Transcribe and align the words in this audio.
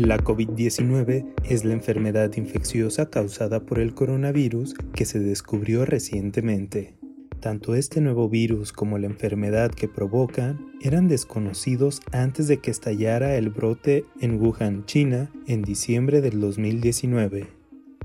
La 0.00 0.16
COVID-19 0.16 1.26
es 1.44 1.66
la 1.66 1.74
enfermedad 1.74 2.34
infecciosa 2.36 3.10
causada 3.10 3.66
por 3.66 3.78
el 3.78 3.92
coronavirus 3.92 4.72
que 4.94 5.04
se 5.04 5.20
descubrió 5.20 5.84
recientemente. 5.84 6.94
Tanto 7.38 7.74
este 7.74 8.00
nuevo 8.00 8.30
virus 8.30 8.72
como 8.72 8.96
la 8.96 9.08
enfermedad 9.08 9.70
que 9.70 9.88
provocan 9.88 10.72
eran 10.80 11.06
desconocidos 11.06 12.00
antes 12.12 12.48
de 12.48 12.60
que 12.60 12.70
estallara 12.70 13.34
el 13.34 13.50
brote 13.50 14.06
en 14.22 14.40
Wuhan, 14.40 14.86
China, 14.86 15.30
en 15.46 15.60
diciembre 15.60 16.22
del 16.22 16.40
2019. 16.40 17.48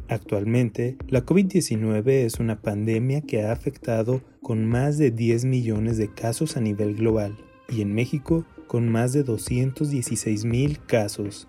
Actualmente, 0.09 0.97
la 1.07 1.25
COVID-19 1.25 2.09
es 2.09 2.41
una 2.41 2.61
pandemia 2.61 3.21
que 3.21 3.43
ha 3.43 3.53
afectado 3.53 4.21
con 4.41 4.66
más 4.66 4.97
de 4.97 5.11
10 5.11 5.45
millones 5.45 5.97
de 5.97 6.13
casos 6.13 6.57
a 6.57 6.59
nivel 6.59 6.95
global 6.95 7.38
y 7.69 7.79
en 7.79 7.93
México 7.93 8.45
con 8.67 8.89
más 8.89 9.13
de 9.13 9.23
216 9.23 10.43
mil 10.43 10.79
casos. 10.85 11.47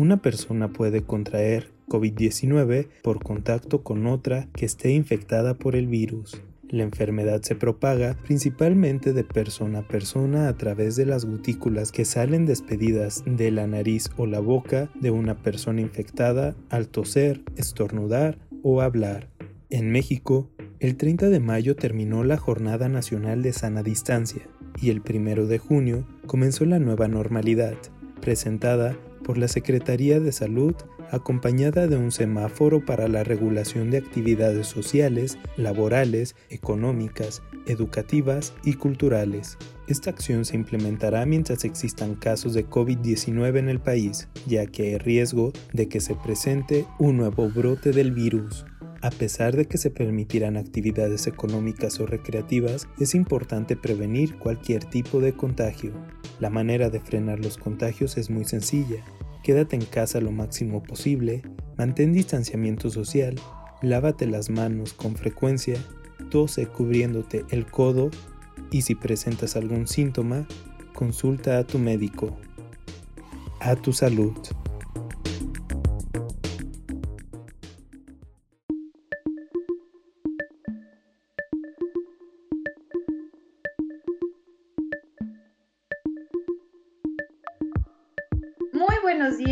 Una 0.00 0.22
persona 0.22 0.72
puede 0.72 1.02
contraer 1.02 1.68
COVID-19 1.88 2.88
por 3.02 3.22
contacto 3.22 3.82
con 3.82 4.06
otra 4.06 4.48
que 4.54 4.64
esté 4.64 4.92
infectada 4.92 5.52
por 5.52 5.76
el 5.76 5.88
virus. 5.88 6.40
La 6.70 6.84
enfermedad 6.84 7.42
se 7.42 7.54
propaga 7.54 8.16
principalmente 8.24 9.12
de 9.12 9.24
persona 9.24 9.80
a 9.80 9.88
persona 9.88 10.48
a 10.48 10.56
través 10.56 10.96
de 10.96 11.04
las 11.04 11.26
gotículas 11.26 11.92
que 11.92 12.06
salen 12.06 12.46
despedidas 12.46 13.24
de 13.26 13.50
la 13.50 13.66
nariz 13.66 14.08
o 14.16 14.24
la 14.24 14.40
boca 14.40 14.90
de 14.98 15.10
una 15.10 15.42
persona 15.42 15.82
infectada 15.82 16.56
al 16.70 16.88
toser, 16.88 17.42
estornudar 17.56 18.38
o 18.62 18.80
hablar. 18.80 19.28
En 19.68 19.92
México, 19.92 20.48
el 20.78 20.96
30 20.96 21.28
de 21.28 21.40
mayo 21.40 21.76
terminó 21.76 22.24
la 22.24 22.38
Jornada 22.38 22.88
Nacional 22.88 23.42
de 23.42 23.52
Sana 23.52 23.82
Distancia 23.82 24.48
y 24.80 24.88
el 24.88 25.02
1 25.06 25.44
de 25.44 25.58
junio 25.58 26.06
comenzó 26.26 26.64
la 26.64 26.78
nueva 26.78 27.06
normalidad, 27.06 27.76
presentada 28.22 28.96
por 29.30 29.38
la 29.38 29.46
Secretaría 29.46 30.18
de 30.18 30.32
Salud 30.32 30.74
acompañada 31.12 31.86
de 31.86 31.96
un 31.96 32.10
semáforo 32.10 32.84
para 32.84 33.06
la 33.06 33.22
regulación 33.22 33.88
de 33.88 33.98
actividades 33.98 34.66
sociales, 34.66 35.38
laborales, 35.56 36.34
económicas, 36.48 37.40
educativas 37.68 38.52
y 38.64 38.72
culturales. 38.72 39.56
Esta 39.86 40.10
acción 40.10 40.44
se 40.44 40.56
implementará 40.56 41.24
mientras 41.26 41.64
existan 41.64 42.16
casos 42.16 42.54
de 42.54 42.68
COVID-19 42.68 43.56
en 43.58 43.68
el 43.68 43.78
país, 43.78 44.26
ya 44.48 44.66
que 44.66 44.82
hay 44.82 44.98
riesgo 44.98 45.52
de 45.72 45.88
que 45.88 46.00
se 46.00 46.16
presente 46.16 46.86
un 46.98 47.16
nuevo 47.16 47.48
brote 47.50 47.92
del 47.92 48.10
virus. 48.10 48.66
A 49.00 49.10
pesar 49.10 49.56
de 49.56 49.66
que 49.66 49.78
se 49.78 49.90
permitirán 49.90 50.56
actividades 50.56 51.28
económicas 51.28 52.00
o 52.00 52.06
recreativas, 52.06 52.88
es 52.98 53.14
importante 53.14 53.76
prevenir 53.76 54.36
cualquier 54.38 54.84
tipo 54.84 55.20
de 55.20 55.34
contagio. 55.34 55.92
La 56.40 56.50
manera 56.50 56.90
de 56.90 57.00
frenar 57.00 57.38
los 57.38 57.56
contagios 57.56 58.18
es 58.18 58.28
muy 58.28 58.44
sencilla. 58.44 59.04
Quédate 59.42 59.76
en 59.76 59.84
casa 59.84 60.20
lo 60.20 60.32
máximo 60.32 60.82
posible, 60.82 61.42
mantén 61.78 62.12
distanciamiento 62.12 62.90
social, 62.90 63.36
lávate 63.82 64.26
las 64.26 64.50
manos 64.50 64.92
con 64.92 65.16
frecuencia, 65.16 65.78
tose 66.30 66.66
cubriéndote 66.66 67.44
el 67.50 67.66
codo 67.66 68.10
y 68.70 68.82
si 68.82 68.94
presentas 68.94 69.56
algún 69.56 69.86
síntoma, 69.86 70.46
consulta 70.94 71.58
a 71.58 71.64
tu 71.64 71.78
médico. 71.78 72.36
A 73.60 73.76
tu 73.76 73.92
salud. 73.92 74.32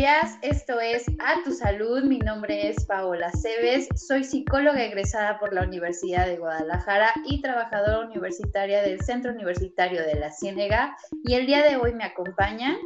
Días, 0.09 0.39
esto 0.41 0.79
es 0.79 1.07
A 1.19 1.43
Tu 1.43 1.51
Salud, 1.51 2.03
mi 2.03 2.17
nombre 2.17 2.67
es 2.67 2.85
Paola 2.85 3.29
Cebes, 3.31 3.89
soy 3.95 4.23
psicóloga 4.23 4.83
egresada 4.83 5.37
por 5.39 5.53
la 5.53 5.63
Universidad 5.63 6.25
de 6.25 6.37
Guadalajara 6.37 7.11
y 7.25 7.41
trabajadora 7.41 8.07
universitaria 8.07 8.81
del 8.81 9.01
Centro 9.01 9.31
Universitario 9.31 10.01
de 10.01 10.15
la 10.15 10.31
Ciénega 10.31 10.95
y 11.23 11.35
el 11.35 11.45
día 11.45 11.63
de 11.63 11.75
hoy 11.77 11.93
me 11.93 12.05
acompañan 12.05 12.77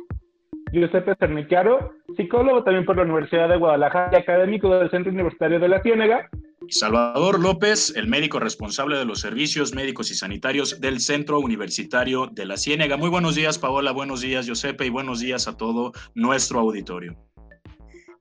Giuseppe 0.73 1.15
Cernichiaro, 1.15 1.93
psicólogo 2.17 2.63
también 2.63 2.85
por 2.85 2.97
la 2.97 3.03
Universidad 3.03 3.47
de 3.47 3.57
Guadalajara 3.57 4.09
y 4.11 4.15
académico 4.21 4.75
del 4.75 4.89
Centro 4.89 5.11
Universitario 5.13 5.59
de 5.59 5.67
la 5.69 5.81
Ciénega. 5.81 6.29
Salvador 6.69 7.39
López, 7.39 7.93
el 7.95 8.07
médico 8.07 8.39
responsable 8.39 8.97
de 8.97 9.05
los 9.05 9.19
servicios 9.19 9.73
médicos 9.73 10.11
y 10.11 10.15
sanitarios 10.15 10.79
del 10.79 10.99
Centro 10.99 11.39
Universitario 11.39 12.27
de 12.27 12.45
la 12.45 12.57
Ciénega. 12.57 12.97
Muy 12.97 13.09
buenos 13.09 13.35
días, 13.35 13.57
Paola, 13.57 13.91
buenos 13.91 14.21
días, 14.21 14.45
Giuseppe, 14.45 14.85
y 14.85 14.89
buenos 14.89 15.19
días 15.19 15.47
a 15.47 15.57
todo 15.57 15.91
nuestro 16.15 16.59
auditorio. 16.59 17.15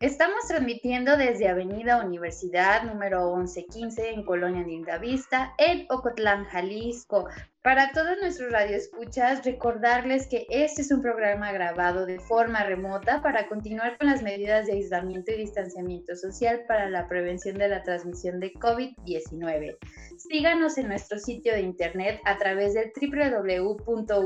Estamos 0.01 0.49
transmitiendo 0.49 1.17
desde 1.17 1.49
Avenida 1.49 2.05
Universidad 2.05 2.83
número 2.83 3.37
1115 3.37 4.11
en 4.11 4.25
Colonia 4.25 4.65
Lindavista, 4.65 5.55
en 5.59 5.87
Ocotlán, 5.91 6.45
Jalisco. 6.47 7.29
Para 7.63 7.93
todos 7.93 8.19
nuestros 8.21 8.51
radioescuchas, 8.51 9.45
recordarles 9.45 10.27
que 10.27 10.47
este 10.51 10.83
es 10.83 10.91
un 10.91 11.01
programa 11.01 11.53
grabado 11.53 12.07
de 12.07 12.19
forma 12.19 12.65
remota 12.65 13.23
para 13.23 13.47
continuar 13.47 13.97
con 13.99 14.09
las 14.09 14.21
medidas 14.21 14.67
de 14.67 14.73
aislamiento 14.73 15.31
y 15.31 15.37
distanciamiento 15.37 16.17
social 16.17 16.65
para 16.67 16.91
la 16.91 17.07
prevención 17.07 17.57
de 17.59 17.69
la 17.69 17.85
transmisión 17.85 18.41
de 18.41 18.53
COVID-19. 18.55 19.77
Síganos 20.17 20.77
en 20.77 20.89
nuestro 20.89 21.21
sitio 21.21 21.53
de 21.53 21.61
internet 21.61 22.21
a 22.25 22.37
través 22.37 22.75
del 22.75 22.91
www.udgtv.com 23.01 24.25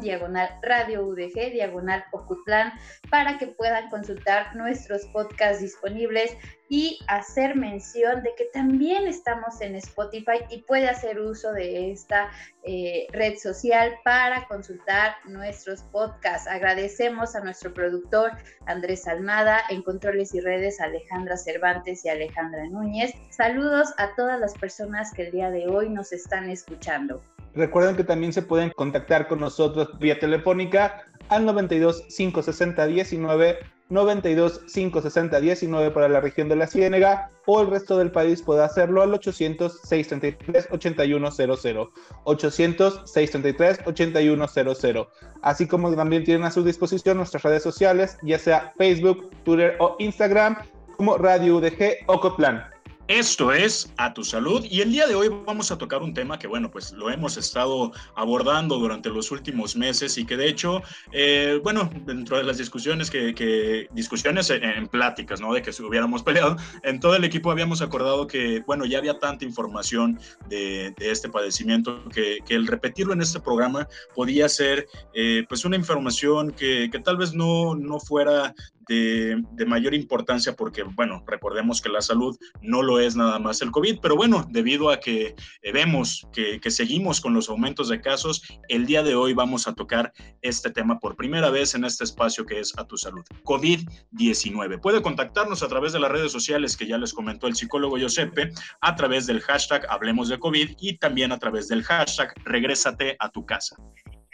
diagonal 0.00 0.48
radio 0.62 1.06
UDG 1.06 1.52
diagonal 1.52 2.02
Ocutlán 2.10 2.72
para 3.08 3.38
que 3.38 3.46
puedan 3.46 3.88
consultar 3.88 4.56
nuestros 4.56 5.06
podcasts 5.12 5.62
disponibles 5.62 6.36
y 6.68 6.98
hacer 7.06 7.56
mención 7.56 8.22
de 8.22 8.34
que 8.36 8.44
también 8.52 9.06
estamos 9.06 9.60
en 9.60 9.74
Spotify 9.76 10.44
y 10.50 10.62
puede 10.62 10.88
hacer 10.88 11.20
uso 11.20 11.52
de 11.52 11.90
esta 11.90 12.30
eh, 12.62 13.06
red 13.12 13.36
social 13.38 13.94
para 14.04 14.46
consultar 14.46 15.16
nuestros 15.26 15.82
podcasts. 15.84 16.48
Agradecemos 16.48 17.34
a 17.34 17.40
nuestro 17.40 17.72
productor 17.72 18.32
Andrés 18.66 19.06
Almada, 19.08 19.62
en 19.70 19.82
controles 19.82 20.34
y 20.34 20.40
redes 20.40 20.80
Alejandra 20.80 21.36
Cervantes 21.36 22.04
y 22.04 22.10
Alejandra 22.10 22.66
Núñez. 22.68 23.12
Saludos 23.30 23.94
a 23.96 24.14
todas 24.16 24.38
las 24.38 24.54
personas 24.54 25.12
que 25.12 25.22
el 25.22 25.32
día 25.32 25.50
de 25.50 25.68
hoy 25.68 25.88
nos 25.88 26.12
están 26.12 26.50
escuchando. 26.50 27.22
Recuerden 27.54 27.96
que 27.96 28.04
también 28.04 28.32
se 28.32 28.42
pueden 28.42 28.70
contactar 28.70 29.26
con 29.26 29.40
nosotros 29.40 29.98
vía 29.98 30.18
telefónica 30.18 31.06
al 31.28 31.46
92 31.46 32.02
560 32.14 32.86
19 32.86 33.58
92 33.90 34.60
560 34.72 35.40
19 35.40 35.90
para 35.90 36.08
la 36.08 36.20
región 36.20 36.48
de 36.48 36.56
la 36.56 36.66
Ciénega 36.66 37.30
o 37.46 37.60
el 37.62 37.68
resto 37.68 37.96
del 37.96 38.10
país 38.10 38.42
puede 38.42 38.62
hacerlo 38.62 39.02
al 39.02 39.14
800 39.14 39.80
633 39.82 40.68
8100 40.70 41.88
800 42.24 43.02
633 43.04 43.80
8100 43.86 45.06
así 45.42 45.66
como 45.66 45.94
también 45.94 46.24
tienen 46.24 46.44
a 46.44 46.50
su 46.50 46.62
disposición 46.62 47.16
nuestras 47.16 47.42
redes 47.42 47.62
sociales 47.62 48.18
ya 48.22 48.38
sea 48.38 48.72
Facebook, 48.76 49.30
Twitter 49.44 49.76
o 49.78 49.96
Instagram 49.98 50.56
como 50.96 51.16
Radio 51.16 51.56
UDG 51.56 52.04
Ocotlán. 52.08 52.77
Esto 53.08 53.52
es 53.52 53.90
A 53.96 54.12
Tu 54.12 54.22
Salud 54.22 54.66
y 54.68 54.82
el 54.82 54.92
día 54.92 55.06
de 55.06 55.14
hoy 55.14 55.28
vamos 55.46 55.72
a 55.72 55.78
tocar 55.78 56.02
un 56.02 56.12
tema 56.12 56.38
que, 56.38 56.46
bueno, 56.46 56.70
pues 56.70 56.92
lo 56.92 57.08
hemos 57.08 57.38
estado 57.38 57.90
abordando 58.14 58.76
durante 58.78 59.08
los 59.08 59.30
últimos 59.30 59.76
meses 59.76 60.18
y 60.18 60.26
que 60.26 60.36
de 60.36 60.46
hecho, 60.46 60.82
eh, 61.12 61.58
bueno, 61.64 61.88
dentro 62.04 62.36
de 62.36 62.42
las 62.42 62.58
discusiones 62.58 63.10
que, 63.10 63.88
discusiones 63.92 64.50
en, 64.50 64.86
pláticas, 64.88 65.40
¿no? 65.40 65.54
De 65.54 65.62
que 65.62 65.70
hubiéramos 65.82 66.22
peleado, 66.24 66.58
en 66.82 67.00
todo 67.00 67.16
el 67.16 67.24
equipo 67.24 67.50
habíamos 67.50 67.80
acordado 67.80 68.26
que, 68.26 68.62
bueno, 68.66 68.84
ya 68.84 68.98
había 68.98 69.18
tanta 69.18 69.46
información 69.46 70.20
de, 70.50 70.94
este 70.98 71.30
padecimiento 71.30 72.04
que, 72.10 72.40
el 72.50 72.66
repetirlo 72.66 73.14
en 73.14 73.22
este 73.22 73.40
programa 73.40 73.88
podía 74.14 74.50
ser, 74.50 74.86
eh, 75.14 75.46
pues, 75.48 75.64
una 75.64 75.76
información 75.76 76.50
que, 76.50 76.90
que 76.92 76.98
tal 76.98 77.16
vez 77.16 77.32
no, 77.32 77.74
no 77.74 78.00
fuera 78.00 78.54
de, 78.88 79.44
mayor 79.66 79.94
importancia 79.94 80.54
porque, 80.54 80.82
bueno, 80.82 81.22
recordemos 81.26 81.82
que 81.82 81.90
la 81.90 82.00
salud 82.00 82.36
no 82.62 82.82
lo 82.82 83.00
es 83.00 83.16
nada 83.16 83.38
más 83.38 83.60
el 83.60 83.70
COVID, 83.70 83.98
pero 84.00 84.16
bueno, 84.16 84.46
debido 84.50 84.90
a 84.90 84.98
que 84.98 85.34
eh, 85.62 85.72
vemos 85.72 86.26
que, 86.32 86.58
seguimos 86.70 87.20
con 87.20 87.34
los 87.34 87.48
aumentos 87.48 87.88
de 87.88 88.00
casos, 88.00 88.42
el 88.68 88.86
día 88.86 89.02
de 89.02 89.14
hoy 89.14 89.32
vamos 89.34 89.66
a 89.68 89.74
tocar 89.74 90.12
este 90.42 90.70
tema 90.70 90.98
por 90.98 91.16
primera 91.16 91.50
vez 91.50 91.74
en 91.74 91.84
este 91.84 92.04
espacio 92.04 92.46
que 92.46 92.60
es 92.60 92.76
A 92.78 92.86
Tu 92.86 92.96
Salud, 92.96 93.24
COVID-19. 93.44 94.80
Puede 94.80 95.02
contactarnos 95.02 95.62
a 95.62 95.68
través 95.68 95.92
de 95.92 96.00
las 96.00 96.10
redes 96.10 96.32
sociales 96.32 96.76
que 96.76 96.86
ya 96.86 96.98
les 96.98 97.12
comentó 97.12 97.46
el 97.46 97.56
psicólogo 97.56 97.98
Giuseppe, 97.98 98.52
a 98.80 98.96
través 98.96 99.26
del 99.26 99.40
hashtag 99.40 99.86
Hablemos 99.88 100.28
de 100.28 100.38
COVID 100.38 100.76
y 100.78 100.98
también 100.98 101.32
a 101.32 101.38
través 101.38 101.68
del 101.68 101.82
hashtag 101.82 102.32
Regrésate 102.44 103.16
a 103.18 103.30
tu 103.30 103.44
casa. 103.44 103.76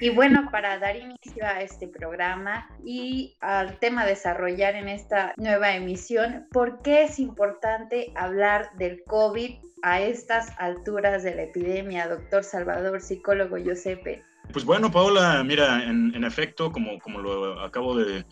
Y 0.01 0.11
bueno, 0.11 0.49
para 0.51 0.79
dar 0.79 0.97
inicio 0.97 1.47
a 1.47 1.61
este 1.63 1.87
programa 1.87 2.69
y 2.85 3.37
al 3.41 3.79
tema 3.79 4.03
a 4.03 4.07
desarrollar 4.45 4.77
en 4.77 4.89
esta 4.89 5.33
nueva 5.37 5.75
emisión, 5.75 6.47
¿por 6.51 6.83
qué 6.83 7.05
es 7.05 7.19
importante 7.19 8.13
hablar 8.15 8.71
del 8.79 9.03
COVID 9.05 9.53
a 9.83 10.01
estas 10.01 10.53
alturas 10.59 11.23
de 11.23 11.35
la 11.35 11.43
epidemia, 11.43 12.09
doctor 12.09 12.45
Salvador, 12.45 13.01
psicólogo 13.01 13.57
Giuseppe? 13.57 14.23
Pues 14.53 14.65
bueno, 14.65 14.91
Paula, 14.91 15.43
mira, 15.43 15.85
en, 15.85 16.23
efecto, 16.23 16.71
como, 16.71 16.99
como 17.01 17.19
lo 17.19 17.61
acabo 17.61 17.97
de, 17.97 18.25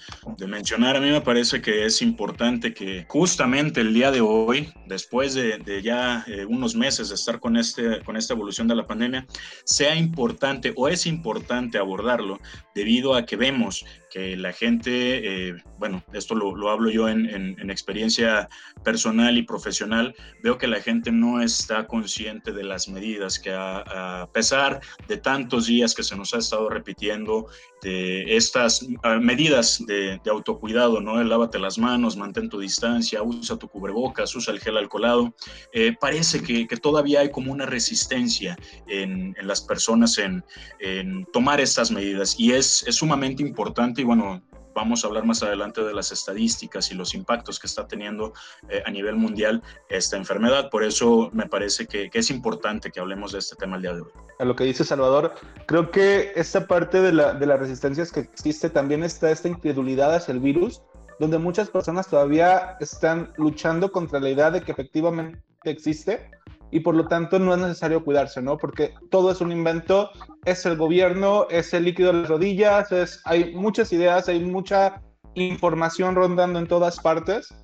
mencionar, 0.47 0.97
a 0.97 1.01
mí 1.01 1.11
me 1.11 1.23
parece 1.23 1.63
que 1.63 1.87
es 1.87 2.03
importante 2.03 2.75
que 2.75 3.07
justamente 3.09 3.81
el 3.81 3.95
día 3.95 4.11
de 4.11 4.21
hoy, 4.21 4.71
después 4.87 5.35
de, 5.35 5.81
ya 5.83 6.23
eh, 6.29 6.45
unos 6.45 6.77
meses 6.77 7.09
de 7.09 7.15
estar 7.15 7.41
con, 7.41 7.57
este, 7.57 8.03
con 8.05 8.17
esta 8.17 8.35
evolución 8.35 8.69
de 8.69 8.77
la 8.77 8.87
pandemia, 8.87 9.27
sea 9.65 9.97
importante 9.97 10.75
o 10.77 10.87
es 10.87 11.07
importante 11.07 11.79
abordarlo 11.79 12.39
debido 12.75 13.15
a 13.15 13.25
que 13.25 13.37
vemos 13.37 13.85
que 14.13 14.37
la 14.37 14.53
gente, 14.53 15.49
eh, 15.49 15.55
bueno, 15.79 16.05
esto 16.13 16.35
lo, 16.35 16.71
hablo 16.71 16.91
yo 16.91 17.09
en, 17.09 17.33
experiencia 17.71 18.51
personal 18.85 19.39
y 19.39 19.43
profesional, 19.43 20.15
veo 20.43 20.59
que 20.59 20.67
la 20.67 20.83
gente 20.83 21.11
no 21.11 21.41
está 21.41 21.87
consciente 21.87 22.53
de 22.53 22.63
las 22.63 22.89
medidas 22.89 23.39
que 23.39 23.51
a, 23.55 24.29
pesar 24.35 24.81
de 25.09 25.17
tantos 25.17 25.67
días 25.67 25.95
que 25.95 26.03
se 26.03 26.15
nos 26.15 26.35
ha 26.35 26.39
estado 26.39 26.69
repitiendo, 26.69 27.47
de 27.81 28.37
estas 28.37 28.87
ah, 29.03 29.19
medidas 29.19 29.85
de, 29.87 30.21
autocuidado, 30.31 31.01
¿no? 31.01 31.21
El 31.21 31.31
lávate 31.31 31.59
las 31.59 31.79
manos, 31.79 32.17
mantén 32.17 32.49
tu 32.49 32.61
distancia, 32.61 33.23
usa 33.23 33.57
tu 33.57 33.67
cubrebocas, 33.67 34.37
usa 34.37 34.53
el 34.55 34.61
gel 34.61 34.77
alcoholado, 34.77 35.35
eh, 35.73 35.97
parece 35.99 36.43
que, 36.43 36.67
todavía 36.77 37.21
hay 37.21 37.31
como 37.31 37.53
una 37.53 37.67
resistencia 37.67 38.57
en, 38.87 39.35
las 39.43 39.61
personas 39.61 40.19
en, 40.19 40.45
en 40.81 41.25
tomar 41.33 41.61
estas 41.61 41.91
medidas 41.91 42.39
y 42.39 42.53
es, 42.53 42.85
es 42.87 42.97
sumamente 42.97 43.43
importante 43.43 44.02
y 44.03 44.05
bueno, 44.05 44.43
vamos 44.75 45.05
a 45.05 45.07
hablar 45.07 45.25
más 45.25 45.45
adelante 45.45 45.81
de 45.85 45.95
las 45.95 46.11
estadísticas 46.11 46.91
y 46.91 46.97
los 46.97 47.15
impactos 47.15 47.61
que 47.61 47.69
está 47.69 47.87
teniendo 47.87 48.33
eh, 48.69 48.83
a 48.85 48.91
nivel 48.91 49.15
mundial 49.15 49.63
esta 49.89 50.17
enfermedad. 50.17 50.71
Por 50.71 50.83
eso 50.83 51.31
me 51.33 51.47
parece 51.47 51.87
que, 51.87 52.11
es 52.13 52.31
importante 52.31 52.91
que 52.91 52.99
hablemos 52.99 53.31
de 53.31 53.39
este 53.39 53.55
tema 53.55 53.77
el 53.77 53.83
día 53.83 53.95
de 53.95 54.01
hoy. 54.01 54.11
A 54.41 54.45
lo 54.45 54.57
que 54.57 54.65
dice 54.65 54.83
Salvador, 54.83 55.35
creo 55.67 55.93
que 55.93 56.33
esta 56.35 56.67
parte 56.67 57.01
de, 57.01 57.13
la, 57.13 57.33
de 57.35 57.47
las 57.47 57.61
resistencias 57.61 58.11
que 58.11 58.21
existe 58.21 58.71
también 58.71 59.05
está 59.05 59.31
esta 59.31 59.47
incredulidad 59.47 60.13
hacia 60.13 60.33
el 60.33 60.41
virus, 60.41 60.83
donde 61.21 61.39
muchas 61.39 61.71
personas 61.71 62.09
todavía 62.09 62.77
están 62.81 63.33
luchando 63.37 63.93
contra 63.93 64.19
la 64.19 64.31
idea 64.31 64.51
de 64.51 64.63
que 64.63 64.73
efectivamente 64.73 65.41
existe 65.63 66.29
y 66.73 66.81
por 66.81 66.97
lo 66.97 67.07
tanto 67.07 67.39
no 67.39 67.55
es 67.55 67.61
necesario 67.61 68.03
cuidarse, 68.03 68.41
¿no? 68.41 68.57
Porque 68.57 68.95
todo 69.11 69.31
es 69.31 69.41
un 69.43 69.53
invento, 69.53 70.11
es 70.47 70.65
el 70.65 70.77
gobierno, 70.77 71.47
es 71.51 71.73
el 71.75 71.85
líquido 71.85 72.13
de 72.13 72.21
las 72.21 72.29
rodillas, 72.31 72.91
es, 72.91 73.21
hay 73.25 73.55
muchas 73.55 73.93
ideas, 73.93 74.29
hay 74.29 74.41
mucha 74.41 75.03
información 75.35 76.15
rondando 76.15 76.59
en 76.59 76.67
todas 76.67 76.99
partes 76.99 77.55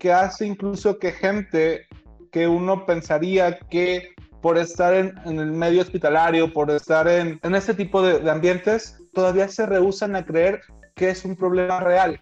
que 0.00 0.12
hace 0.12 0.44
incluso 0.44 0.98
que 0.98 1.12
gente 1.12 1.86
que 2.32 2.48
uno 2.48 2.84
pensaría 2.84 3.58
que 3.70 4.10
por 4.42 4.58
estar 4.58 4.92
en, 4.92 5.16
el 5.24 5.52
medio 5.52 5.80
hospitalario, 5.80 6.52
por 6.52 6.70
estar 6.70 7.06
en, 7.06 7.38
en 7.42 7.54
este 7.54 7.74
tipo 7.74 8.02
de, 8.02 8.28
ambientes, 8.28 8.98
todavía 9.14 9.48
se 9.48 9.66
rehusan 9.66 10.16
a 10.16 10.24
creer 10.24 10.60
que 10.96 11.10
es 11.10 11.24
un 11.24 11.36
problema 11.36 11.78
real 11.80 12.20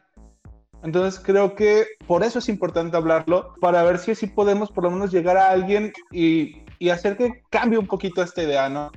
entonces 0.83 1.21
creo 1.23 1.55
que 1.55 1.87
por 2.07 2.23
eso 2.23 2.39
es 2.39 2.49
importante 2.49 2.97
hablarlo, 2.97 3.55
para 3.61 3.83
ver 3.83 3.99
si 3.99 4.13
así 4.13 4.27
podemos 4.27 4.71
por 4.71 4.85
lo 4.85 4.91
menos 4.91 5.11
llegar 5.11 5.37
a 5.37 5.51
alguien 5.51 5.93
y, 6.11 6.63
y 6.79 6.91
hacer 6.91 7.17
que 7.17 7.43
cambie 7.51 7.79
un 7.79 7.87
poquito 7.87 8.23
esta 8.23 8.43
idea, 8.43 8.69
¿no? 8.69 8.93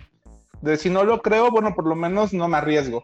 De 0.61 0.77
si 0.77 0.89
no 0.89 1.03
lo 1.03 1.21
creo, 1.21 1.51
bueno, 1.51 1.73
por 1.73 1.87
lo 1.87 1.95
menos 1.95 2.33
no 2.33 2.47
me 2.47 2.57
arriesgo. 2.57 3.03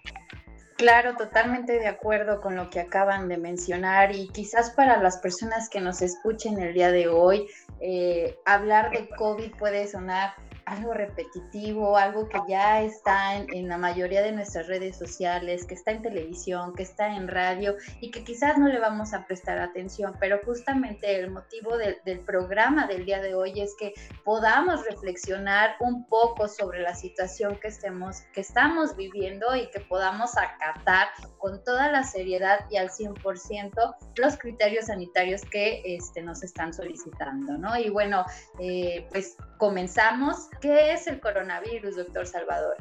Claro, 0.77 1.16
totalmente 1.16 1.80
de 1.80 1.88
acuerdo 1.88 2.42
con 2.42 2.56
lo 2.57 2.69
que 2.69 2.81
acaban 2.81 3.30
de 3.30 3.38
mencionar 3.38 4.13
y 4.13 4.27
quizás 4.27 4.72
para 4.72 5.01
las 5.01 5.18
personas 5.18 5.69
que 5.69 5.80
nos 5.80 6.01
escuchen 6.01 6.60
el 6.60 6.74
día 6.74 6.92
de 6.92 7.07
hoy, 7.07 7.48
eh, 7.80 8.38
hablar 8.45 8.92
de 8.92 9.07
COVID 9.16 9.56
puede 9.57 9.88
sonar 9.88 10.33
algo 10.65 10.94
repetitivo, 10.94 11.97
algo 11.97 12.27
que 12.27 12.39
ya 12.47 12.81
está 12.81 13.38
en, 13.38 13.67
la 13.67 13.77
mayoría 13.77 14.21
de 14.21 14.31
nuestras 14.31 14.67
redes 14.67 14.97
sociales, 14.97 15.65
que 15.65 15.75
está 15.75 15.91
en 15.91 16.01
televisión, 16.01 16.73
que 16.73 16.83
está 16.83 17.15
en 17.15 17.27
radio 17.27 17.75
y 18.01 18.12
que 18.12 18.23
quizás 18.23 18.57
no 18.57 18.67
le 18.67 18.79
vamos 18.79 19.13
a 19.13 19.25
prestar 19.25 19.59
atención, 19.59 20.15
pero 20.19 20.39
justamente 20.45 21.19
el 21.19 21.31
motivo 21.31 21.77
del 21.77 22.19
programa 22.21 22.88
del 22.88 23.06
día 23.06 23.21
de 23.21 23.35
hoy 23.35 23.59
es 23.59 23.75
que 23.79 23.94
podamos 24.23 24.85
reflexionar 24.85 25.75
un 25.79 26.06
poco 26.07 26.47
sobre 26.47 26.81
la 26.81 26.95
situación 26.95 27.57
que, 27.59 27.68
estemos, 27.68 28.21
que 28.33 28.41
estamos 28.41 28.95
viviendo 28.95 29.56
y 29.56 29.69
que 29.69 29.81
podamos 29.81 30.38
acatar 30.38 31.07
con 31.38 31.63
toda 31.63 31.91
la 31.91 32.03
seriedad 32.03 32.65
y 32.69 32.77
al 32.77 32.89
100% 32.89 33.95
los 34.15 34.38
criterios 34.38 34.85
sanitarios 34.85 35.41
que 35.44 35.81
este, 35.85 36.21
nos 36.21 36.44
están 36.44 36.73
solicitando, 36.73 37.57
¿no? 37.57 37.77
Y 37.77 37.89
bueno, 37.89 38.25
eh, 38.59 39.07
pues 39.11 39.38
comenzamos 39.57 40.50
¿Qué 40.62 40.94
es 40.94 41.07
el 41.07 41.19
coronavirus, 41.19 41.98
doctor 41.98 42.25
Salvador? 42.25 42.78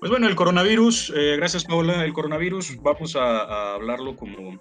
Pues 0.00 0.10
bueno, 0.10 0.26
el 0.26 0.34
coronavirus, 0.34 1.12
eh, 1.14 1.36
gracias 1.36 1.64
Paola, 1.64 2.04
el 2.04 2.12
coronavirus 2.12 2.76
vamos 2.82 3.14
a, 3.14 3.74
hablarlo 3.74 4.16
como, 4.16 4.58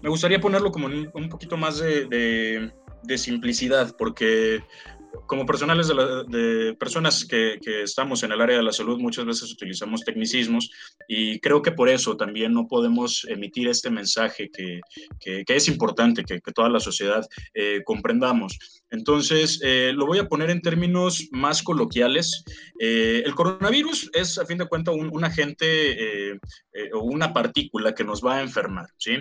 me 0.00 0.08
gustaría 0.08 0.40
ponerlo 0.40 0.72
como 0.72 0.86
un, 0.86 1.28
poquito 1.28 1.58
más 1.58 1.78
de, 1.78 2.72
de 3.02 3.18
simplicidad, 3.18 3.94
porque 3.98 4.62
como 5.26 5.46
personales 5.46 5.88
de, 5.88 6.76
personas 6.78 7.24
que, 7.24 7.58
estamos 7.82 8.22
en 8.22 8.32
el 8.32 8.40
área 8.40 8.58
de 8.58 8.62
la 8.62 8.72
salud, 8.72 8.98
muchas 8.98 9.24
veces 9.24 9.52
utilizamos 9.52 10.04
tecnicismos 10.04 10.70
y 11.06 11.38
creo 11.40 11.62
que 11.62 11.72
por 11.72 11.88
eso 11.88 12.16
también 12.16 12.52
no 12.52 12.66
podemos 12.66 13.26
emitir 13.28 13.68
este 13.68 13.90
mensaje 13.90 14.50
que, 14.50 14.80
es 15.46 15.68
importante 15.68 16.24
que, 16.24 16.40
toda 16.54 16.68
la 16.70 16.80
sociedad 16.80 17.26
eh, 17.54 17.82
comprendamos. 17.84 18.58
Entonces, 18.90 19.60
eh, 19.62 19.92
lo 19.94 20.06
voy 20.06 20.18
a 20.18 20.28
poner 20.28 20.50
en 20.50 20.62
términos 20.62 21.28
más 21.30 21.62
coloquiales. 21.62 22.42
Eh, 22.80 23.22
el 23.24 23.34
coronavirus 23.34 24.10
es, 24.14 24.38
a 24.38 24.46
fin 24.46 24.58
de 24.58 24.66
cuentas, 24.66 24.94
un, 24.94 25.24
agente 25.24 26.38
o 26.94 27.00
una 27.00 27.32
partícula 27.32 27.94
que 27.94 28.04
nos 28.04 28.24
va 28.24 28.36
a 28.36 28.42
enfermar. 28.42 28.86
¿sí? 28.96 29.16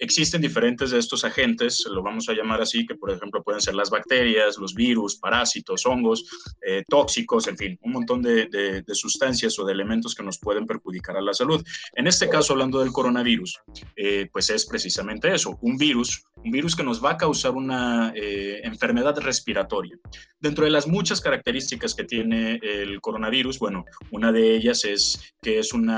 existen 0.00 0.40
diferentes 0.40 0.90
de 0.90 0.98
estos 0.98 1.24
agentes, 1.24 1.84
lo 1.90 2.02
vamos 2.02 2.28
a 2.28 2.32
llamar 2.32 2.62
así, 2.62 2.86
que 2.86 2.94
por 2.94 3.10
ejemplo 3.10 3.42
pueden 3.42 3.60
ser 3.60 3.74
las 3.74 3.90
bacterias, 3.90 4.58
los 4.58 4.74
virus, 4.74 4.91
virus, 4.92 5.16
parásitos, 5.16 5.86
hongos, 5.86 6.24
eh, 6.66 6.82
tóxicos, 6.86 7.48
en 7.48 7.56
fin, 7.56 7.78
un 7.82 7.92
montón 7.92 8.20
de, 8.22 8.84
sustancias 8.92 9.58
o 9.58 9.64
de 9.64 9.72
elementos 9.72 10.14
que 10.14 10.22
nos 10.22 10.38
pueden 10.38 10.66
perjudicar 10.66 11.16
a 11.16 11.22
la 11.22 11.32
salud. 11.32 11.64
En 11.94 12.06
este 12.06 12.28
caso, 12.28 12.52
hablando 12.52 12.80
del 12.80 12.92
coronavirus, 12.92 13.58
eh, 13.96 14.28
pues 14.32 14.50
es 14.50 14.66
precisamente 14.66 15.34
eso, 15.34 15.58
un 15.62 15.76
virus, 15.78 16.24
un 16.44 16.50
virus 16.50 16.76
que 16.76 16.84
nos 16.84 17.02
va 17.02 17.12
a 17.12 17.16
causar 17.16 17.52
una 17.52 18.12
eh, 18.14 18.60
enfermedad 18.64 19.16
respiratoria. 19.18 19.96
Dentro 20.38 20.64
de 20.64 20.70
las 20.70 20.86
muchas 20.86 21.20
características 21.20 21.94
que 21.94 22.04
tiene 22.04 22.58
el 22.62 23.00
coronavirus, 23.00 23.58
bueno, 23.58 23.84
una 24.10 24.30
de 24.32 24.56
ellas 24.56 24.84
es 24.84 25.34
que 25.40 25.58
es 25.58 25.72
un 25.72 25.88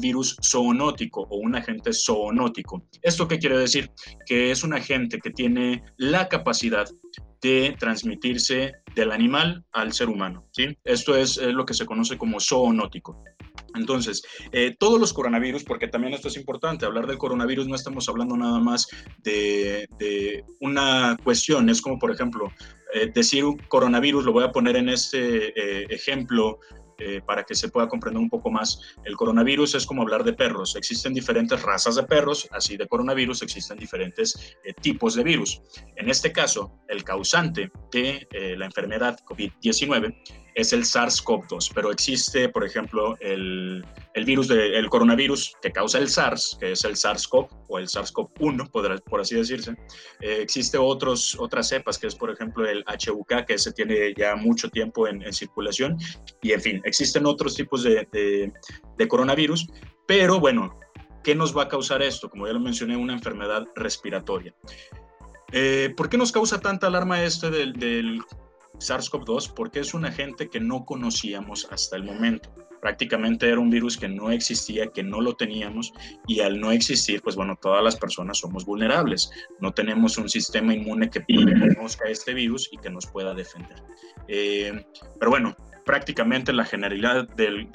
virus 0.00 0.36
zoonótico 0.42 1.26
o 1.30 1.38
un 1.38 1.56
agente 1.56 1.92
zoonótico. 1.92 2.86
¿Esto 3.02 3.26
qué 3.26 3.38
quiere 3.38 3.58
decir? 3.58 3.90
Que 4.26 4.50
es 4.50 4.62
un 4.62 4.74
agente 4.74 5.18
que 5.18 5.30
tiene 5.30 5.82
la 5.96 6.28
capacidad 6.28 6.86
de 7.42 7.76
transmitirse 7.78 8.72
del 8.94 9.12
animal 9.12 9.64
al 9.72 9.92
ser 9.92 10.08
humano. 10.08 10.46
¿sí? 10.52 10.76
Esto 10.84 11.16
es, 11.16 11.36
lo 11.36 11.64
que 11.64 11.74
se 11.74 11.86
conoce 11.86 12.16
como 12.16 12.40
zoonótico. 12.40 13.22
Entonces, 13.74 14.22
eh, 14.52 14.74
todos 14.78 14.98
los 14.98 15.12
coronavirus, 15.12 15.64
porque 15.64 15.88
también 15.88 16.14
esto 16.14 16.28
es 16.28 16.36
importante, 16.36 16.86
hablar 16.86 17.06
del 17.06 17.18
coronavirus 17.18 17.68
no 17.68 17.74
estamos 17.74 18.08
hablando 18.08 18.36
nada 18.36 18.58
más 18.58 18.88
de, 19.22 20.44
una 20.60 21.16
cuestión, 21.22 21.68
es 21.68 21.82
como 21.82 21.98
por 21.98 22.10
ejemplo, 22.10 22.50
eh, 22.94 23.10
decir 23.14 23.44
un 23.44 23.58
coronavirus, 23.68 24.24
lo 24.24 24.32
voy 24.32 24.44
a 24.44 24.52
poner 24.52 24.76
en 24.76 24.88
este 24.88 25.48
eh, 25.48 25.86
ejemplo 25.90 26.58
eh, 26.98 27.20
para 27.24 27.44
que 27.44 27.54
se 27.54 27.68
pueda 27.68 27.88
comprender 27.88 28.20
un 28.20 28.30
poco 28.30 28.50
más. 28.50 28.80
El 29.04 29.16
coronavirus 29.16 29.74
es 29.74 29.86
como 29.86 30.02
hablar 30.02 30.24
de 30.24 30.32
perros. 30.32 30.76
Existen 30.76 31.12
diferentes 31.12 31.60
razas 31.62 31.96
de 31.96 32.04
perros, 32.04 32.48
así 32.52 32.76
de 32.76 32.86
coronavirus 32.86 33.42
existen 33.42 33.78
diferentes 33.78 34.56
eh, 34.64 34.72
tipos 34.72 35.14
de 35.14 35.24
virus. 35.24 35.60
En 35.96 36.08
este 36.08 36.32
caso, 36.32 36.80
el 36.88 37.04
causante 37.04 37.70
de 37.92 38.26
eh, 38.30 38.56
la 38.56 38.66
enfermedad 38.66 39.18
COVID-19 39.26 40.45
es 40.56 40.72
el 40.72 40.84
SARS-CoV-2, 40.84 41.70
pero 41.74 41.92
existe, 41.92 42.48
por 42.48 42.64
ejemplo, 42.64 43.14
el, 43.20 43.84
el 44.14 44.24
virus 44.24 44.48
del 44.48 44.88
coronavirus 44.88 45.54
que 45.60 45.70
causa 45.70 45.98
el 45.98 46.08
SARS, 46.08 46.56
que 46.58 46.72
es 46.72 46.82
el 46.84 46.96
SARS-CoV 46.96 47.48
o 47.68 47.78
el 47.78 47.86
SARS-CoV-1, 47.86 48.70
por, 48.70 49.02
por, 49.02 49.20
así 49.20 49.34
decirse. 49.34 49.72
Eh, 50.20 50.38
existe 50.40 50.78
otros, 50.78 51.36
otras 51.38 51.68
cepas, 51.68 51.98
que 51.98 52.06
es, 52.06 52.14
por 52.14 52.30
ejemplo, 52.30 52.66
el 52.66 52.82
HUK, 52.88 53.44
que 53.46 53.54
ese 53.54 53.70
tiene 53.72 54.14
ya 54.16 54.34
mucho 54.34 54.70
tiempo 54.70 55.06
en, 55.06 55.30
circulación. 55.30 55.98
Y, 56.40 56.52
en 56.52 56.62
fin, 56.62 56.80
existen 56.84 57.26
otros 57.26 57.54
tipos 57.54 57.82
de, 57.82 58.08
de, 58.96 59.08
coronavirus, 59.08 59.68
pero 60.06 60.40
bueno, 60.40 60.80
¿qué 61.22 61.34
nos 61.34 61.54
va 61.54 61.64
a 61.64 61.68
causar 61.68 62.00
esto? 62.00 62.30
Como 62.30 62.46
ya 62.46 62.54
lo 62.54 62.60
mencioné, 62.60 62.96
una 62.96 63.12
enfermedad 63.12 63.66
respiratoria. 63.74 64.54
Eh, 65.52 65.92
¿Por 65.94 66.08
qué 66.08 66.16
nos 66.16 66.32
causa 66.32 66.60
tanta 66.60 66.86
alarma 66.86 67.22
este 67.22 67.50
del, 67.50 67.74
del 67.74 68.22
SARS-CoV-2 68.78 69.52
porque 69.54 69.80
es 69.80 69.94
un 69.94 70.04
agente 70.04 70.48
que 70.48 70.60
no 70.60 70.84
conocíamos 70.84 71.68
hasta 71.70 71.96
el 71.96 72.04
momento. 72.04 72.52
Prácticamente 72.80 73.48
era 73.48 73.58
un 73.58 73.70
virus 73.70 73.96
que 73.96 74.08
no 74.08 74.30
existía, 74.30 74.86
que 74.88 75.02
no 75.02 75.20
lo 75.20 75.34
teníamos 75.34 75.92
y 76.26 76.40
al 76.40 76.60
no 76.60 76.70
existir, 76.70 77.22
pues 77.22 77.34
bueno, 77.34 77.58
todas 77.60 77.82
las 77.82 77.96
personas 77.96 78.38
somos 78.38 78.64
vulnerables. 78.64 79.30
No 79.60 79.72
tenemos 79.72 80.18
un 80.18 80.28
sistema 80.28 80.74
inmune 80.74 81.10
que 81.10 81.24
conozca 81.24 82.08
este 82.08 82.34
virus 82.34 82.68
y 82.72 82.78
que 82.78 82.90
nos 82.90 83.06
pueda 83.06 83.34
defender. 83.34 83.82
Eh, 84.28 84.84
pero 85.18 85.30
bueno, 85.30 85.56
prácticamente 85.86 86.52
la 86.52 86.64
generalidad 86.64 87.28
del, 87.28 87.68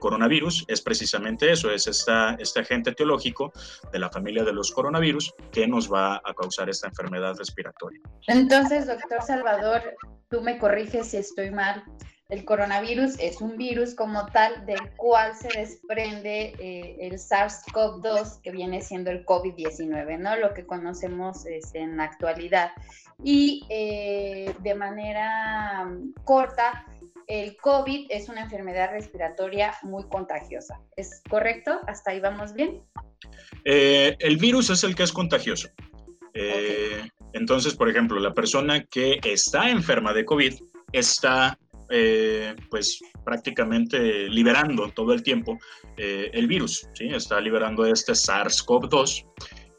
coronavirus 0.00 0.64
es 0.66 0.80
precisamente 0.80 1.52
eso, 1.52 1.70
es 1.70 1.86
esta, 1.86 2.34
este 2.38 2.60
agente 2.60 2.90
etiológico 2.90 3.52
de 3.92 3.98
la 3.98 4.08
familia 4.08 4.44
de 4.44 4.54
los 4.54 4.72
coronavirus 4.72 5.34
que 5.52 5.68
nos 5.68 5.92
va 5.92 6.16
a 6.24 6.34
causar 6.34 6.70
esta 6.70 6.88
enfermedad 6.88 7.36
respiratoria. 7.36 8.00
Entonces, 8.28 8.86
doctor 8.86 9.22
Salvador, 9.22 9.82
tú 10.30 10.40
me 10.40 10.58
corriges 10.58 11.08
si 11.08 11.18
estoy 11.18 11.50
mal. 11.50 11.84
El 12.30 12.44
coronavirus 12.44 13.18
es 13.18 13.40
un 13.42 13.58
virus 13.58 13.94
como 13.94 14.24
tal 14.26 14.64
del 14.64 14.80
cual 14.96 15.34
se 15.34 15.48
desprende 15.58 16.54
eh, 16.60 16.96
el 17.00 17.14
SARS-CoV-2 17.18 18.40
que 18.40 18.52
viene 18.52 18.80
siendo 18.80 19.10
el 19.10 19.26
COVID-19, 19.26 20.18
¿no? 20.18 20.36
Lo 20.36 20.54
que 20.54 20.64
conocemos 20.64 21.44
es 21.44 21.74
en 21.74 21.96
la 21.96 22.04
actualidad. 22.04 22.70
Y 23.22 23.66
eh, 23.68 24.54
de 24.60 24.74
manera 24.76 25.84
mm, 25.84 26.14
corta, 26.24 26.86
el 27.30 27.56
COVID 27.58 28.06
es 28.10 28.28
una 28.28 28.42
enfermedad 28.42 28.90
respiratoria 28.90 29.72
muy 29.82 30.02
contagiosa. 30.08 30.80
¿Es 30.96 31.22
correcto? 31.30 31.80
¿Hasta 31.86 32.10
ahí 32.10 32.18
vamos 32.18 32.54
bien? 32.54 32.82
Eh, 33.64 34.16
el 34.18 34.36
virus 34.36 34.70
es 34.70 34.82
el 34.82 34.96
que 34.96 35.04
es 35.04 35.12
contagioso. 35.12 35.68
Eh, 36.34 37.08
entonces, 37.32 37.76
por 37.76 37.88
ejemplo, 37.88 38.18
la 38.18 38.34
persona 38.34 38.84
que 38.84 39.20
está 39.22 39.70
enferma 39.70 40.12
de 40.12 40.24
COVID 40.24 40.54
está 40.90 41.56
eh, 41.88 42.56
pues 42.68 42.98
prácticamente 43.24 44.28
liberando 44.28 44.90
todo 44.90 45.12
el 45.12 45.22
tiempo 45.22 45.56
el 45.96 46.46
virus, 46.46 46.88
¿sí? 46.94 47.08
está 47.08 47.38
liberando 47.42 47.84
este 47.84 48.12
SARS-CoV-2, 48.12 49.26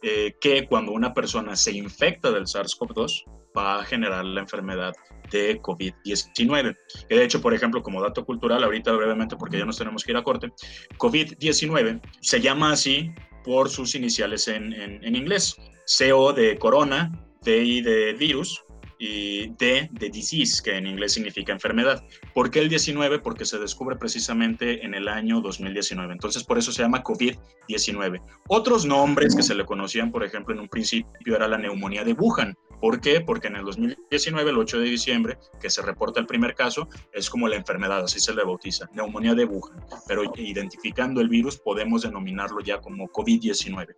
que 0.02 0.66
cuando 0.68 0.92
una 0.92 1.14
persona 1.14 1.56
se 1.56 1.72
infecta 1.72 2.32
del 2.32 2.46
SARS-CoV-2 2.46 3.24
va 3.56 3.80
a 3.80 3.84
generar 3.84 4.26
la 4.26 4.42
enfermedad 4.42 4.94
de 5.32 5.62
COVID-19. 5.62 6.76
De 7.10 7.24
hecho, 7.24 7.42
por 7.42 7.54
ejemplo, 7.54 7.82
como 7.82 8.02
dato 8.02 8.26
cultural, 8.26 8.64
ahorita 8.64 8.92
brevemente, 8.92 9.36
porque 9.36 9.58
ya 9.58 9.66
nos 9.66 9.78
tenemos 9.78 10.04
que 10.04 10.12
ir 10.12 10.18
a 10.18 10.24
corte, 10.24 10.52
COVID-19 10.98 12.02
se 12.22 12.42
llama 12.42 12.72
así 12.72 13.12
por 13.44 13.70
sus 13.70 13.96
iniciales 13.96 14.48
en, 14.48 14.74
en, 14.74 15.16
inglés. 15.16 15.56
CO 15.86 16.32
de 16.34 16.58
corona, 16.58 17.12
D 17.44 17.82
de 17.82 18.14
virus, 18.14 18.64
y 19.04 19.48
D 19.58 19.90
de 19.92 20.10
disease, 20.12 20.62
que 20.64 20.78
en 20.78 20.86
inglés 20.86 21.14
significa 21.14 21.52
enfermedad. 21.52 22.06
¿Por 22.36 22.52
qué 22.52 22.60
el 22.60 22.70
19? 22.70 23.18
Porque 23.18 23.46
se 23.46 23.58
descubre 23.58 23.96
precisamente 23.96 24.86
en 24.86 24.94
el 24.94 25.08
año 25.08 25.42
2019. 25.42 26.14
Entonces, 26.14 26.44
por 26.44 26.60
eso 26.60 26.72
se 26.72 26.84
llama 26.84 27.04
COVID-19. 27.04 28.22
Otros 28.48 28.86
nombres 28.86 29.36
que 29.36 29.42
se 29.42 29.56
le 29.56 29.66
conocían, 29.66 30.12
por 30.12 30.24
ejemplo, 30.24 30.54
en 30.54 30.62
un 30.62 30.70
principio 30.70 31.36
era 31.36 31.48
la 31.48 31.58
neumonía 31.58 32.04
de 32.04 32.14
Wuhan, 32.14 32.56
¿Por 32.82 33.00
qué? 33.00 33.22
Porque 33.22 33.48
en 33.48 33.58
el 33.58 33.64
2019, 33.64 34.50
el 34.50 34.58
8 34.58 34.80
de 34.80 34.86
diciembre, 34.86 35.38
que 35.62 35.70
se 35.70 35.84
reporta 35.84 36.20
el 36.20 36.26
primer 36.26 36.56
caso, 36.56 36.90
es 37.14 37.30
como 37.30 37.48
la 37.48 37.56
enfermedad, 37.56 38.00
así 38.00 38.20
se 38.20 38.34
le 38.34 38.44
bautiza, 38.44 38.90
neumonía 38.94 39.36
de 39.36 39.46
Wuhan. 39.46 39.86
Pero 40.08 40.24
identificando 40.36 41.22
el 41.22 41.30
virus 41.30 41.58
podemos 41.58 42.02
denominarlo 42.02 42.60
ya 42.62 42.82
como 42.82 43.08
COVID-19. 43.10 43.96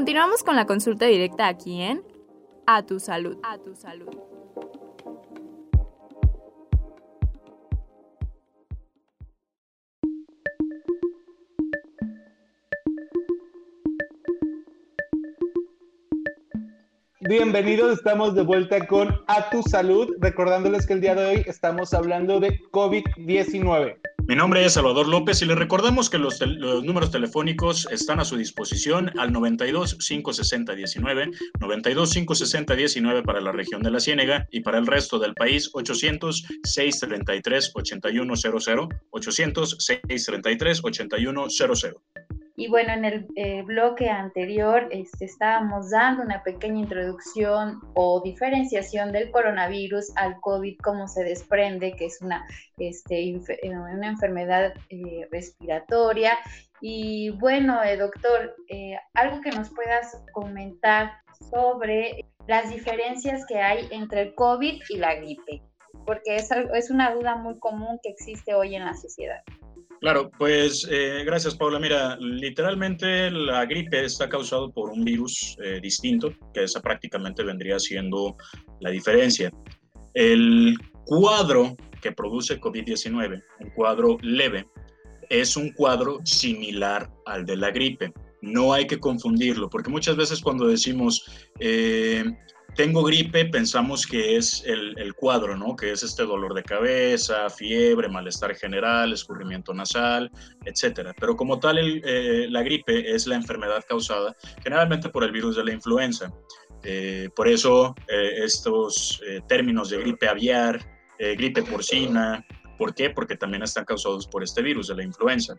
Continuamos 0.00 0.42
con 0.42 0.56
la 0.56 0.64
consulta 0.64 1.04
directa 1.04 1.46
aquí 1.46 1.82
en 1.82 2.02
A 2.66 2.86
tu 2.86 2.98
salud. 2.98 3.36
A 3.42 3.58
tu 3.58 3.76
salud. 3.76 4.08
Bienvenidos, 17.20 17.98
estamos 17.98 18.34
de 18.34 18.40
vuelta 18.40 18.86
con 18.86 19.20
A 19.26 19.50
Tu 19.50 19.62
Salud, 19.62 20.16
recordándoles 20.18 20.86
que 20.86 20.94
el 20.94 21.02
día 21.02 21.14
de 21.14 21.26
hoy 21.26 21.44
estamos 21.46 21.92
hablando 21.92 22.40
de 22.40 22.58
COVID-19. 22.70 23.99
Mi 24.30 24.36
nombre 24.36 24.64
es 24.64 24.74
Salvador 24.74 25.08
López 25.08 25.42
y 25.42 25.44
le 25.44 25.56
recordamos 25.56 26.08
que 26.08 26.16
los, 26.16 26.40
números 26.84 27.10
telefónicos 27.10 27.88
están 27.90 28.20
a 28.20 28.24
su 28.24 28.36
disposición 28.36 29.10
al 29.18 29.32
92 29.32 29.96
560 29.96 30.72
19, 30.72 31.30
92 31.58 32.12
560 32.12 32.76
19 32.76 33.22
para 33.24 33.40
la 33.40 33.50
región 33.50 33.82
de 33.82 33.90
la 33.90 33.98
Ciénega 33.98 34.46
y 34.52 34.60
para 34.60 34.78
el 34.78 34.86
resto 34.86 35.18
del 35.18 35.34
país 35.34 35.70
800 35.72 36.44
633 36.62 37.72
8100, 37.74 38.88
800 39.10 39.76
633 39.80 40.80
8100. 40.84 41.94
Y 42.60 42.68
bueno, 42.68 42.92
en 42.92 43.06
el 43.06 43.26
eh, 43.36 43.62
bloque 43.62 44.10
anterior 44.10 44.86
este, 44.90 45.24
estábamos 45.24 45.88
dando 45.88 46.22
una 46.22 46.42
pequeña 46.42 46.80
introducción 46.80 47.80
o 47.94 48.20
diferenciación 48.22 49.12
del 49.12 49.30
coronavirus 49.30 50.14
al 50.16 50.38
COVID, 50.42 50.76
cómo 50.82 51.08
se 51.08 51.24
desprende, 51.24 51.96
que 51.96 52.04
es 52.04 52.20
una, 52.20 52.46
este, 52.76 53.30
eh, 53.30 53.40
una 53.64 54.08
enfermedad 54.08 54.74
eh, 54.90 55.26
respiratoria. 55.32 56.36
Y 56.82 57.30
bueno, 57.30 57.78
doctor, 57.98 58.54
algo 59.14 59.40
que 59.40 59.52
nos 59.52 59.70
puedas 59.70 60.22
comentar 60.34 61.12
sobre 61.50 62.26
las 62.46 62.68
diferencias 62.68 63.46
que 63.46 63.58
hay 63.58 63.88
entre 63.90 64.20
el 64.20 64.34
COVID 64.34 64.82
y 64.86 64.98
la 64.98 65.14
gripe, 65.14 65.62
porque 66.04 66.36
es, 66.36 66.50
es 66.74 66.90
una 66.90 67.14
duda 67.14 67.36
muy 67.36 67.58
común 67.58 67.98
que 68.02 68.10
existe 68.10 68.52
hoy 68.52 68.74
en 68.74 68.84
la 68.84 68.92
sociedad. 68.92 69.42
Claro, 70.00 70.30
pues 70.38 70.88
eh, 70.90 71.22
gracias 71.26 71.56
Paula. 71.56 71.78
Mira, 71.78 72.16
literalmente 72.18 73.30
la 73.30 73.66
gripe 73.66 74.04
está 74.04 74.28
causado 74.28 74.72
por 74.72 74.90
un 74.90 75.04
virus 75.04 75.56
eh, 75.62 75.78
distinto, 75.82 76.32
que 76.54 76.64
esa 76.64 76.80
prácticamente 76.80 77.42
vendría 77.44 77.78
siendo 77.78 78.36
la 78.80 78.90
diferencia. 78.90 79.52
El 80.14 80.76
cuadro 81.04 81.76
que 82.00 82.12
produce 82.12 82.60
COVID-19, 82.60 83.42
un 83.60 83.70
cuadro 83.70 84.16
leve, 84.22 84.66
es 85.28 85.56
un 85.56 85.70
cuadro 85.72 86.18
similar 86.24 87.10
al 87.26 87.44
de 87.44 87.56
la 87.56 87.70
gripe. 87.70 88.12
No 88.42 88.72
hay 88.72 88.86
que 88.86 88.98
confundirlo, 88.98 89.68
porque 89.68 89.90
muchas 89.90 90.16
veces 90.16 90.40
cuando 90.40 90.66
decimos 90.66 91.24
eh, 91.58 92.24
tengo 92.80 93.04
gripe, 93.04 93.44
pensamos 93.44 94.06
que 94.06 94.38
es 94.38 94.64
el, 94.64 95.14
cuadro, 95.14 95.54
¿no? 95.54 95.76
Que 95.76 95.92
es 95.92 96.02
este 96.02 96.22
dolor 96.22 96.54
de 96.54 96.62
cabeza, 96.62 97.50
fiebre, 97.50 98.08
malestar 98.08 98.54
general, 98.54 99.12
escurrimiento 99.12 99.74
nasal, 99.74 100.30
etcétera. 100.64 101.14
Pero 101.20 101.36
como 101.36 101.60
tal, 101.60 101.76
eh, 101.78 102.46
la 102.48 102.62
gripe 102.62 103.14
es 103.14 103.26
la 103.26 103.34
enfermedad 103.34 103.84
causada 103.86 104.34
generalmente 104.62 105.10
por 105.10 105.24
el 105.24 105.30
virus 105.30 105.56
de 105.56 105.64
la 105.64 105.74
influenza. 105.74 106.32
Eh, 106.82 107.28
por 107.36 107.48
eso 107.48 107.94
eh, 108.08 108.44
estos 108.44 109.20
términos 109.46 109.90
de 109.90 109.98
gripe 109.98 110.26
aviar, 110.26 110.80
gripe 111.18 111.62
porcina, 111.62 112.42
¿por 112.78 112.94
qué? 112.94 113.10
Porque 113.10 113.36
también 113.36 113.62
están 113.62 113.84
causados 113.84 114.26
por 114.26 114.42
este 114.42 114.62
virus 114.62 114.88
de 114.88 114.94
la 114.96 115.04
influenza. 115.04 115.54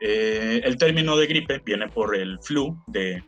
el 0.00 0.76
término 0.78 1.16
de 1.16 1.26
gripe 1.28 1.62
viene 1.64 1.86
por 1.86 2.16
el 2.16 2.40
flu 2.40 2.76
de 2.88 3.22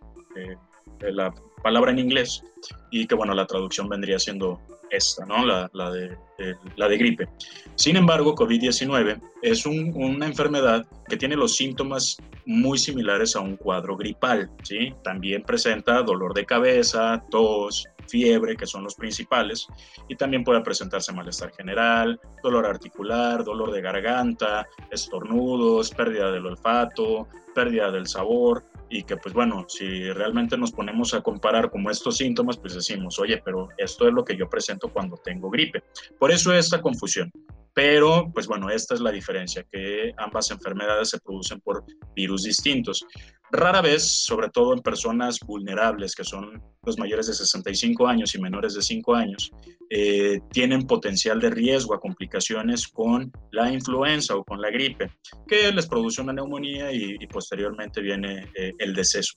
la 1.02 1.32
palabra 1.58 1.90
en 1.90 1.98
inglés 1.98 2.42
y 2.90 3.06
que 3.06 3.14
bueno, 3.14 3.34
la 3.34 3.46
traducción 3.46 3.88
vendría 3.88 4.18
siendo 4.18 4.60
esta, 4.90 5.26
¿no? 5.26 5.44
La, 5.44 5.70
la, 5.72 5.90
de, 5.90 6.16
la 6.76 6.88
de 6.88 6.98
gripe. 6.98 7.28
Sin 7.74 7.96
embargo, 7.96 8.34
COVID-19 8.34 9.20
es 9.42 9.66
una 9.66 10.26
enfermedad 10.26 10.86
que 11.08 11.16
tiene 11.16 11.36
los 11.36 11.56
síntomas 11.56 12.16
muy 12.46 12.78
similares 12.78 13.36
a 13.36 13.40
un 13.40 13.56
cuadro 13.56 13.96
gripal, 13.96 14.50
¿sí? 14.62 14.94
También 15.04 15.42
presenta 15.42 16.02
dolor 16.02 16.34
de 16.34 16.46
cabeza, 16.46 17.22
tos, 17.30 17.86
fiebre, 18.08 18.56
que 18.56 18.66
son 18.66 18.84
los 18.84 18.94
principales, 18.94 19.66
y 20.08 20.16
también 20.16 20.44
puede 20.44 20.62
presentarse 20.62 21.12
malestar 21.12 21.52
general, 21.52 22.18
dolor 22.42 22.66
articular, 22.66 23.44
dolor 23.44 23.70
de 23.70 23.82
garganta, 23.82 24.66
estornudos, 24.90 25.90
pérdida 25.90 26.32
del 26.32 26.46
olfato, 26.46 27.28
pérdida 27.54 27.90
del 27.90 28.06
sabor, 28.06 28.64
y 28.90 29.02
que 29.02 29.16
pues 29.16 29.34
bueno, 29.34 29.66
si 29.68 30.10
realmente 30.12 30.56
nos 30.56 30.72
ponemos 30.72 31.14
a 31.14 31.20
comparar 31.20 31.70
como 31.70 31.90
estos 31.90 32.16
síntomas, 32.16 32.56
pues 32.56 32.74
decimos, 32.74 33.18
oye, 33.18 33.40
pero 33.44 33.68
esto 33.76 34.08
es 34.08 34.14
lo 34.14 34.24
que 34.24 34.36
yo 34.36 34.48
presento 34.48 34.88
cuando 34.88 35.16
tengo 35.16 35.50
gripe. 35.50 35.82
Por 36.18 36.30
eso 36.30 36.52
esta 36.52 36.80
confusión. 36.80 37.30
Pero, 37.78 38.28
pues 38.34 38.48
bueno, 38.48 38.70
esta 38.70 38.96
es 38.96 39.00
la 39.00 39.12
diferencia, 39.12 39.64
que 39.70 40.12
ambas 40.16 40.50
enfermedades 40.50 41.10
se 41.10 41.20
producen 41.20 41.60
por 41.60 41.84
virus 42.16 42.42
distintos. 42.42 43.06
Rara 43.52 43.80
vez, 43.80 44.02
sobre 44.02 44.50
todo 44.50 44.72
en 44.72 44.80
personas 44.80 45.38
vulnerables, 45.38 46.16
que 46.16 46.24
son 46.24 46.60
los 46.82 46.98
mayores 46.98 47.28
de 47.28 47.34
65 47.34 48.08
años 48.08 48.34
y 48.34 48.40
menores 48.40 48.74
de 48.74 48.82
5 48.82 49.14
años, 49.14 49.52
eh, 49.90 50.40
tienen 50.50 50.88
potencial 50.88 51.38
de 51.38 51.50
riesgo 51.50 51.94
a 51.94 52.00
complicaciones 52.00 52.88
con 52.88 53.30
la 53.52 53.72
influenza 53.72 54.34
o 54.34 54.42
con 54.42 54.60
la 54.60 54.70
gripe, 54.70 55.12
que 55.46 55.70
les 55.70 55.86
produce 55.86 56.20
una 56.20 56.32
neumonía 56.32 56.90
y, 56.90 57.16
posteriormente 57.28 58.00
viene 58.00 58.50
eh, 58.56 58.72
el 58.78 58.92
deceso. 58.92 59.34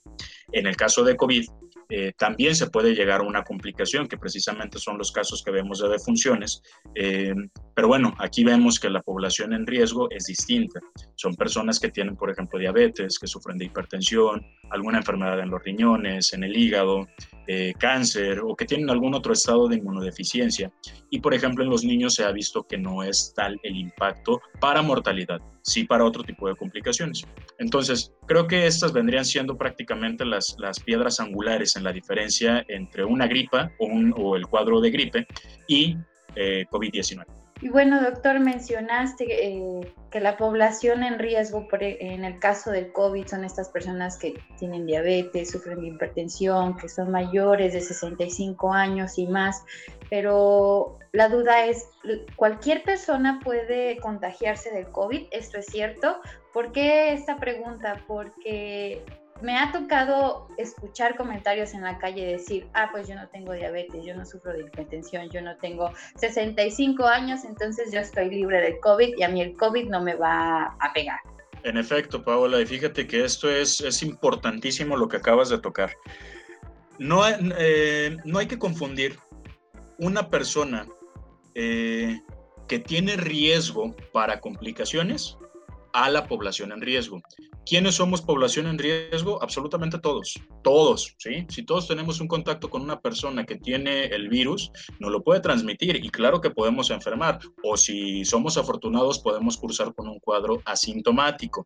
En 0.51 0.65
el 0.65 0.75
caso 0.75 1.03
de 1.03 1.15
COVID, 1.15 1.45
eh, 1.93 2.13
también 2.17 2.55
se 2.55 2.69
puede 2.69 2.95
llegar 2.95 3.19
a 3.19 3.23
una 3.23 3.43
complicación, 3.43 4.07
que 4.07 4.17
precisamente 4.17 4.79
son 4.79 4.97
los 4.97 5.11
casos 5.11 5.43
que 5.43 5.51
vemos 5.51 5.79
de 5.79 5.89
defunciones. 5.89 6.61
Eh, 6.95 7.33
pero 7.75 7.89
bueno, 7.89 8.15
aquí 8.17 8.45
vemos 8.45 8.79
que 8.79 8.89
la 8.89 9.01
población 9.01 9.51
en 9.51 9.67
riesgo 9.67 10.09
es 10.09 10.23
distinta. 10.23 10.79
Son 11.15 11.35
personas 11.35 11.81
que 11.81 11.89
tienen, 11.89 12.15
por 12.15 12.31
ejemplo, 12.31 12.57
diabetes, 12.57 13.19
que 13.19 13.27
sufren 13.27 13.57
de 13.57 13.65
hipertensión, 13.65 14.41
alguna 14.69 14.99
enfermedad 14.99 15.41
en 15.41 15.49
los 15.49 15.61
riñones, 15.63 16.31
en 16.31 16.45
el 16.45 16.55
hígado, 16.55 17.09
eh, 17.47 17.73
cáncer 17.77 18.39
o 18.39 18.55
que 18.55 18.63
tienen 18.63 18.89
algún 18.89 19.13
otro 19.13 19.33
estado 19.33 19.67
de 19.67 19.75
inmunodeficiencia. 19.75 20.71
Y 21.09 21.19
por 21.19 21.33
ejemplo, 21.33 21.65
en 21.65 21.69
los 21.69 21.83
niños 21.83 22.13
se 22.13 22.23
ha 22.23 22.31
visto 22.31 22.63
que 22.63 22.77
no 22.77 23.03
es 23.03 23.33
tal 23.35 23.59
el 23.63 23.75
impacto 23.75 24.39
para 24.61 24.81
mortalidad, 24.81 25.41
sí 25.61 25.83
para 25.83 26.05
otro 26.05 26.23
tipo 26.23 26.47
de 26.47 26.55
complicaciones. 26.55 27.25
Entonces, 27.57 28.13
creo 28.25 28.47
que 28.47 28.65
estas 28.67 28.93
vendrían 28.93 29.25
siendo 29.25 29.57
prácticamente 29.57 30.25
las, 30.25 30.55
las 30.59 30.79
piedras 30.79 31.19
angulares 31.19 31.75
en 31.75 31.83
la 31.83 31.91
diferencia 31.91 32.65
entre 32.67 33.03
una 33.03 33.27
gripa 33.27 33.71
o, 33.79 34.35
el 34.35 34.47
cuadro 34.47 34.81
de 34.81 34.91
gripe 34.91 35.27
y 35.67 35.97
eh, 36.35 36.65
COVID-19. 36.71 37.40
Y 37.61 37.69
bueno, 37.69 38.01
doctor, 38.01 38.39
mencionaste 38.39 39.25
eh, 39.29 39.93
que 40.09 40.19
la 40.19 40.35
población 40.35 41.03
en 41.03 41.19
riesgo 41.19 41.67
e, 41.79 41.97
en 41.99 42.25
el 42.25 42.39
caso 42.39 42.71
del 42.71 42.91
COVID 42.91 43.27
son 43.27 43.45
estas 43.45 43.69
personas 43.69 44.17
que 44.17 44.33
tienen 44.57 44.87
diabetes, 44.87 45.51
sufren 45.51 45.79
de 45.79 45.89
hipertensión, 45.89 46.75
que 46.75 46.89
son 46.89 47.11
mayores 47.11 47.73
de 47.73 47.81
65 47.81 48.73
años 48.73 49.19
y 49.19 49.27
más. 49.27 49.63
Pero 50.09 50.97
la 51.11 51.29
duda 51.29 51.65
es, 51.65 51.87
¿cualquier 52.35 52.81
persona 52.81 53.39
puede 53.43 53.97
contagiarse 53.97 54.71
del 54.71 54.87
COVID? 54.87 55.27
¿Esto 55.29 55.59
es 55.59 55.67
cierto? 55.67 56.19
¿Por 56.53 56.71
qué 56.71 57.13
esta 57.13 57.37
pregunta? 57.37 58.03
Porque 58.07 59.05
me 59.41 59.57
ha 59.57 59.71
tocado 59.71 60.47
escuchar 60.57 61.15
comentarios 61.15 61.73
en 61.73 61.81
la 61.81 61.97
calle 61.97 62.25
decir, 62.25 62.67
ah, 62.73 62.89
pues 62.91 63.07
yo 63.07 63.15
no 63.15 63.27
tengo 63.29 63.53
diabetes, 63.53 64.05
yo 64.05 64.15
no 64.15 64.25
sufro 64.25 64.53
de 64.53 64.61
hipertensión, 64.61 65.29
yo 65.29 65.41
no 65.41 65.57
tengo 65.57 65.91
65 66.17 67.05
años, 67.05 67.43
entonces 67.45 67.91
yo 67.91 67.99
estoy 67.99 68.29
libre 68.29 68.61
de 68.61 68.79
COVID 68.79 69.17
y 69.17 69.23
a 69.23 69.29
mí 69.29 69.41
el 69.41 69.55
COVID 69.55 69.89
no 69.89 70.01
me 70.01 70.15
va 70.15 70.75
a 70.79 70.93
pegar. 70.93 71.19
En 71.63 71.77
efecto, 71.77 72.23
Paola, 72.23 72.59
y 72.59 72.65
fíjate 72.65 73.05
que 73.05 73.23
esto 73.23 73.49
es, 73.49 73.81
es 73.81 74.01
importantísimo 74.01 74.97
lo 74.97 75.07
que 75.07 75.17
acabas 75.17 75.49
de 75.49 75.59
tocar. 75.59 75.91
No, 76.97 77.23
eh, 77.27 78.17
no 78.25 78.39
hay 78.39 78.47
que 78.47 78.57
confundir 78.59 79.19
una 79.97 80.29
persona 80.29 80.87
eh, 81.53 82.19
que 82.67 82.79
tiene 82.79 83.15
riesgo 83.15 83.95
para 84.11 84.39
complicaciones 84.39 85.37
a 85.93 86.09
la 86.09 86.27
población 86.27 86.71
en 86.71 86.81
riesgo. 86.81 87.21
¿Quiénes 87.65 87.95
somos 87.95 88.21
población 88.21 88.67
en 88.67 88.77
riesgo? 88.77 89.41
Absolutamente 89.41 89.99
todos, 89.99 90.39
todos, 90.63 91.15
¿sí? 91.17 91.45
Si 91.49 91.63
todos 91.63 91.87
tenemos 91.87 92.19
un 92.19 92.27
contacto 92.27 92.69
con 92.69 92.81
una 92.81 92.99
persona 92.99 93.45
que 93.45 93.55
tiene 93.55 94.05
el 94.05 94.29
virus, 94.29 94.71
nos 94.99 95.11
lo 95.11 95.23
puede 95.23 95.41
transmitir 95.41 95.95
y 95.95 96.09
claro 96.09 96.41
que 96.41 96.49
podemos 96.49 96.89
enfermar 96.89 97.39
o 97.63 97.77
si 97.77 98.25
somos 98.25 98.57
afortunados 98.57 99.19
podemos 99.19 99.57
cursar 99.57 99.93
con 99.93 100.07
un 100.07 100.19
cuadro 100.19 100.61
asintomático. 100.65 101.65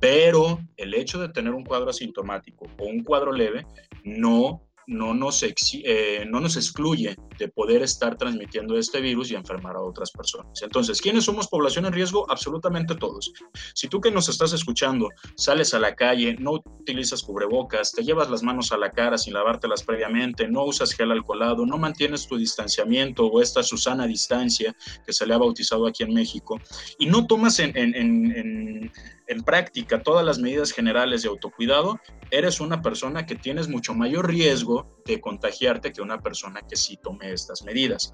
Pero 0.00 0.60
el 0.76 0.94
hecho 0.94 1.20
de 1.20 1.28
tener 1.28 1.54
un 1.54 1.64
cuadro 1.64 1.90
asintomático 1.90 2.66
o 2.78 2.84
un 2.84 3.02
cuadro 3.02 3.32
leve 3.32 3.66
no 4.04 4.62
no 4.86 5.14
nos, 5.14 5.42
eh, 5.42 6.24
no 6.28 6.40
nos 6.40 6.56
excluye 6.56 7.16
de 7.38 7.48
poder 7.48 7.82
estar 7.82 8.16
transmitiendo 8.16 8.76
este 8.76 9.00
virus 9.00 9.30
y 9.30 9.34
enfermar 9.34 9.76
a 9.76 9.82
otras 9.82 10.10
personas. 10.10 10.62
Entonces, 10.62 11.00
¿quiénes 11.00 11.24
somos 11.24 11.48
población 11.48 11.86
en 11.86 11.92
riesgo? 11.92 12.30
Absolutamente 12.30 12.94
todos. 12.94 13.32
Si 13.74 13.88
tú 13.88 14.00
que 14.00 14.10
nos 14.10 14.28
estás 14.28 14.52
escuchando 14.52 15.08
sales 15.36 15.74
a 15.74 15.78
la 15.78 15.94
calle, 15.94 16.36
no 16.38 16.52
utilizas 16.52 17.22
cubrebocas, 17.22 17.92
te 17.92 18.02
llevas 18.02 18.30
las 18.30 18.42
manos 18.42 18.72
a 18.72 18.76
la 18.76 18.90
cara 18.90 19.18
sin 19.18 19.34
lavártelas 19.34 19.82
previamente, 19.82 20.48
no 20.48 20.64
usas 20.64 20.92
gel 20.92 21.12
alcoholado, 21.12 21.66
no 21.66 21.78
mantienes 21.78 22.26
tu 22.26 22.36
distanciamiento 22.36 23.26
o 23.26 23.40
esta 23.40 23.62
Susana 23.62 24.06
distancia 24.06 24.74
que 25.04 25.12
se 25.12 25.26
le 25.26 25.34
ha 25.34 25.38
bautizado 25.38 25.86
aquí 25.86 26.02
en 26.02 26.14
México 26.14 26.60
y 26.98 27.06
no 27.06 27.26
tomas 27.26 27.58
en 27.58 27.72
en 27.76 28.92
práctica 29.40 30.02
todas 30.02 30.24
las 30.24 30.38
medidas 30.38 30.72
generales 30.72 31.22
de 31.22 31.28
autocuidado, 31.28 31.98
eres 32.30 32.60
una 32.60 32.82
persona 32.82 33.26
que 33.26 33.34
tienes 33.34 33.68
mucho 33.68 33.94
mayor 33.94 34.28
riesgo 34.28 35.00
de 35.04 35.20
contagiarte 35.20 35.92
que 35.92 36.02
una 36.02 36.20
persona 36.20 36.60
que 36.68 36.76
sí 36.76 36.98
tome 37.02 37.32
estas 37.32 37.62
medidas. 37.62 38.12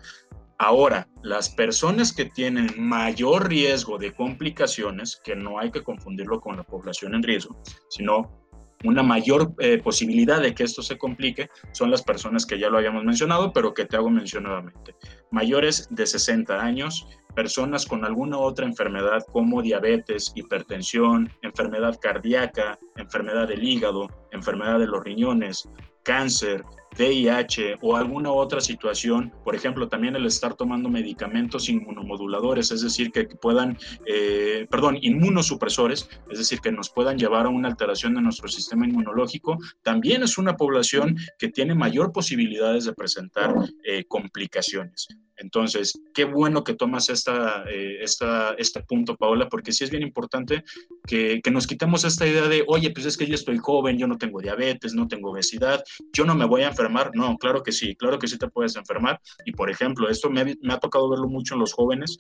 Ahora, 0.59 1.09
las 1.23 1.51
personas 1.51 2.13
que 2.13 2.25
tienen 2.25 2.69
mayor 2.77 3.49
riesgo 3.49 3.97
de 3.97 4.13
complicaciones, 4.13 5.21
que 5.23 5.37
no 5.37 5.59
hay 5.59 5.71
que 5.71 5.85
confundirlo 5.85 6.41
con 6.41 6.57
la 6.57 6.65
población 6.65 7.15
en 7.15 7.23
riesgo, 7.23 7.57
sino 7.89 8.39
una 8.85 9.03
mayor 9.03 9.55
eh, 9.59 9.79
posibilidad 9.79 10.41
de 10.41 10.55
que 10.55 10.65
esto 10.65 10.83
se 10.83 10.99
complique 10.99 11.49
son 11.73 11.91
las 11.91 12.03
personas 12.03 12.47
que 12.47 12.59
ya 12.59 12.69
lo 12.69 12.79
habíamos 12.79 13.05
mencionado, 13.05 13.53
pero 13.53 13.75
que 13.75 13.85
te 13.85 13.97
hago 13.97 14.11
mención 14.11 14.45
nuevamente. 14.45 14.95
Mayores 15.31 15.87
de 15.91 16.07
60 16.07 16.61
años, 16.61 17.07
personas 17.35 17.87
con 17.87 18.05
alguna 18.05 18.39
otra 18.39 18.67
enfermedad 18.67 19.25
como 19.33 19.63
diabetes, 19.63 20.33
hipertensión, 20.35 21.31
enfermedad 21.43 21.99
cardíaca, 22.01 22.79
enfermedad 22.97 23.47
del 23.49 23.63
hígado, 23.63 24.09
enfermedad 24.33 24.79
de 24.79 24.87
los 24.87 25.05
riñones, 25.05 25.69
cáncer, 26.03 26.65
VIH 26.99 27.79
o 27.81 27.97
alguna 27.97 28.33
otra 28.33 28.61
situación, 28.61 29.33
por 29.45 29.55
ejemplo, 29.55 29.89
también 29.89 30.17
el 30.17 30.27
estar 30.27 30.55
tomando 30.55 30.89
medicamentos 30.89 31.69
inmunomoduladores, 31.69 32.71
es 32.73 32.83
decir, 32.83 33.11
que 33.13 33.25
puedan, 33.25 33.79
eh, 34.07 34.67
perdón, 34.71 34.99
inmunosupresores, 35.01 36.09
es 36.31 36.39
decir, 36.39 36.61
que 36.61 36.73
nos 36.73 36.91
puedan 36.91 37.19
llevar 37.19 37.47
a 37.47 37.51
una 37.51 37.69
alteración 37.69 38.15
de 38.15 38.23
nuestro 38.23 38.49
sistema 38.49 38.87
inmunológico, 38.87 39.59
también 39.83 40.23
es 40.23 40.39
una 40.39 40.57
población 40.57 41.17
que 41.39 41.49
tiene 41.49 41.75
mayor 41.75 42.13
posibilidades 42.13 42.85
de 42.85 42.93
presentar 42.95 43.55
eh, 43.85 44.05
complicaciones. 44.09 45.09
Entonces, 45.39 46.01
qué 46.15 46.25
bueno 46.25 46.65
que 46.65 46.75
tomas 46.75 47.09
eh, 47.09 47.99
esta, 48.01 48.55
este 48.59 48.83
punto, 48.83 49.17
Paola, 49.17 49.49
porque 49.49 49.73
sí 49.73 49.85
es 49.85 49.91
bien 49.91 50.03
importante 50.03 50.65
que, 51.07 51.41
que, 51.43 51.51
nos 51.51 51.67
quitemos 51.67 52.05
esta 52.05 52.27
idea 52.27 52.49
de, 52.49 52.65
oye, 52.67 52.91
pues 52.91 53.07
es 53.07 53.17
que 53.17 53.27
yo 53.27 53.35
estoy 53.35 53.59
joven, 53.59 53.99
yo 53.99 54.07
no 54.07 54.19
tengo 54.19 54.41
diabetes, 54.41 54.95
no 54.95 55.09
tengo 55.09 55.31
obesidad, 55.31 55.83
yo 56.13 56.25
no 56.25 56.35
me 56.35 56.45
voy 56.45 56.63
a 56.63 56.69
enfermar. 56.69 57.11
No, 57.15 57.37
claro 57.39 57.63
que 57.63 57.73
sí, 57.73 57.95
claro 57.97 58.19
que 58.19 58.29
sí 58.29 58.39
te 58.39 58.49
puedes 58.49 58.77
enfermar. 58.77 59.21
Y 59.45 59.53
por 59.53 59.71
ejemplo, 59.71 60.09
esto 60.09 60.31
me 60.31 60.57
ha 60.73 60.79
tocado 60.79 61.09
verlo 61.09 61.29
mucho 61.29 61.55
en 61.55 61.61
los 61.61 61.73
jóvenes 61.73 62.19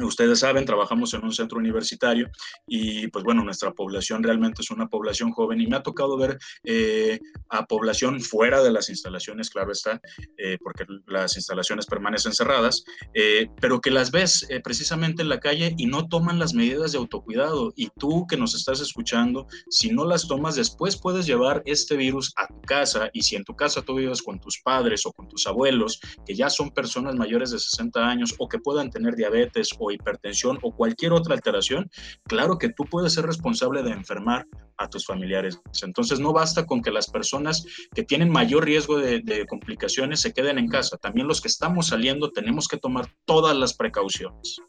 Ustedes 0.00 0.40
saben, 0.40 0.64
trabajamos 0.64 1.14
en 1.14 1.24
un 1.24 1.32
centro 1.32 1.58
universitario 1.58 2.30
y 2.66 3.08
pues 3.08 3.24
bueno, 3.24 3.44
nuestra 3.44 3.72
población 3.72 4.22
realmente 4.22 4.62
es 4.62 4.70
una 4.70 4.88
población 4.88 5.30
joven 5.30 5.60
y 5.60 5.66
me 5.66 5.76
ha 5.76 5.82
tocado 5.82 6.16
ver 6.16 6.38
eh, 6.64 7.20
a 7.48 7.66
población 7.66 8.20
fuera 8.20 8.62
de 8.62 8.72
las 8.72 8.88
instalaciones, 8.88 9.50
claro 9.50 9.72
está, 9.72 10.00
eh, 10.36 10.58
porque 10.62 10.84
las 11.06 11.36
instalaciones 11.36 11.86
permanecen 11.86 12.32
cerradas, 12.32 12.84
eh, 13.14 13.48
pero 13.60 13.80
que 13.80 13.90
las 13.90 14.10
ves 14.10 14.46
precisamente 14.62 15.22
en 15.22 15.28
la 15.28 15.40
calle 15.40 15.74
y 15.76 15.86
no 15.86 16.08
toman 16.08 16.38
las 16.38 16.54
medidas 16.54 16.92
de 16.92 16.98
autocuidado. 16.98 17.72
Y 17.76 17.88
tú 17.98 18.26
que 18.26 18.36
nos 18.36 18.54
estás 18.54 18.80
escuchando, 18.80 19.46
si 19.68 19.90
no 19.90 20.04
las 20.04 20.26
tomas 20.26 20.56
después 20.56 20.96
puedes 20.96 21.26
llevar 21.26 21.62
este 21.66 21.96
virus 21.96 22.32
a 22.36 22.46
tu 22.46 22.60
casa 22.62 23.10
y 23.12 23.22
si 23.22 23.36
en 23.36 23.44
tu 23.44 23.54
casa 23.54 23.82
tú 23.82 23.94
vives 23.94 24.22
con 24.22 24.40
tus 24.40 24.60
padres 24.60 25.06
o 25.06 25.12
con 25.12 25.28
tus 25.28 25.46
abuelos, 25.46 26.00
que 26.26 26.34
ya 26.34 26.50
son 26.50 26.70
personas 26.70 27.14
mayores 27.14 27.50
de 27.50 27.58
60 27.58 28.06
años 28.06 28.34
o 28.38 28.48
que 28.48 28.58
puedan 28.58 28.90
tener 28.90 29.14
diabetes 29.14 29.70
hipertensión 29.90 30.58
o 30.62 30.74
cualquier 30.74 31.12
otra 31.12 31.34
alteración, 31.34 31.90
claro 32.24 32.58
que 32.58 32.68
tú 32.68 32.84
puedes 32.84 33.14
ser 33.14 33.26
responsable 33.26 33.82
de 33.82 33.90
enfermar 33.90 34.46
a 34.76 34.88
tus 34.88 35.06
familiares. 35.06 35.60
Entonces 35.82 36.20
no 36.20 36.32
basta 36.32 36.66
con 36.66 36.82
que 36.82 36.90
las 36.90 37.08
personas 37.08 37.64
que 37.94 38.02
tienen 38.02 38.30
mayor 38.30 38.64
riesgo 38.64 38.98
de, 38.98 39.20
de 39.20 39.46
complicaciones 39.46 40.20
se 40.20 40.32
queden 40.32 40.58
en 40.58 40.68
casa. 40.68 40.96
También 40.96 41.28
los 41.28 41.40
que 41.40 41.48
estamos 41.48 41.88
saliendo 41.88 42.30
tenemos 42.30 42.68
que 42.68 42.78
tomar 42.78 43.06
todas 43.24 43.56
las 43.56 43.74
precauciones. 43.74 44.60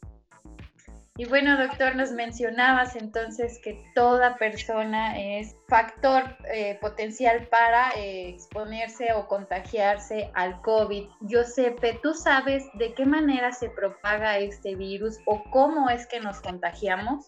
Y 1.18 1.24
bueno, 1.30 1.58
doctor, 1.58 1.96
nos 1.96 2.12
mencionabas 2.12 2.98
entonces 2.98 3.58
que 3.64 3.82
toda 3.96 4.36
persona 4.36 5.18
es 5.18 5.56
factor 5.70 6.24
eh, 6.54 6.78
potencial 6.82 7.48
para 7.48 7.92
eh, 7.92 8.28
exponerse 8.28 9.14
o 9.14 9.26
contagiarse 9.26 10.30
al 10.34 10.60
COVID. 10.60 11.06
Giuseppe, 11.22 12.02
¿tú 12.04 12.14
sabes 12.14 12.66
de 12.74 12.94
qué 12.96 13.06
manera 13.06 13.54
se 13.54 13.70
propaga 13.70 14.40
este 14.40 14.76
virus 14.76 15.18
o 15.26 15.42
cómo 15.52 15.90
es 15.90 16.06
que 16.06 16.20
nos 16.20 16.42
contagiamos? 16.42 17.28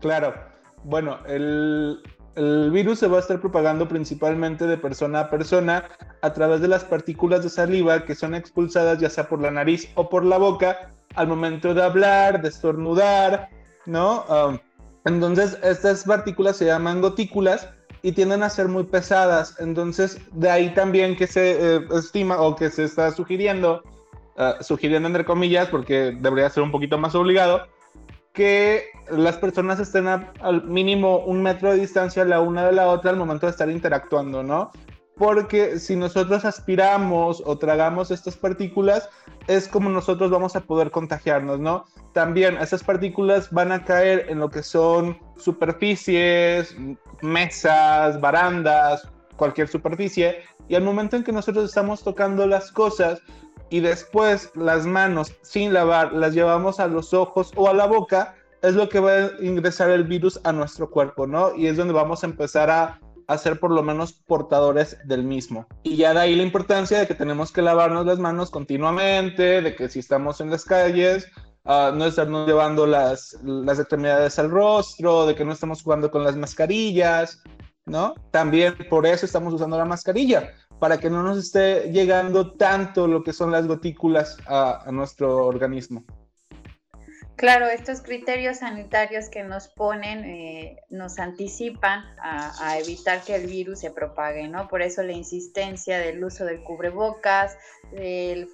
Claro, 0.00 0.32
bueno, 0.84 1.18
el, 1.26 2.02
el 2.36 2.70
virus 2.70 3.00
se 3.00 3.06
va 3.06 3.18
a 3.18 3.20
estar 3.20 3.38
propagando 3.38 3.86
principalmente 3.86 4.66
de 4.66 4.78
persona 4.78 5.20
a 5.20 5.30
persona 5.30 5.84
a 6.22 6.32
través 6.32 6.62
de 6.62 6.68
las 6.68 6.84
partículas 6.84 7.42
de 7.42 7.50
saliva 7.50 8.06
que 8.06 8.14
son 8.14 8.34
expulsadas 8.34 8.98
ya 8.98 9.10
sea 9.10 9.28
por 9.28 9.42
la 9.42 9.50
nariz 9.50 9.90
o 9.94 10.08
por 10.08 10.24
la 10.24 10.38
boca 10.38 10.95
al 11.16 11.28
momento 11.28 11.74
de 11.74 11.82
hablar, 11.82 12.42
de 12.42 12.48
estornudar, 12.48 13.48
¿no? 13.86 14.24
Um, 14.28 14.58
entonces, 15.04 15.58
estas 15.62 16.04
partículas 16.04 16.56
se 16.56 16.66
llaman 16.66 17.00
gotículas 17.00 17.68
y 18.02 18.12
tienden 18.12 18.42
a 18.42 18.50
ser 18.50 18.68
muy 18.68 18.84
pesadas. 18.84 19.56
Entonces, 19.58 20.20
de 20.32 20.50
ahí 20.50 20.74
también 20.74 21.16
que 21.16 21.26
se 21.26 21.76
eh, 21.76 21.80
estima 21.92 22.40
o 22.40 22.54
que 22.54 22.70
se 22.70 22.84
está 22.84 23.10
sugiriendo, 23.10 23.82
uh, 24.36 24.62
sugiriendo 24.62 25.08
entre 25.08 25.24
comillas, 25.24 25.68
porque 25.68 26.16
debería 26.20 26.50
ser 26.50 26.62
un 26.62 26.70
poquito 26.70 26.98
más 26.98 27.14
obligado, 27.14 27.66
que 28.32 28.84
las 29.10 29.38
personas 29.38 29.80
estén 29.80 30.06
al 30.08 30.64
mínimo 30.64 31.18
un 31.18 31.42
metro 31.42 31.70
de 31.70 31.78
distancia 31.78 32.24
la 32.24 32.40
una 32.40 32.66
de 32.66 32.72
la 32.72 32.88
otra 32.88 33.10
al 33.10 33.16
momento 33.16 33.46
de 33.46 33.52
estar 33.52 33.70
interactuando, 33.70 34.42
¿no? 34.42 34.70
Porque 35.16 35.78
si 35.78 35.96
nosotros 35.96 36.44
aspiramos 36.44 37.42
o 37.46 37.56
tragamos 37.56 38.10
estas 38.10 38.36
partículas, 38.36 39.08
es 39.46 39.66
como 39.66 39.88
nosotros 39.88 40.30
vamos 40.30 40.56
a 40.56 40.60
poder 40.60 40.90
contagiarnos, 40.90 41.58
¿no? 41.58 41.86
También 42.12 42.58
esas 42.58 42.84
partículas 42.84 43.50
van 43.50 43.72
a 43.72 43.82
caer 43.82 44.26
en 44.28 44.40
lo 44.40 44.50
que 44.50 44.62
son 44.62 45.18
superficies, 45.36 46.76
mesas, 47.22 48.20
barandas, 48.20 49.08
cualquier 49.36 49.68
superficie, 49.68 50.42
y 50.68 50.74
al 50.74 50.82
momento 50.82 51.16
en 51.16 51.24
que 51.24 51.32
nosotros 51.32 51.64
estamos 51.64 52.02
tocando 52.02 52.46
las 52.46 52.70
cosas, 52.70 53.22
y 53.70 53.80
después 53.80 54.50
las 54.54 54.86
manos 54.86 55.34
sin 55.42 55.72
lavar 55.72 56.12
las 56.12 56.34
llevamos 56.34 56.78
a 56.78 56.86
los 56.88 57.14
ojos 57.14 57.52
o 57.56 57.68
a 57.68 57.74
la 57.74 57.86
boca, 57.86 58.34
es 58.62 58.74
lo 58.74 58.88
que 58.88 59.00
va 59.00 59.12
a 59.12 59.30
ingresar 59.40 59.90
el 59.90 60.04
virus 60.04 60.40
a 60.44 60.52
nuestro 60.52 60.90
cuerpo, 60.90 61.26
¿no? 61.26 61.54
Y 61.54 61.66
es 61.68 61.76
donde 61.76 61.94
vamos 61.94 62.22
a 62.22 62.26
empezar 62.26 62.70
a, 62.70 63.00
a 63.26 63.38
ser 63.38 63.58
por 63.58 63.70
lo 63.70 63.82
menos 63.82 64.12
portadores 64.12 64.98
del 65.04 65.24
mismo. 65.24 65.66
Y 65.82 65.96
ya 65.96 66.14
de 66.14 66.20
ahí 66.20 66.36
la 66.36 66.42
importancia 66.42 66.98
de 66.98 67.06
que 67.06 67.14
tenemos 67.14 67.52
que 67.52 67.62
lavarnos 67.62 68.06
las 68.06 68.18
manos 68.18 68.50
continuamente, 68.50 69.62
de 69.62 69.74
que 69.74 69.88
si 69.88 70.00
estamos 70.00 70.40
en 70.40 70.50
las 70.50 70.64
calles, 70.64 71.28
uh, 71.64 71.94
no 71.94 72.06
estarnos 72.06 72.46
llevando 72.46 72.86
las, 72.86 73.38
las 73.42 73.78
extremidades 73.78 74.38
al 74.38 74.50
rostro, 74.50 75.26
de 75.26 75.34
que 75.34 75.44
no 75.44 75.52
estamos 75.52 75.82
jugando 75.82 76.10
con 76.10 76.24
las 76.24 76.36
mascarillas, 76.36 77.42
¿no? 77.84 78.14
También 78.30 78.76
por 78.88 79.06
eso 79.06 79.26
estamos 79.26 79.54
usando 79.54 79.76
la 79.78 79.84
mascarilla, 79.84 80.52
para 80.78 80.98
que 80.98 81.10
no 81.10 81.22
nos 81.22 81.38
esté 81.38 81.90
llegando 81.92 82.52
tanto 82.52 83.06
lo 83.06 83.22
que 83.22 83.32
son 83.32 83.50
las 83.50 83.66
gotículas 83.66 84.36
a 84.46 84.84
nuestro 84.92 85.46
organismo. 85.46 86.04
Claro, 87.36 87.66
estos 87.66 88.00
criterios 88.00 88.58
sanitarios 88.58 89.28
que 89.28 89.44
nos 89.44 89.68
ponen 89.68 90.24
eh, 90.24 90.82
nos 90.88 91.18
anticipan 91.18 92.02
a, 92.18 92.78
evitar 92.78 93.22
que 93.22 93.34
el 93.34 93.46
virus 93.46 93.80
se 93.80 93.90
propague, 93.90 94.48
¿no? 94.48 94.68
Por 94.68 94.80
eso 94.80 95.02
la 95.02 95.12
insistencia 95.12 95.98
del 95.98 96.24
uso 96.24 96.46
del 96.46 96.62
cubrebocas, 96.62 97.58
del 97.92 98.48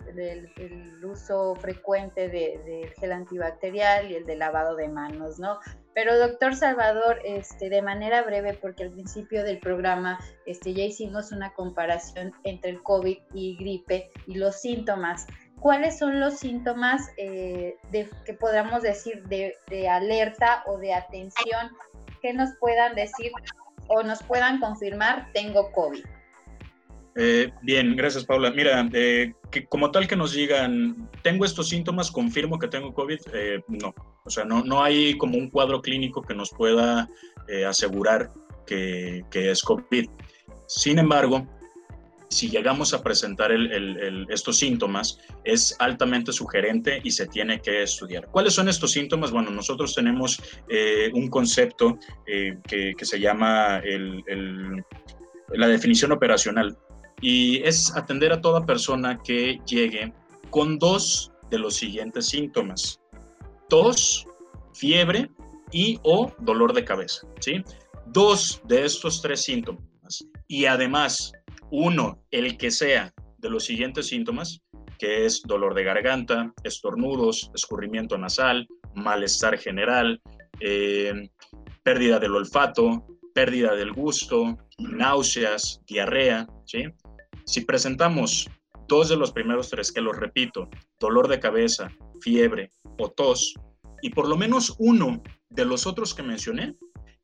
uso 1.04 1.54
frecuente 1.54 2.22
del 2.22 2.64
de 2.64 2.92
gel 2.98 3.12
antibacterial 3.12 4.10
y 4.10 4.16
el 4.16 4.26
de 4.26 4.36
lavado 4.36 4.74
de 4.74 4.88
manos, 4.88 5.38
¿no? 5.38 5.60
Pero 5.94 6.18
doctor 6.18 6.56
Salvador, 6.56 7.20
este, 7.24 7.68
de 7.68 7.82
manera 7.82 8.22
breve, 8.22 8.54
porque 8.54 8.84
al 8.84 8.92
principio 8.92 9.44
del 9.44 9.60
programa 9.60 10.18
este, 10.44 10.74
ya 10.74 10.82
hicimos 10.82 11.30
una 11.30 11.52
comparación 11.52 12.32
entre 12.44 12.70
el 12.72 12.82
COVID 12.82 13.18
y 13.32 13.56
gripe 13.56 14.10
y 14.26 14.34
los 14.34 14.60
síntomas 14.60 15.26
cuáles 15.62 15.98
son 15.98 16.20
los 16.20 16.38
síntomas 16.38 17.08
eh, 17.16 17.76
de, 17.92 18.10
que 18.26 18.34
podamos 18.34 18.82
decir 18.82 19.22
de, 19.24 19.54
de, 19.68 19.88
alerta 19.88 20.64
o 20.66 20.76
de 20.76 20.92
atención 20.92 21.70
que 22.20 22.34
nos 22.34 22.50
puedan 22.60 22.94
decir 22.94 23.30
o 23.86 24.02
nos 24.02 24.22
puedan 24.22 24.60
confirmar 24.60 25.30
tengo 25.32 25.70
COVID. 25.72 26.04
Eh, 27.14 27.52
bien, 27.62 27.94
gracias 27.94 28.24
Paula. 28.24 28.50
Mira, 28.50 28.88
eh, 28.92 29.34
que 29.50 29.66
como 29.66 29.90
tal 29.90 30.08
que 30.08 30.16
nos 30.16 30.32
digan, 30.32 31.08
tengo 31.22 31.44
estos 31.44 31.68
síntomas, 31.68 32.10
confirmo 32.10 32.58
que 32.58 32.68
tengo 32.68 32.92
COVID, 32.92 33.20
eh, 33.34 33.62
no. 33.68 33.94
O 34.24 34.30
sea, 34.30 34.44
no, 34.44 34.64
no 34.64 34.82
hay 34.82 35.16
como 35.18 35.36
un 35.36 35.50
cuadro 35.50 35.82
clínico 35.82 36.22
que 36.22 36.34
nos 36.34 36.50
pueda 36.50 37.08
eh, 37.48 37.64
asegurar 37.64 38.30
que, 38.66 39.24
que 39.30 39.50
es 39.50 39.62
COVID. 39.62 40.08
Sin 40.66 40.98
embargo, 40.98 41.46
si 42.32 42.48
llegamos 42.48 42.94
a 42.94 43.02
presentar 43.02 43.52
estos 44.30 44.58
síntomas, 44.58 45.18
es 45.44 45.76
altamente 45.78 46.32
sugerente 46.32 47.00
y 47.04 47.10
se 47.10 47.26
tiene 47.26 47.60
que 47.60 47.82
estudiar. 47.82 48.26
¿Cuáles 48.28 48.54
son 48.54 48.68
estos 48.68 48.92
síntomas? 48.92 49.30
Bueno, 49.30 49.50
nosotros 49.50 49.94
tenemos 49.94 50.40
eh, 50.68 51.10
un 51.14 51.28
concepto 51.28 51.98
eh, 52.26 52.58
que, 52.66 52.94
que, 52.96 53.04
se 53.04 53.20
llama 53.20 53.82
la 55.52 55.68
definición 55.68 56.12
operacional 56.12 56.76
y 57.20 57.62
es 57.62 57.94
atender 57.94 58.32
a 58.32 58.40
toda 58.40 58.64
persona 58.64 59.20
que 59.22 59.60
llegue 59.66 60.12
con 60.50 60.78
dos 60.78 61.32
de 61.50 61.58
los 61.58 61.76
siguientes 61.76 62.26
síntomas. 62.26 62.98
Tos, 63.68 64.26
fiebre 64.74 65.30
y 65.70 65.98
o 66.02 66.32
dolor 66.40 66.72
de 66.72 66.84
cabeza, 66.84 67.26
¿sí? 67.40 67.62
Dos 68.06 68.62
de 68.66 68.84
estos 68.84 69.20
tres 69.22 69.42
síntomas 69.42 69.91
y 70.48 70.66
además 70.66 71.32
uno, 71.70 72.22
el 72.30 72.56
que 72.58 72.70
sea 72.70 73.12
de 73.38 73.50
los 73.50 73.64
siguientes 73.64 74.06
síntomas, 74.08 74.62
que 74.98 75.24
es 75.26 75.42
dolor 75.42 75.74
de 75.74 75.84
garganta, 75.84 76.52
estornudos, 76.62 77.50
escurrimiento 77.54 78.16
nasal, 78.18 78.68
malestar 78.94 79.58
general, 79.58 80.20
eh, 80.60 81.28
pérdida 81.82 82.18
del 82.18 82.36
olfato, 82.36 83.06
pérdida 83.34 83.74
del 83.74 83.92
gusto, 83.92 84.58
náuseas, 84.78 85.80
diarrea, 85.86 86.46
¿sí? 86.66 86.84
Si 87.46 87.62
presentamos 87.62 88.48
dos 88.86 89.08
de 89.08 89.16
los 89.16 89.32
primeros 89.32 89.70
tres, 89.70 89.90
que 89.90 90.00
los 90.00 90.16
repito, 90.16 90.68
dolor 91.00 91.28
de 91.28 91.40
cabeza, 91.40 91.90
fiebre 92.20 92.70
o 92.98 93.10
tos, 93.10 93.54
y 94.02 94.10
por 94.10 94.28
lo 94.28 94.36
menos 94.36 94.76
uno 94.78 95.22
de 95.48 95.64
los 95.64 95.86
otros 95.86 96.14
que 96.14 96.22
mencioné, 96.22 96.76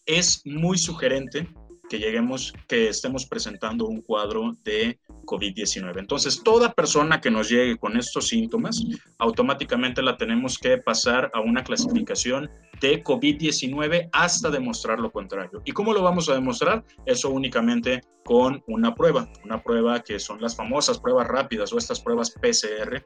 es 0.06 0.42
muy 0.46 0.78
sugerente 0.78 1.48
que 1.88 1.98
lleguemos, 1.98 2.52
que 2.66 2.88
estemos 2.88 3.26
presentando 3.26 3.86
un 3.86 4.02
cuadro 4.02 4.56
de 4.64 4.98
COVID-19. 5.24 5.98
Entonces, 5.98 6.42
toda 6.42 6.72
persona 6.72 7.20
que 7.20 7.30
nos 7.30 7.48
llegue 7.48 7.76
con 7.78 7.96
estos 7.96 8.28
síntomas, 8.28 8.82
automáticamente 9.18 10.02
la 10.02 10.16
tenemos 10.16 10.58
que 10.58 10.78
pasar 10.78 11.30
a 11.34 11.40
una 11.40 11.64
clasificación 11.64 12.50
de 12.80 13.02
COVID-19 13.02 14.08
hasta 14.12 14.50
demostrar 14.50 15.00
lo 15.00 15.10
contrario. 15.10 15.62
¿Y 15.64 15.72
cómo 15.72 15.92
lo 15.92 16.02
vamos 16.02 16.28
a 16.28 16.34
demostrar? 16.34 16.84
Eso 17.06 17.30
únicamente 17.30 18.00
con 18.24 18.62
una 18.66 18.94
prueba, 18.94 19.28
una 19.44 19.62
prueba 19.62 20.02
que 20.02 20.18
son 20.18 20.40
las 20.40 20.54
famosas 20.54 20.98
pruebas 20.98 21.26
rápidas 21.26 21.72
o 21.72 21.78
estas 21.78 21.98
pruebas 22.00 22.30
PCR, 22.30 23.02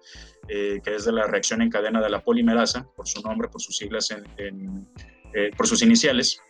eh, 0.49 0.81
que 0.83 0.95
es 0.97 1.05
de 1.05 1.13
la 1.13 1.27
reacción 1.27 1.63
en 1.63 1.71
cadena 1.71 2.01
de 2.01 2.11
la 2.11 2.23
polimerasa, 2.25 2.87
por 2.97 3.07
su 3.07 3.23
nombre, 3.23 3.49
por 3.49 3.61
sus 3.61 3.77
siglas, 3.77 4.11
en, 4.11 4.87
eh, 5.35 5.51
por 5.57 5.67
sus 5.67 5.83
iniciales. 5.83 6.41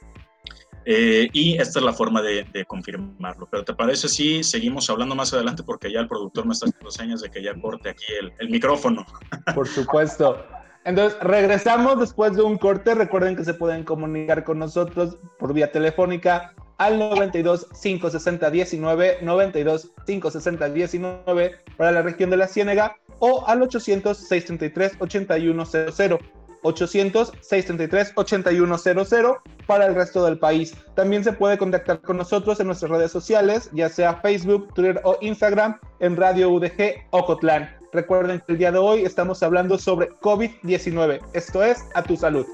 Eh, 0.84 1.28
y 1.32 1.58
esta 1.58 1.78
es 1.78 1.84
la 1.84 1.92
forma 1.92 2.22
de, 2.22 2.46
confirmarlo. 2.66 3.48
Pero 3.50 3.64
¿te 3.64 3.74
parece 3.74 4.08
si 4.08 4.42
seguimos 4.42 4.88
hablando 4.90 5.14
más 5.14 5.32
adelante? 5.32 5.62
Porque 5.62 5.92
ya 5.92 6.00
el 6.00 6.08
productor 6.08 6.46
me 6.46 6.52
está 6.52 6.66
haciendo 6.66 6.90
señas 6.90 7.20
de 7.20 7.30
que 7.30 7.42
ya 7.42 7.54
corte 7.60 7.90
aquí 7.90 8.06
el, 8.20 8.32
el 8.38 8.50
micrófono. 8.50 9.06
Por 9.54 9.68
supuesto. 9.68 10.44
Entonces, 10.84 11.18
regresamos 11.20 12.00
después 12.00 12.34
de 12.34 12.42
un 12.42 12.58
corte. 12.58 12.94
Recuerden 12.94 13.36
que 13.36 13.44
se 13.44 13.54
pueden 13.54 13.84
comunicar 13.84 14.44
con 14.44 14.58
nosotros 14.58 15.16
por 15.38 15.54
vía 15.54 15.70
telefónica 15.70 16.54
al 16.78 16.98
92 16.98 17.68
560 17.80 18.50
19, 18.50 19.18
92 19.22 19.92
560 20.06 20.68
19 20.70 21.60
para 21.76 21.92
la 21.92 22.02
región 22.02 22.30
de 22.30 22.36
la 22.36 22.48
Ciénega 22.48 22.96
o 23.20 23.46
al 23.46 23.62
800 23.62 24.16
633 24.16 24.96
8100. 24.98 26.18
800-633-8100 26.62 29.40
para 29.66 29.86
el 29.86 29.94
resto 29.94 30.24
del 30.24 30.38
país. 30.38 30.74
También 30.94 31.24
se 31.24 31.32
puede 31.32 31.58
contactar 31.58 32.00
con 32.00 32.16
nosotros 32.16 32.60
en 32.60 32.66
nuestras 32.66 32.90
redes 32.90 33.12
sociales, 33.12 33.70
ya 33.72 33.88
sea 33.88 34.16
Facebook, 34.16 34.74
Twitter 34.74 35.00
o 35.04 35.16
Instagram, 35.20 35.78
en 36.00 36.16
Radio 36.16 36.50
UDG 36.50 37.06
Ocotlán. 37.10 37.70
Recuerden 37.92 38.42
que 38.46 38.52
el 38.52 38.58
día 38.58 38.72
de 38.72 38.78
hoy 38.78 39.02
estamos 39.02 39.42
hablando 39.42 39.78
sobre 39.78 40.10
COVID-19. 40.20 41.20
Esto 41.34 41.62
es 41.62 41.84
A 41.94 42.02
Tu 42.02 42.16
Salud. 42.16 42.46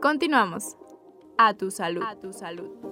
Continuamos. 0.00 0.76
A 1.36 1.54
tu 1.54 1.70
salud. 1.70 2.02
A 2.02 2.16
tu 2.16 2.32
salud. 2.32 2.89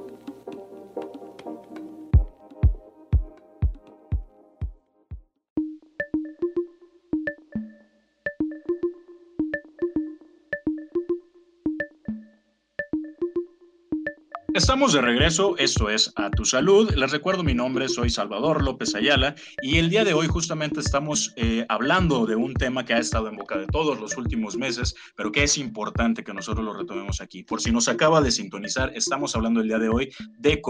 Estamos 14.55 14.95
de 14.95 15.03
regreso, 15.03 15.59
esto 15.59 15.91
es 15.91 16.11
A 16.17 16.31
Tu 16.31 16.47
Salud. 16.47 16.91
Les 16.95 17.11
recuerdo 17.11 17.45
mi 17.45 17.53
nombre, 17.53 17.87
soy 17.87 18.09
Salvador 18.09 18.65
López 18.65 18.95
Ayala 18.95 19.35
y 19.61 19.77
el 19.77 19.91
día 19.91 20.05
de 20.05 20.15
hoy 20.15 20.27
justamente 20.27 20.81
estamos 20.81 21.35
eh, 21.37 21.67
hablando 21.69 22.25
de 22.25 22.35
un 22.35 22.55
tema 22.55 22.83
que 22.83 22.95
ha 22.95 22.99
estado 22.99 23.29
en 23.29 23.37
boca 23.37 23.59
de 23.59 23.67
todos 23.67 24.01
los 24.01 24.17
últimos 24.17 24.57
meses, 24.57 24.95
pero 25.15 25.31
que 25.31 25.43
es 25.43 25.59
importante 25.59 26.25
que 26.25 26.33
nosotros 26.33 26.65
lo 26.65 26.73
retomemos 26.73 27.21
aquí. 27.21 27.43
Por 27.43 27.61
si 27.61 27.71
nos 27.71 27.89
acaba 27.89 28.23
de 28.23 28.31
sintonizar, 28.31 28.91
estamos 28.95 29.37
hablando 29.37 29.61
el 29.61 29.69
día 29.69 29.79
de 29.79 29.91
hoy 29.91 30.11
de 30.39 30.63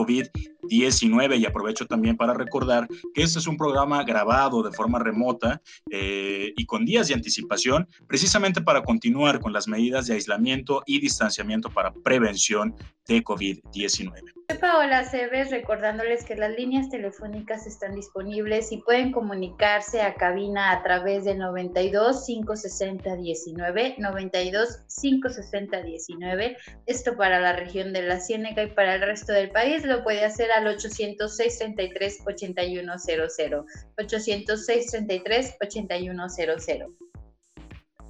COVID-19 0.68 1.38
y 1.38 1.46
aprovecho 1.46 1.86
también 1.86 2.16
para 2.16 2.34
recordar 2.34 2.88
que 3.14 3.22
este 3.22 3.38
es 3.38 3.46
un 3.46 3.56
programa 3.56 4.04
grabado 4.04 4.62
de 4.62 4.72
forma 4.72 4.98
remota 4.98 5.60
eh, 5.90 6.52
y 6.56 6.66
con 6.66 6.84
días 6.84 7.08
de 7.08 7.14
anticipación, 7.14 7.88
precisamente 8.06 8.60
para 8.60 8.82
continuar 8.82 9.40
con 9.40 9.52
las 9.52 9.68
medidas 9.68 10.06
de 10.06 10.14
aislamiento 10.14 10.82
y 10.86 11.00
distanciamiento 11.00 11.70
para 11.70 11.92
prevención 11.92 12.74
de 13.06 13.24
COVID-19. 13.24 14.38
Soy 14.50 14.58
Paola 14.58 15.04
Cebes, 15.04 15.50
recordándoles 15.50 16.24
que 16.24 16.34
las 16.34 16.52
líneas 16.52 16.88
telefónicas 16.88 17.66
están 17.66 17.94
disponibles 17.94 18.70
y 18.72 18.78
pueden 18.78 19.12
comunicarse 19.12 20.02
a 20.02 20.14
cabina 20.14 20.72
a 20.72 20.82
través 20.82 21.24
del 21.24 21.38
92 21.38 22.24
560 22.26 23.16
19, 23.16 23.96
92 23.98 24.84
560 25.00 25.82
19. 25.82 26.56
Esto 26.86 27.16
para 27.16 27.40
la 27.40 27.54
región 27.54 27.92
de 27.92 28.02
la 28.02 28.20
Ciénega 28.20 28.62
y 28.62 28.72
para 28.72 28.94
el 28.94 29.02
resto 29.02 29.32
del 29.32 29.50
país 29.50 29.84
lo 29.84 30.02
puede 30.02 30.24
hacer 30.24 30.50
al 30.58 30.66
806 30.66 31.58
33 31.58 32.22
8100, 32.26 33.64
806 33.98 34.90
33 34.90 35.56
8100. 35.60 36.96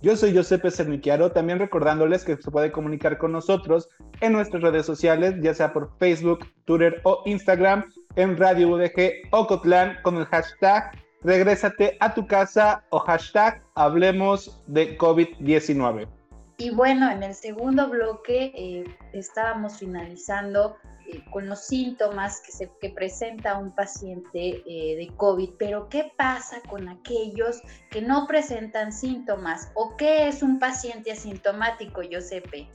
Yo 0.00 0.16
soy 0.16 0.32
Giuseppe 0.32 0.70
Cernichiaro, 0.70 1.32
también 1.32 1.58
recordándoles 1.58 2.24
que 2.24 2.36
se 2.36 2.50
puede 2.50 2.70
comunicar 2.70 3.18
con 3.18 3.32
nosotros 3.32 3.88
en 4.20 4.32
nuestras 4.32 4.62
redes 4.62 4.86
sociales, 4.86 5.34
ya 5.40 5.54
sea 5.54 5.72
por 5.72 5.96
Facebook, 5.98 6.46
Twitter 6.64 7.00
o 7.02 7.22
Instagram, 7.26 7.84
en 8.14 8.36
Radio 8.36 8.68
UDG 8.68 9.28
Ocotlán 9.32 9.96
con 10.02 10.16
el 10.16 10.26
hashtag 10.26 10.92
Regrésate 11.22 11.96
a 11.98 12.14
tu 12.14 12.26
casa 12.28 12.84
o 12.90 13.00
hashtag 13.00 13.60
Hablemos 13.74 14.62
de 14.68 14.96
COVID-19. 14.96 16.17
Y 16.60 16.70
bueno, 16.70 17.08
en 17.08 17.22
el 17.22 17.34
segundo 17.34 17.88
bloque 17.88 18.52
eh, 18.52 18.84
estábamos 19.12 19.78
finalizando 19.78 20.74
eh, 21.06 21.22
con 21.30 21.48
los 21.48 21.64
síntomas 21.66 22.40
que, 22.40 22.50
se, 22.50 22.68
presenta 22.90 23.56
un 23.56 23.72
paciente 23.72 24.64
eh, 24.66 24.96
de 24.96 25.08
COVID, 25.16 25.50
pero 25.56 25.88
¿qué 25.88 26.10
pasa 26.16 26.60
con 26.68 26.88
aquellos 26.88 27.62
que 27.92 28.02
no 28.02 28.26
presentan 28.26 28.92
síntomas? 28.92 29.70
¿O 29.74 29.96
qué 29.96 30.26
es 30.26 30.42
un 30.42 30.58
paciente 30.58 31.12
asintomático, 31.12 32.00
Josepe? 32.10 32.68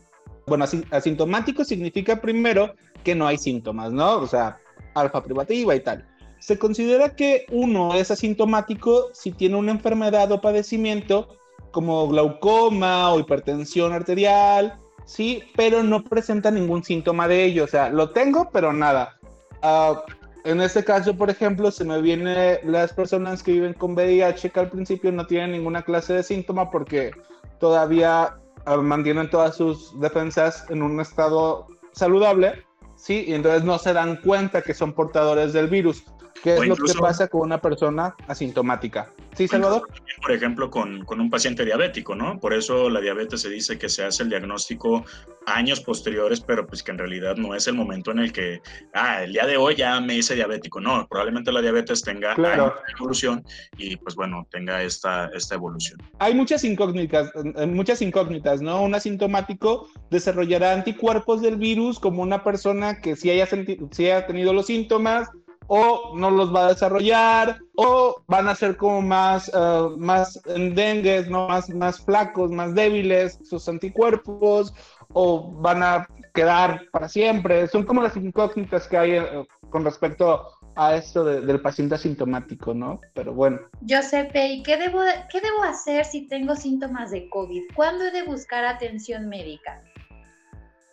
Bueno, 0.48 0.64
asintomático 0.92 1.66
significa 1.66 2.22
primero 2.22 2.76
que 3.04 3.14
no 3.16 3.28
hay 3.28 3.38
síntomas, 3.38 3.92
¿no? 3.92 4.16
O 4.16 4.28
sea, 4.28 4.60
alfa 4.94 5.22
privativa 5.22 5.76
y 5.76 5.82
tal. 5.82 6.08
Se 6.40 6.58
considera 6.58 7.18
que 7.18 7.46
uno 7.52 7.94
es 7.96 8.12
asintomático 8.12 9.10
si 9.12 9.34
tiene 9.34 9.58
una 9.58 9.74
enfermedad 9.74 10.32
o 10.32 10.40
padecimiento 10.40 11.38
como 11.74 12.08
glaucoma 12.08 13.12
o 13.12 13.20
hipertensión 13.20 13.92
arterial, 13.92 14.80
sí, 15.06 15.44
pero 15.58 15.84
no 15.84 16.04
presenta 16.04 16.50
ningún 16.52 16.84
síntoma 16.84 17.28
de 17.28 17.44
ello. 17.44 17.66
O 17.66 17.68
sea, 17.68 17.90
lo 17.90 18.12
tengo, 18.12 18.50
pero 18.54 18.72
nada. 18.72 19.20
Ah, 19.62 20.04
en 20.46 20.62
este 20.62 20.84
caso, 20.86 21.18
por 21.18 21.30
ejemplo, 21.30 21.72
se 21.72 21.84
me 21.84 22.02
vienen 22.02 22.60
las 22.64 22.94
personas 22.94 23.44
que 23.44 23.54
viven 23.54 23.74
con 23.74 23.94
VIH 23.94 24.52
que 24.52 24.60
al 24.60 24.70
principio 24.70 25.12
no 25.12 25.26
tienen 25.26 25.52
ninguna 25.52 25.82
clase 25.82 26.14
de 26.14 26.24
síntoma 26.24 26.70
porque 26.70 27.12
todavía 27.60 28.38
ah, 28.66 28.78
mantienen 28.78 29.30
todas 29.30 29.58
sus 29.58 30.00
defensas 30.00 30.66
en 30.70 30.84
un 30.84 31.02
estado 31.02 31.68
saludable, 31.92 32.64
¿sí? 32.96 33.26
Y 33.28 33.34
entonces 33.34 33.64
no 33.64 33.80
se 33.80 33.94
dan 33.94 34.18
cuenta 34.18 34.62
que 34.62 34.74
son 34.74 34.94
portadores 34.94 35.54
del 35.54 35.68
virus. 35.68 36.04
¿Qué 36.44 36.56
es 36.56 36.68
lo 36.68 36.76
que 36.76 36.94
pasa 37.00 37.28
con 37.30 37.42
una 37.42 37.62
persona 37.62 38.16
asintomática? 38.28 39.10
Sí, 39.34 39.48
Salvador. 39.48 39.88
Por 40.24 40.32
ejemplo, 40.32 40.72
con, 40.72 41.04
con, 41.04 41.20
un 41.20 41.30
paciente 41.30 41.66
diabético, 41.66 42.16
¿no? 42.16 42.40
Por 42.40 42.54
eso 42.54 42.90
la 42.90 43.02
diabetes 43.02 43.42
se 43.42 43.50
dice 43.50 43.78
que 43.78 43.90
se 43.90 44.06
hace 44.06 44.24
el 44.24 44.30
diagnóstico 44.30 45.04
años 45.46 45.82
posteriores, 45.82 46.40
pero 46.40 46.66
pues 46.66 46.82
que 46.82 46.92
en 46.92 46.98
realidad 46.98 47.36
no 47.36 47.54
es 47.54 47.68
el 47.68 47.74
momento 47.74 48.12
en 48.12 48.20
el 48.20 48.32
que, 48.32 48.62
ah, 48.94 49.24
el 49.24 49.34
día 49.34 49.46
de 49.46 49.58
hoy 49.58 49.76
ya 49.76 50.00
me 50.00 50.16
hice 50.16 50.36
diabético. 50.36 50.80
No, 50.80 51.06
probablemente 51.08 51.52
la 51.52 51.62
diabetes 51.62 52.02
tenga 52.02 52.36
claro. 52.36 52.74
evolución 52.98 53.44
y 53.78 53.98
pues 53.98 54.16
bueno, 54.16 54.48
tenga 54.50 54.82
esta, 54.82 55.30
esta 55.34 55.56
evolución. 55.56 56.02
Hay 56.20 56.34
muchas 56.34 56.64
incógnitas, 56.64 57.30
eh, 57.36 57.66
muchas 57.66 58.02
incógnitas, 58.02 58.62
¿no? 58.62 58.82
Un 58.82 58.96
asintomático 58.96 59.90
desarrollará 60.10 60.72
anticuerpos 60.72 61.42
del 61.42 61.58
virus 61.58 62.00
como 62.00 62.24
una 62.24 62.46
persona 62.46 63.02
que 63.02 63.18
sí 63.18 63.30
haya, 63.30 63.46
sí 63.46 64.06
haya 64.06 64.26
tenido 64.26 64.54
los 64.54 64.68
síntomas, 64.68 65.30
o 65.76 66.16
no 66.16 66.30
los 66.30 66.54
va 66.54 66.68
a 66.68 66.70
desarrollar, 66.70 67.58
o 67.78 68.24
van 68.28 68.48
a 68.48 68.54
ser 68.54 68.78
como 68.78 69.02
más, 69.02 69.52
uh, 69.56 69.98
más 69.98 70.40
dengues, 70.46 71.28
¿no? 71.28 71.48
Más, 71.48 71.68
más 71.72 72.00
flacos, 72.00 72.52
más 72.52 72.76
débiles 72.76 73.40
sus 73.44 73.68
anticuerpos, 73.68 74.72
o 75.14 75.52
van 75.52 75.82
a 75.82 76.08
quedar 76.36 76.84
para 76.92 77.10
siempre. 77.10 77.68
Son 77.68 77.86
como 77.86 78.04
las 78.04 78.16
incógnitas 78.16 78.88
que 78.88 78.98
hay 78.98 79.18
uh, 79.18 79.48
con 79.72 79.84
respecto 79.84 80.46
a 80.76 80.96
esto 80.96 81.24
de, 81.24 81.42
del 81.42 81.60
paciente 81.60 81.96
asintomático, 81.96 82.76
¿no? 82.76 83.02
Pero 83.16 83.34
bueno. 83.34 83.58
Giuseppe, 83.82 84.46
¿y 84.50 84.62
qué 84.62 84.78
debo, 84.78 85.00
qué 85.32 85.42
debo 85.42 85.64
hacer 85.64 86.06
si 86.06 86.28
tengo 86.28 86.56
síntomas 86.56 87.10
de 87.10 87.28
COVID? 87.30 87.64
¿Cuándo 87.76 88.06
he 88.06 88.12
de 88.12 88.22
buscar 88.22 88.64
atención 88.64 89.28
médica? 89.28 89.82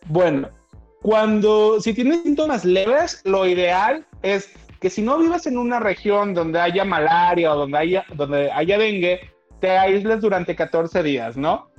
Bueno, 0.07 0.49
cuando, 1.03 1.83
si 1.83 1.93
tienes 1.93 2.23
síntomas 2.23 2.65
leves, 2.65 3.21
lo 3.25 3.47
ideal 3.47 4.07
es 4.23 4.49
que 4.81 4.91
si 4.91 5.03
no 5.03 5.19
vives 5.19 5.47
en 5.47 5.59
una 5.59 5.79
región 5.79 6.35
donde 6.35 6.59
haya 6.59 6.85
malaria 6.85 7.53
o 7.53 7.59
donde 7.59 7.79
haya, 7.79 8.05
donde 8.15 8.51
haya 8.51 8.79
dengue, 8.79 9.21
te 9.61 9.77
aísles 9.77 10.21
durante 10.21 10.57
14 10.57 11.03
días, 11.03 11.37
¿no? 11.37 11.71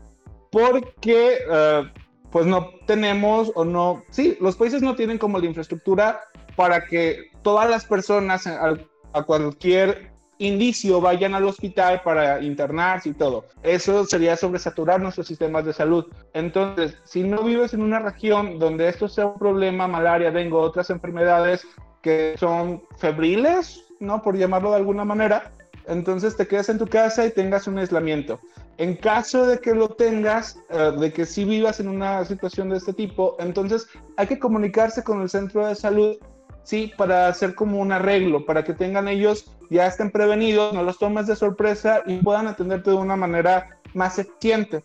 Porque 0.52 1.40
uh, 1.50 1.88
pues 2.30 2.46
no 2.46 2.70
tenemos 2.86 3.52
o 3.56 3.66
no, 3.66 4.04
sí, 4.12 4.38
los 4.40 4.56
países 4.56 4.82
no 4.84 4.96
tienen 4.96 5.18
como 5.18 5.40
la 5.40 5.48
infraestructura 5.48 6.22
para 6.56 6.86
que 6.86 7.32
todas 7.42 7.70
las 7.70 7.86
personas 7.86 8.46
a, 8.46 8.78
a 9.14 9.24
cualquier 9.24 10.12
indicio 10.38 11.00
vayan 11.02 11.36
al 11.36 11.46
hospital 11.46 12.02
para 12.04 12.42
internarse 12.42 13.10
y 13.10 13.14
todo. 13.14 13.46
Eso 13.64 14.06
sería 14.06 14.36
sobresaturar 14.36 15.00
nuestros 15.00 15.28
sistemas 15.28 15.66
de 15.66 15.74
salud. 15.74 16.06
Entonces, 16.34 16.98
si 17.04 17.24
no 17.24 17.44
vives 17.44 17.74
en 17.74 17.82
una 17.82 18.00
región 18.00 18.60
donde 18.60 18.90
esto 18.90 19.08
sea 19.08 19.28
un 19.28 19.40
problema, 19.40 19.88
malaria, 19.88 20.32
dengue, 20.32 20.56
otras 20.56 20.90
enfermedades 20.90 21.66
que 22.02 22.36
son 22.38 22.84
febriles, 22.98 23.86
¿no? 24.00 24.22
Por 24.22 24.38
llamarlo 24.38 24.72
de 24.72 24.78
alguna 24.78 25.06
manera, 25.06 25.52
entonces 25.88 26.36
te 26.36 26.48
quedas 26.48 26.70
en 26.70 26.78
tu 26.78 26.88
casa 26.88 27.26
y 27.26 27.32
tengas 27.32 27.68
un 27.68 27.78
aislamiento. 27.78 28.40
En 28.78 28.96
caso 28.96 29.46
de 29.46 29.60
que 29.60 29.76
lo 29.76 29.90
tengas, 29.90 30.58
eh, 30.70 30.92
de 30.98 31.14
que 31.14 31.26
sí 31.26 31.44
vivas 31.46 31.80
en 31.80 31.88
una 31.88 32.24
situación 32.26 32.70
de 32.70 32.78
este 32.78 32.94
tipo, 32.94 33.36
entonces 33.40 33.88
hay 34.18 34.28
que 34.28 34.40
comunicarse 34.40 35.04
con 35.04 35.22
el 35.22 35.30
centro 35.30 35.68
de 35.68 35.76
salud, 35.76 36.18
sí, 36.64 36.92
para 36.98 37.28
hacer 37.28 37.56
como 37.56 37.80
un 37.80 37.92
arreglo, 37.92 38.46
para 38.46 38.64
que 38.64 38.74
tengan 38.74 39.08
ellos, 39.08 39.52
ya 39.70 39.88
estén 39.88 40.12
prevenidos, 40.12 40.74
no 40.74 40.84
los 40.84 40.98
tomes 40.98 41.28
de 41.28 41.36
sorpresa 41.36 42.02
y 42.06 42.18
puedan 42.18 42.48
atenderte 42.48 42.92
de 42.92 42.96
una 42.96 43.16
manera 43.16 43.80
más 43.94 44.20
eficiente. 44.20 44.84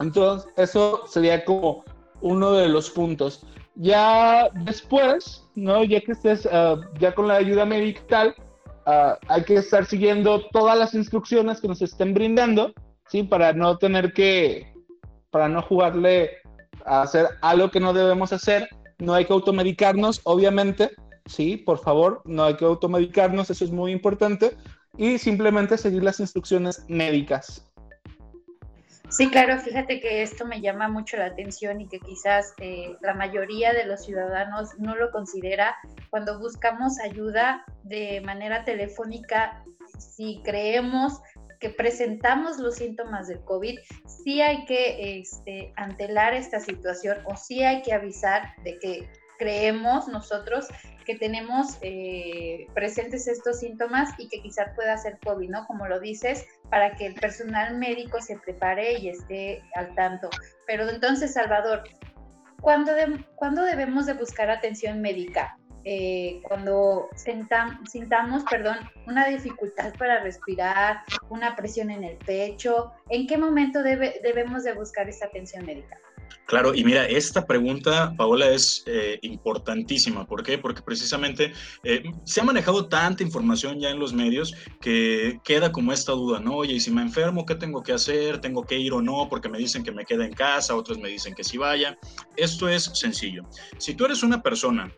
Entonces, 0.00 0.48
eso 0.56 1.06
sería 1.06 1.44
como 1.44 1.84
uno 2.20 2.52
de 2.52 2.68
los 2.68 2.90
puntos. 2.90 3.46
Ya 3.74 4.48
después, 4.64 5.45
¿no? 5.56 5.82
Ya 5.82 6.00
que 6.00 6.12
estés 6.12 6.48
eh, 6.50 6.76
ya 7.00 7.14
con 7.14 7.26
la 7.26 7.34
ayuda 7.36 7.66
tal, 8.08 8.34
Ah, 8.88 9.18
hay 9.26 9.42
que 9.42 9.56
estar 9.56 9.84
siguiendo 9.84 10.46
todas 10.52 10.78
las 10.78 10.94
instrucciones 10.94 11.60
que 11.60 11.66
nos 11.66 11.82
estén 11.82 12.14
brindando, 12.14 12.72
¿sí? 13.08 13.24
Para 13.24 13.52
no 13.52 13.78
tener 13.78 14.12
que, 14.12 14.72
para 15.32 15.48
no 15.48 15.60
jugarle 15.60 16.30
a 16.84 17.02
hacer 17.02 17.26
algo 17.42 17.72
que 17.72 17.80
no 17.80 17.92
debemos 17.92 18.32
hacer. 18.32 18.68
No 18.98 19.12
hay 19.12 19.24
que 19.24 19.32
automedicarnos, 19.32 20.20
obviamente, 20.22 20.92
sí, 21.26 21.56
por 21.56 21.78
favor, 21.80 22.22
no 22.24 22.44
hay 22.44 22.54
que 22.54 22.64
automedicarnos, 22.64 23.50
eso 23.50 23.64
es 23.64 23.72
muy 23.72 23.90
importante. 23.90 24.56
Y 24.96 25.18
simplemente 25.18 25.76
seguir 25.76 26.04
las 26.04 26.20
instrucciones 26.20 26.84
médicas. 26.88 27.68
Sí, 29.08 29.30
claro, 29.30 29.58
fíjate 29.58 30.00
que 30.00 30.22
esto 30.22 30.44
me 30.44 30.60
llama 30.60 30.88
mucho 30.88 31.16
la 31.16 31.26
atención 31.26 31.80
y 31.80 31.88
que 31.88 32.00
quizás 32.00 32.54
eh, 32.58 32.96
la 33.00 33.14
mayoría 33.14 33.72
de 33.72 33.86
los 33.86 34.04
ciudadanos 34.04 34.76
no 34.78 34.96
lo 34.96 35.10
considera 35.12 35.76
cuando 36.10 36.40
buscamos 36.40 36.98
ayuda 36.98 37.64
de 37.84 38.20
manera 38.22 38.64
telefónica. 38.64 39.64
Si 39.98 40.42
creemos 40.44 41.20
que 41.60 41.70
presentamos 41.70 42.58
los 42.58 42.76
síntomas 42.76 43.28
del 43.28 43.40
COVID, 43.44 43.78
sí 44.06 44.40
hay 44.40 44.64
que 44.64 45.20
este, 45.20 45.72
antelar 45.76 46.34
esta 46.34 46.60
situación 46.60 47.18
o 47.26 47.36
sí 47.36 47.62
hay 47.62 47.82
que 47.82 47.92
avisar 47.92 48.54
de 48.64 48.78
que 48.78 49.08
creemos 49.38 50.08
nosotros 50.08 50.68
que 51.06 51.16
tenemos 51.16 51.78
eh, 51.82 52.66
presentes 52.74 53.28
estos 53.28 53.60
síntomas 53.60 54.10
y 54.18 54.28
que 54.28 54.42
quizás 54.42 54.74
pueda 54.74 54.98
ser 54.98 55.18
COVID, 55.24 55.48
¿no? 55.48 55.66
Como 55.66 55.86
lo 55.86 56.00
dices, 56.00 56.44
para 56.68 56.96
que 56.96 57.06
el 57.06 57.14
personal 57.14 57.78
médico 57.78 58.20
se 58.20 58.36
prepare 58.38 58.98
y 58.98 59.08
esté 59.08 59.62
al 59.76 59.94
tanto. 59.94 60.28
Pero 60.66 60.88
entonces, 60.88 61.32
Salvador, 61.32 61.84
¿cuándo, 62.60 62.92
debemos 63.62 64.06
de 64.06 64.14
buscar 64.14 64.50
atención 64.50 65.00
médica? 65.00 65.56
Eh, 65.88 66.40
cuando 66.42 67.08
sintamos 67.14 68.42
perdón, 68.50 68.78
una 69.06 69.28
dificultad 69.28 69.94
para 69.96 70.20
respirar, 70.20 71.02
una 71.28 71.54
presión 71.54 71.92
en 71.92 72.02
el 72.02 72.16
pecho, 72.16 72.92
¿en 73.08 73.28
qué 73.28 73.38
momento 73.38 73.84
debemos 73.84 74.64
de 74.64 74.72
buscar 74.72 75.08
esta 75.08 75.26
atención 75.26 75.64
médica? 75.64 75.96
Claro, 76.46 76.74
y 76.74 76.84
mira, 76.84 77.06
esta 77.06 77.44
pregunta, 77.44 78.14
Paola, 78.16 78.50
es 78.50 78.84
eh, 78.86 79.18
importantísima. 79.22 80.26
¿Por 80.26 80.44
qué? 80.44 80.58
Porque 80.58 80.80
precisamente 80.80 81.52
eh, 81.82 82.04
se 82.24 82.40
ha 82.40 82.44
manejado 82.44 82.88
tanta 82.88 83.24
información 83.24 83.80
ya 83.80 83.90
en 83.90 83.98
los 83.98 84.12
medios 84.12 84.54
que 84.80 85.40
queda 85.42 85.72
como 85.72 85.92
esta 85.92 86.12
duda, 86.12 86.38
¿no? 86.38 86.56
Oye, 86.58 86.74
y 86.74 86.80
si 86.80 86.92
me 86.92 87.02
enfermo, 87.02 87.44
¿qué 87.44 87.56
tengo 87.56 87.82
que 87.82 87.92
hacer? 87.92 88.40
¿Tengo 88.40 88.64
que 88.64 88.78
ir 88.78 88.92
o 88.92 89.02
no? 89.02 89.28
Porque 89.28 89.48
me 89.48 89.58
dicen 89.58 89.82
que 89.82 89.90
me 89.90 90.04
quede 90.04 90.24
en 90.24 90.34
casa, 90.34 90.76
otros 90.76 90.98
me 90.98 91.08
dicen 91.08 91.34
que 91.34 91.42
sí 91.42 91.58
vaya. 91.58 91.98
Esto 92.36 92.68
es 92.68 92.84
sencillo. 92.94 93.42
Si 93.78 93.94
tú 93.94 94.04
eres 94.04 94.22
una 94.22 94.40
persona 94.40 94.92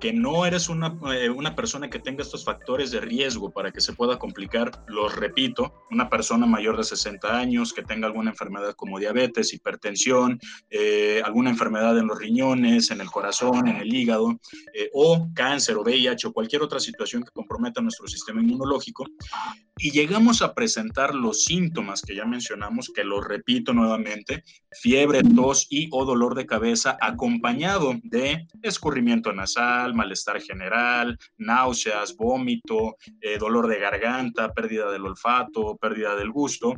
que 0.00 0.12
no 0.12 0.44
eres 0.46 0.68
una, 0.68 0.96
eh, 1.14 1.30
una, 1.30 1.54
persona 1.54 1.88
que 1.88 1.98
tenga 1.98 2.22
estos 2.22 2.44
factores 2.44 2.90
de 2.90 3.00
riesgo 3.00 3.50
para 3.50 3.72
que 3.72 3.80
se 3.80 3.92
pueda 3.92 4.18
complicar, 4.18 4.84
los 4.88 5.14
repito, 5.16 5.72
una 5.90 6.08
persona 6.10 6.46
mayor 6.46 6.76
de 6.76 6.84
60 6.84 7.38
años 7.38 7.72
que 7.72 7.82
tenga 7.82 8.06
alguna 8.06 8.30
enfermedad 8.30 8.74
como 8.74 8.98
diabetes, 8.98 9.54
hipertensión, 9.54 10.38
eh, 10.70 11.22
alguna 11.24 11.50
enfermedad 11.50 11.96
en 11.98 12.06
los 12.06 12.18
riñones, 12.18 12.90
en 12.90 13.00
el 13.00 13.10
corazón, 13.10 13.68
en 13.68 13.76
el 13.76 13.94
hígado, 13.94 14.38
eh, 14.74 14.90
o 14.92 15.28
cáncer 15.34 15.76
o 15.76 15.82
VIH 15.82 16.28
o 16.28 16.32
cualquier 16.32 16.62
otra 16.62 16.80
situación 16.80 17.22
que 17.22 17.30
comprometa 17.30 17.80
nuestro 17.80 18.06
sistema 18.06 18.42
inmunológico, 18.42 19.04
y 19.78 19.90
llegamos 19.90 20.40
a 20.40 20.54
presentar 20.54 21.14
los 21.14 21.44
síntomas 21.44 22.02
que 22.02 22.14
ya 22.14 22.24
mencionamos, 22.24 22.90
que 22.94 23.04
los 23.04 23.26
repito 23.26 23.72
nuevamente, 23.72 24.42
fiebre, 24.70 25.22
tos 25.22 25.66
y 25.70 25.88
o 25.92 26.04
dolor 26.04 26.34
de 26.34 26.46
cabeza 26.46 26.96
acompañado 27.00 27.94
de 28.02 28.46
escurrimiento 28.62 29.32
nasal, 29.32 29.85
malestar 29.94 30.40
general, 30.40 31.18
náuseas, 31.38 32.16
vómito, 32.16 32.96
eh, 33.20 33.38
dolor 33.38 33.68
de 33.68 33.78
garganta, 33.78 34.52
pérdida 34.52 34.90
del 34.90 35.06
olfato, 35.06 35.76
pérdida 35.76 36.16
del 36.16 36.30
gusto. 36.30 36.74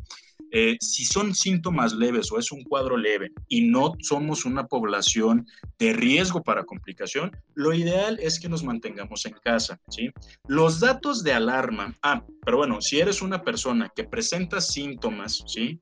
Eh, 0.50 0.76
si 0.80 1.04
son 1.04 1.34
síntomas 1.34 1.92
leves 1.92 2.32
o 2.32 2.38
es 2.38 2.50
un 2.52 2.62
cuadro 2.62 2.96
leve 2.96 3.32
y 3.48 3.68
no 3.68 3.92
somos 4.00 4.46
una 4.46 4.66
población 4.66 5.46
de 5.78 5.92
riesgo 5.92 6.42
para 6.42 6.64
complicación, 6.64 7.32
lo 7.54 7.74
ideal 7.74 8.18
es 8.20 8.40
que 8.40 8.48
nos 8.48 8.64
mantengamos 8.64 9.26
en 9.26 9.34
casa, 9.44 9.78
¿sí? 9.88 10.10
Los 10.46 10.80
datos 10.80 11.22
de 11.22 11.32
alarma, 11.34 11.94
ah, 12.02 12.24
pero 12.44 12.56
bueno, 12.56 12.80
si 12.80 12.98
eres 12.98 13.20
una 13.20 13.42
persona 13.42 13.90
que 13.94 14.04
presenta 14.04 14.60
síntomas, 14.60 15.44
¿sí? 15.46 15.78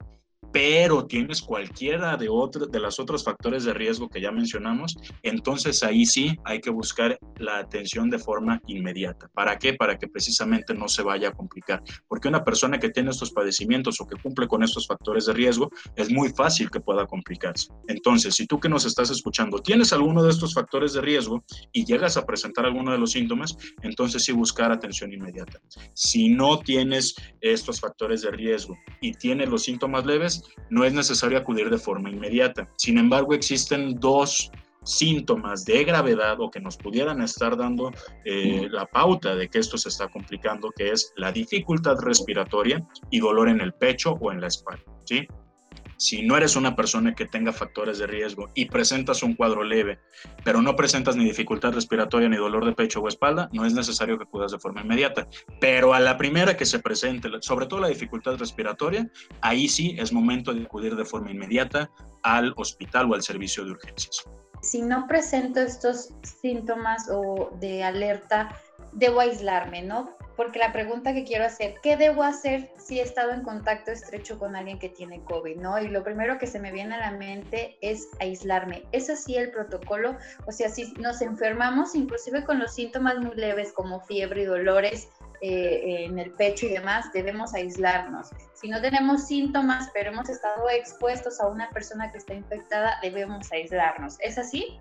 Pero 0.56 1.04
tienes 1.04 1.42
cualquiera 1.42 2.16
de, 2.16 2.30
otros 2.30 2.72
de 2.72 2.80
los 2.80 2.98
otros 2.98 3.22
factores 3.22 3.64
de 3.64 3.74
riesgo 3.74 4.08
que 4.08 4.22
ya 4.22 4.32
mencionamos, 4.32 4.96
entonces 5.22 5.82
ahí 5.82 6.06
sí 6.06 6.34
hay 6.44 6.62
que 6.62 6.70
buscar 6.70 7.18
la 7.36 7.58
atención 7.58 8.08
de 8.08 8.18
forma 8.18 8.62
inmediata. 8.66 9.28
¿Para 9.34 9.58
qué? 9.58 9.74
Para 9.74 9.98
que 9.98 10.08
precisamente 10.08 10.72
no 10.72 10.88
se 10.88 11.02
vaya 11.02 11.28
a 11.28 11.32
complicar. 11.32 11.82
Porque 12.08 12.28
una 12.28 12.42
persona 12.42 12.78
que 12.78 12.88
tiene 12.88 13.10
estos 13.10 13.32
padecimientos 13.32 14.00
o 14.00 14.06
que 14.06 14.16
cumple 14.16 14.48
con 14.48 14.62
estos 14.62 14.86
factores 14.86 15.26
de 15.26 15.34
riesgo, 15.34 15.70
es 15.94 16.10
muy 16.10 16.30
fácil 16.30 16.70
que 16.70 16.80
pueda 16.80 17.04
complicarse. 17.04 17.68
Entonces, 17.86 18.34
si 18.34 18.46
tú 18.46 18.58
que 18.58 18.70
nos 18.70 18.86
estás 18.86 19.10
escuchando 19.10 19.58
tienes 19.58 19.92
alguno 19.92 20.22
de 20.22 20.30
estos 20.30 20.54
factores 20.54 20.94
de 20.94 21.02
riesgo 21.02 21.44
y 21.70 21.84
llegas 21.84 22.16
a 22.16 22.24
presentar 22.24 22.64
alguno 22.64 22.92
de 22.92 22.98
los 22.98 23.10
síntomas, 23.10 23.54
entonces 23.82 24.24
sí 24.24 24.32
buscar 24.32 24.72
atención 24.72 25.12
inmediata. 25.12 25.60
Si 25.92 26.30
no 26.30 26.60
tienes 26.60 27.14
estos 27.42 27.78
factores 27.78 28.22
de 28.22 28.30
riesgo 28.30 28.74
y 29.02 29.12
tienes 29.12 29.50
los 29.50 29.62
síntomas 29.62 30.06
leves, 30.06 30.45
no 30.70 30.84
es 30.84 30.92
necesario 30.92 31.38
acudir 31.38 31.70
de 31.70 31.78
forma 31.78 32.10
inmediata. 32.10 32.68
Sin 32.76 32.98
embargo, 32.98 33.34
existen 33.34 33.94
dos 34.00 34.50
síntomas 34.86 35.64
de 35.64 35.84
gravedad 35.84 36.40
o 36.40 36.50
que 36.50 36.60
nos 36.60 36.76
pudieran 36.76 37.20
estar 37.20 37.56
dando 37.56 37.90
eh, 38.24 38.68
la 38.70 38.86
pauta 38.86 39.34
de 39.34 39.48
que 39.48 39.58
esto 39.58 39.76
se 39.76 39.88
está 39.88 40.08
complicando, 40.08 40.70
que 40.70 40.92
es 40.92 41.12
la 41.16 41.32
dificultad 41.32 41.96
respiratoria 42.00 42.86
y 43.10 43.18
dolor 43.18 43.48
en 43.48 43.60
el 43.60 43.72
pecho 43.72 44.12
o 44.20 44.30
en 44.30 44.40
la 44.40 44.46
espalda. 44.46 44.84
¿sí? 45.04 45.26
Si 45.98 46.22
no 46.22 46.36
eres 46.36 46.56
una 46.56 46.76
persona 46.76 47.14
que 47.14 47.26
tenga 47.26 47.52
factores 47.52 47.98
de 47.98 48.06
riesgo 48.06 48.50
y 48.54 48.66
presentas 48.66 49.22
un 49.22 49.34
cuadro 49.34 49.64
leve, 49.64 49.98
pero 50.44 50.60
no 50.60 50.76
presentas 50.76 51.16
ni 51.16 51.24
dificultad 51.24 51.72
respiratoria 51.72 52.28
ni 52.28 52.36
dolor 52.36 52.66
de 52.66 52.72
pecho 52.72 53.00
o 53.00 53.08
espalda, 53.08 53.48
no 53.52 53.64
es 53.64 53.72
necesario 53.72 54.18
que 54.18 54.24
acudas 54.24 54.52
de 54.52 54.58
forma 54.58 54.82
inmediata. 54.82 55.26
Pero 55.60 55.94
a 55.94 56.00
la 56.00 56.16
primera 56.18 56.56
que 56.56 56.66
se 56.66 56.80
presente, 56.80 57.30
sobre 57.40 57.66
todo 57.66 57.80
la 57.80 57.88
dificultad 57.88 58.36
respiratoria, 58.36 59.10
ahí 59.40 59.68
sí 59.68 59.96
es 59.98 60.12
momento 60.12 60.52
de 60.52 60.62
acudir 60.62 60.96
de 60.96 61.04
forma 61.04 61.30
inmediata 61.30 61.90
al 62.22 62.52
hospital 62.56 63.10
o 63.10 63.14
al 63.14 63.22
servicio 63.22 63.64
de 63.64 63.70
urgencias. 63.70 64.24
Si 64.62 64.82
no 64.82 65.06
presento 65.06 65.60
estos 65.60 66.10
síntomas 66.22 67.08
o 67.10 67.50
de 67.60 67.84
alerta, 67.84 68.48
debo 68.96 69.20
aislarme, 69.20 69.82
¿no? 69.82 70.16
porque 70.36 70.58
la 70.58 70.72
pregunta 70.72 71.14
que 71.14 71.24
quiero 71.24 71.44
hacer, 71.44 71.76
¿qué 71.82 71.96
debo 71.96 72.22
hacer 72.22 72.70
si 72.78 73.00
he 73.00 73.02
estado 73.02 73.32
en 73.32 73.42
contacto 73.42 73.90
estrecho 73.90 74.38
con 74.38 74.54
alguien 74.54 74.78
que 74.78 74.90
tiene 74.90 75.24
COVID? 75.24 75.56
¿no? 75.56 75.80
Y 75.80 75.88
lo 75.88 76.04
primero 76.04 76.38
que 76.38 76.46
se 76.46 76.60
me 76.60 76.72
viene 76.72 76.94
a 76.94 76.98
la 76.98 77.10
mente 77.12 77.78
es 77.80 78.08
aislarme. 78.20 78.84
¿Es 78.92 79.08
así 79.08 79.36
el 79.36 79.50
protocolo? 79.50 80.16
O 80.46 80.52
sea, 80.52 80.68
si 80.68 80.92
nos 81.00 81.22
enfermamos, 81.22 81.94
inclusive 81.94 82.44
con 82.44 82.58
los 82.58 82.74
síntomas 82.74 83.18
muy 83.18 83.34
leves 83.34 83.72
como 83.72 84.00
fiebre 84.00 84.42
y 84.42 84.44
dolores 84.44 85.08
eh, 85.40 86.04
en 86.04 86.18
el 86.18 86.32
pecho 86.32 86.66
y 86.66 86.70
demás, 86.70 87.10
debemos 87.12 87.54
aislarnos. 87.54 88.28
Si 88.54 88.68
no 88.68 88.80
tenemos 88.80 89.26
síntomas, 89.26 89.90
pero 89.94 90.10
hemos 90.10 90.28
estado 90.28 90.68
expuestos 90.68 91.40
a 91.40 91.48
una 91.48 91.70
persona 91.70 92.12
que 92.12 92.18
está 92.18 92.34
infectada, 92.34 92.98
debemos 93.02 93.50
aislarnos. 93.52 94.16
¿Es 94.20 94.36
así? 94.38 94.78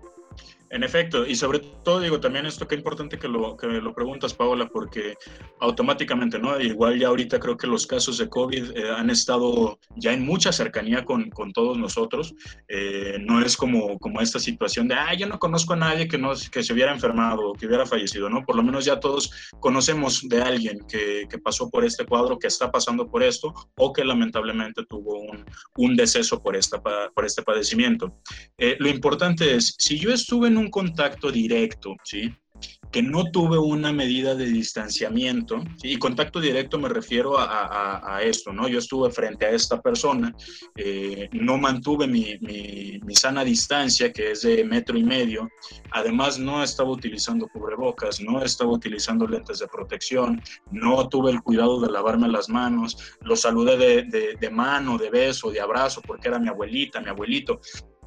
En 0.70 0.82
efecto, 0.82 1.26
y 1.26 1.34
sobre 1.36 1.60
todo 1.84 2.00
digo 2.00 2.18
también 2.20 2.46
esto 2.46 2.66
que 2.66 2.74
es 2.74 2.80
importante 2.80 3.18
que 3.18 3.28
lo, 3.28 3.56
que 3.56 3.66
lo 3.66 3.94
preguntas, 3.94 4.34
Paola, 4.34 4.68
porque 4.68 5.14
automáticamente, 5.60 6.38
¿no? 6.38 6.60
Igual 6.60 6.98
ya 6.98 7.08
ahorita 7.08 7.38
creo 7.38 7.56
que 7.56 7.66
los 7.66 7.86
casos 7.86 8.18
de 8.18 8.28
COVID 8.28 8.76
eh, 8.76 8.90
han 8.90 9.10
estado 9.10 9.78
ya 9.96 10.12
en 10.12 10.24
mucha 10.24 10.52
cercanía 10.52 11.04
con, 11.04 11.30
con 11.30 11.52
todos 11.52 11.78
nosotros. 11.78 12.34
Eh, 12.68 13.18
no 13.20 13.40
es 13.40 13.56
como, 13.56 13.98
como 13.98 14.20
esta 14.20 14.38
situación 14.38 14.88
de, 14.88 14.94
ah, 14.94 15.14
yo 15.14 15.26
no 15.26 15.38
conozco 15.38 15.74
a 15.74 15.76
nadie 15.76 16.08
que, 16.08 16.18
no, 16.18 16.32
que 16.50 16.62
se 16.62 16.72
hubiera 16.72 16.92
enfermado 16.92 17.50
o 17.50 17.52
que 17.54 17.66
hubiera 17.66 17.86
fallecido, 17.86 18.28
¿no? 18.28 18.44
Por 18.44 18.56
lo 18.56 18.62
menos 18.62 18.84
ya 18.84 18.98
todos 18.98 19.30
conocemos 19.60 20.28
de 20.28 20.42
alguien 20.42 20.80
que, 20.88 21.26
que 21.30 21.38
pasó 21.38 21.70
por 21.70 21.84
este 21.84 22.04
cuadro, 22.04 22.38
que 22.38 22.48
está 22.48 22.70
pasando 22.70 23.08
por 23.08 23.22
esto 23.22 23.54
o 23.76 23.92
que 23.92 24.04
lamentablemente 24.04 24.84
tuvo 24.88 25.20
un, 25.20 25.44
un 25.76 25.96
deceso 25.96 26.42
por, 26.42 26.56
esta, 26.56 26.82
por 26.82 27.24
este 27.24 27.42
padecimiento. 27.42 28.12
Eh, 28.58 28.76
lo 28.78 28.88
importante 28.88 29.54
es, 29.54 29.74
si 29.78 29.98
yo 29.98 30.12
estuve 30.12 30.48
en 30.48 30.55
un 30.56 30.70
contacto 30.70 31.30
directo, 31.30 31.96
¿sí? 32.04 32.32
que 32.90 33.02
no 33.02 33.30
tuve 33.30 33.58
una 33.58 33.92
medida 33.92 34.34
de 34.34 34.46
distanciamiento, 34.46 35.62
y 35.82 35.98
contacto 35.98 36.40
directo 36.40 36.78
me 36.78 36.88
refiero 36.88 37.36
a, 37.38 38.20
esto, 38.22 38.52
¿no? 38.52 38.68
Yo 38.68 38.78
estuve 38.78 39.10
frente 39.10 39.44
a 39.44 39.50
esta 39.50 39.80
persona, 39.80 40.34
eh, 40.76 41.28
no 41.32 41.58
mantuve 41.58 42.06
mi, 42.06 42.38
mi, 42.40 43.14
sana 43.14 43.44
distancia, 43.44 44.12
que 44.12 44.30
es 44.30 44.42
de 44.42 44.64
metro 44.64 44.96
y 44.96 45.02
medio, 45.02 45.48
además 45.90 46.38
no 46.38 46.62
estaba 46.62 46.90
utilizando 46.90 47.48
cubrebocas, 47.48 48.20
no 48.20 48.42
estaba 48.42 48.72
utilizando 48.72 49.26
lentes 49.26 49.58
de 49.58 49.68
protección, 49.68 50.40
no 50.70 51.08
tuve 51.08 51.32
el 51.32 51.42
cuidado 51.42 51.80
de 51.80 51.90
lavarme 51.90 52.28
las 52.28 52.48
manos, 52.48 52.96
lo 53.20 53.36
saludé 53.36 53.76
de, 53.76 54.02
de, 54.04 54.36
de 54.40 54.50
mano, 54.50 54.96
de 54.96 55.10
beso, 55.10 55.50
de 55.50 55.60
abrazo, 55.60 56.00
porque 56.00 56.28
era 56.28 56.38
mi 56.38 56.48
abuelita, 56.48 57.00
mi 57.00 57.08
abuelito, 57.08 57.60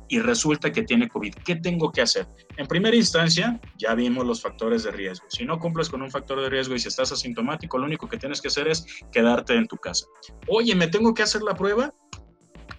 y 0.09 0.19
resulta 0.19 0.71
que 0.71 0.83
tiene 0.83 1.07
COVID. 1.07 1.35
¿Qué 1.45 1.55
tengo 1.55 1.91
que 1.91 2.01
hacer? 2.01 2.27
En 2.57 2.67
primera 2.67 2.95
instancia, 2.95 3.61
ya 3.77 3.95
vimos 3.95 4.25
los 4.25 4.41
factores 4.41 4.83
de 4.83 4.91
riesgo. 4.91 5.25
Si 5.29 5.45
no 5.45 5.59
cumples 5.59 5.89
con 5.89 6.01
un 6.01 6.11
factor 6.11 6.41
de 6.41 6.49
riesgo 6.49 6.75
y 6.75 6.79
si 6.79 6.87
estás 6.87 7.11
asintomático, 7.11 7.77
lo 7.77 7.85
único 7.85 8.09
que 8.09 8.17
tienes 8.17 8.41
que 8.41 8.49
hacer 8.49 8.67
es 8.67 8.85
quedarte 9.11 9.55
en 9.55 9.67
tu 9.67 9.77
casa. 9.77 10.05
Oye, 10.47 10.75
¿me 10.75 10.87
tengo 10.87 11.13
que 11.13 11.23
hacer 11.23 11.41
la 11.43 11.55
prueba? 11.55 11.93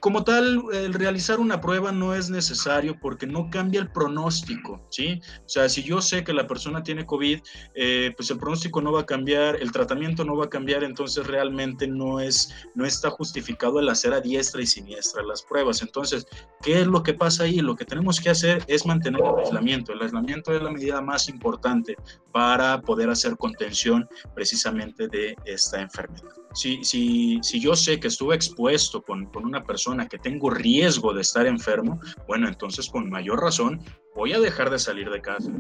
Como 0.01 0.25
tal, 0.25 0.63
el 0.73 0.95
realizar 0.95 1.41
una 1.41 1.61
prueba 1.61 1.93
no 1.93 2.15
es 2.15 2.31
necesario 2.31 2.99
porque 2.99 3.27
no 3.27 3.51
cambia 3.51 3.81
el 3.81 3.93
pronóstico, 3.93 4.87
¿sí? 4.91 5.21
O 5.45 5.49
sea, 5.49 5.69
si 5.69 5.83
yo 5.83 6.01
sé 6.01 6.25
que 6.25 6.33
la 6.33 6.47
persona 6.47 6.83
tiene 6.83 7.05
COVID, 7.05 7.41
eh, 7.75 8.13
pues 8.17 8.31
el 8.31 8.39
pronóstico 8.39 8.81
no 8.81 8.93
va 8.93 9.03
a 9.03 9.07
cambiar, 9.07 9.57
el 9.57 9.71
tratamiento 9.73 10.25
no 10.25 10.37
va 10.37 10.47
a 10.47 10.49
cambiar, 10.49 10.85
entonces 10.85 11.27
realmente 11.27 11.87
no, 11.87 12.19
es, 12.19 12.51
no 12.75 12.87
está 12.87 13.11
justificado 13.11 13.79
el 13.79 13.91
hacer 13.91 14.15
a 14.15 14.23
diestra 14.23 14.63
y 14.63 14.67
siniestra 14.67 15.23
las 15.23 15.43
pruebas. 15.43 15.83
Entonces, 15.83 16.27
¿qué 16.63 16.81
es 16.81 16.87
lo 16.87 17.03
que 17.03 17.13
pasa 17.13 17.45
ahí? 17.45 17.61
Lo 17.61 17.77
que 17.77 17.85
tenemos 17.85 18.21
que 18.21 18.31
hacer 18.31 18.65
es 18.69 18.87
mantener 18.87 19.21
el 19.21 19.45
aislamiento. 19.45 19.93
El 19.93 20.01
aislamiento 20.01 20.55
es 20.55 20.63
la 20.63 20.71
medida 20.71 21.03
más 21.03 21.29
importante 21.29 21.95
para 22.33 22.81
poder 22.81 23.11
hacer 23.11 23.37
contención 23.37 24.09
precisamente 24.35 25.09
de 25.09 25.37
esta 25.45 25.83
enfermedad. 25.83 26.31
Si, 26.55 26.83
si, 26.83 27.39
si 27.43 27.61
yo 27.61 27.77
sé 27.77 28.01
que 28.01 28.09
estuve 28.09 28.35
expuesto 28.35 29.03
con, 29.03 29.27
con 29.27 29.45
una 29.45 29.63
persona, 29.63 29.90
que 30.09 30.19
tengo 30.19 30.51
riesgo 30.51 31.13
de 31.13 31.23
estar 31.23 31.47
enfermo, 31.47 32.01
bueno, 32.27 32.49
entonces 32.49 32.89
con 32.89 33.11
mayor 33.11 33.41
razón 33.41 33.81
voy 34.15 34.33
a 34.33 34.41
dejar 34.41 34.71
de 34.71 34.79
salir 34.79 35.11
de 35.11 35.21
casa. 35.21 35.51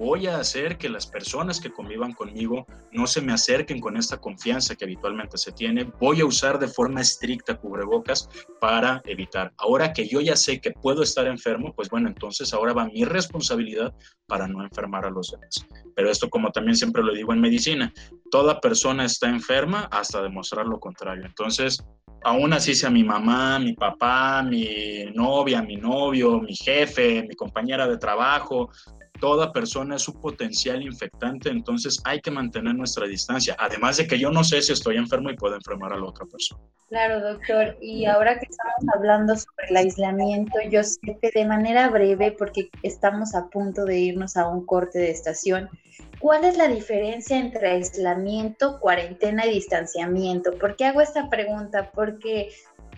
Voy 0.00 0.26
a 0.28 0.38
hacer 0.38 0.78
que 0.78 0.88
las 0.88 1.06
personas 1.06 1.60
que 1.60 1.70
convivan 1.70 2.14
conmigo 2.14 2.66
no 2.90 3.06
se 3.06 3.20
me 3.20 3.34
acerquen 3.34 3.80
con 3.80 3.98
esta 3.98 4.16
confianza 4.16 4.74
que 4.74 4.86
habitualmente 4.86 5.36
se 5.36 5.52
tiene. 5.52 5.84
Voy 6.00 6.22
a 6.22 6.24
usar 6.24 6.58
de 6.58 6.68
forma 6.68 7.02
estricta 7.02 7.58
cubrebocas 7.58 8.26
para 8.62 9.02
evitar. 9.04 9.52
Ahora 9.58 9.92
que 9.92 10.08
yo 10.08 10.22
ya 10.22 10.36
sé 10.36 10.58
que 10.58 10.70
puedo 10.70 11.02
estar 11.02 11.26
enfermo, 11.26 11.74
pues 11.74 11.90
bueno, 11.90 12.08
entonces 12.08 12.54
ahora 12.54 12.72
va 12.72 12.86
mi 12.86 13.04
responsabilidad 13.04 13.94
para 14.26 14.48
no 14.48 14.62
enfermar 14.62 15.04
a 15.04 15.10
los 15.10 15.32
demás. 15.32 15.66
Pero 15.94 16.10
esto, 16.10 16.30
como 16.30 16.50
también 16.50 16.76
siempre 16.76 17.02
lo 17.02 17.12
digo 17.12 17.34
en 17.34 17.40
medicina, 17.42 17.92
toda 18.30 18.58
persona 18.58 19.04
está 19.04 19.28
enferma 19.28 19.80
hasta 19.90 20.22
demostrar 20.22 20.64
lo 20.64 20.80
contrario. 20.80 21.26
Entonces, 21.26 21.84
aún 22.22 22.52
así 22.52 22.74
sea 22.74 22.90
mi 22.90 23.04
mamá, 23.04 23.58
mi 23.58 23.74
papá, 23.74 24.42
mi 24.42 25.06
novia, 25.14 25.62
mi 25.62 25.76
novio, 25.76 26.40
mi 26.40 26.54
jefe, 26.54 27.22
mi 27.22 27.34
compañera 27.34 27.86
de 27.86 27.98
trabajo, 27.98 28.70
toda 29.20 29.52
persona 29.52 29.96
es 29.96 30.02
su 30.02 30.18
potencial 30.18 30.82
infectante, 30.82 31.50
entonces 31.50 32.00
hay 32.04 32.20
que 32.20 32.30
mantener 32.30 32.74
nuestra 32.74 33.06
distancia, 33.06 33.54
además 33.58 33.98
de 33.98 34.06
que 34.06 34.18
yo 34.18 34.30
no 34.30 34.42
sé 34.42 34.62
si 34.62 34.72
estoy 34.72 34.96
enfermo 34.96 35.30
y 35.30 35.36
puedo 35.36 35.54
enfermar 35.54 35.92
a 35.92 35.98
la 35.98 36.06
otra 36.06 36.26
persona. 36.26 36.60
Claro, 36.88 37.20
doctor, 37.20 37.76
y 37.80 38.06
ahora 38.06 38.38
que 38.38 38.46
estamos 38.50 38.96
hablando 38.96 39.36
sobre 39.36 39.68
el 39.68 39.76
aislamiento, 39.76 40.58
yo 40.70 40.82
sé 40.82 41.18
que 41.20 41.30
de 41.32 41.44
manera 41.44 41.88
breve, 41.90 42.32
porque 42.32 42.70
estamos 42.82 43.34
a 43.34 43.48
punto 43.48 43.84
de 43.84 43.98
irnos 43.98 44.36
a 44.36 44.48
un 44.48 44.64
corte 44.66 44.98
de 44.98 45.10
estación, 45.10 45.68
¿cuál 46.20 46.44
es 46.44 46.56
la 46.56 46.68
diferencia 46.68 47.36
entre 47.38 47.70
aislamiento, 47.70 48.78
cuarentena 48.78 49.46
y 49.46 49.54
distanciamiento? 49.54 50.52
¿Por 50.52 50.76
qué 50.76 50.84
hago 50.84 51.00
esta 51.00 51.28
pregunta? 51.28 51.90
Porque 51.92 52.50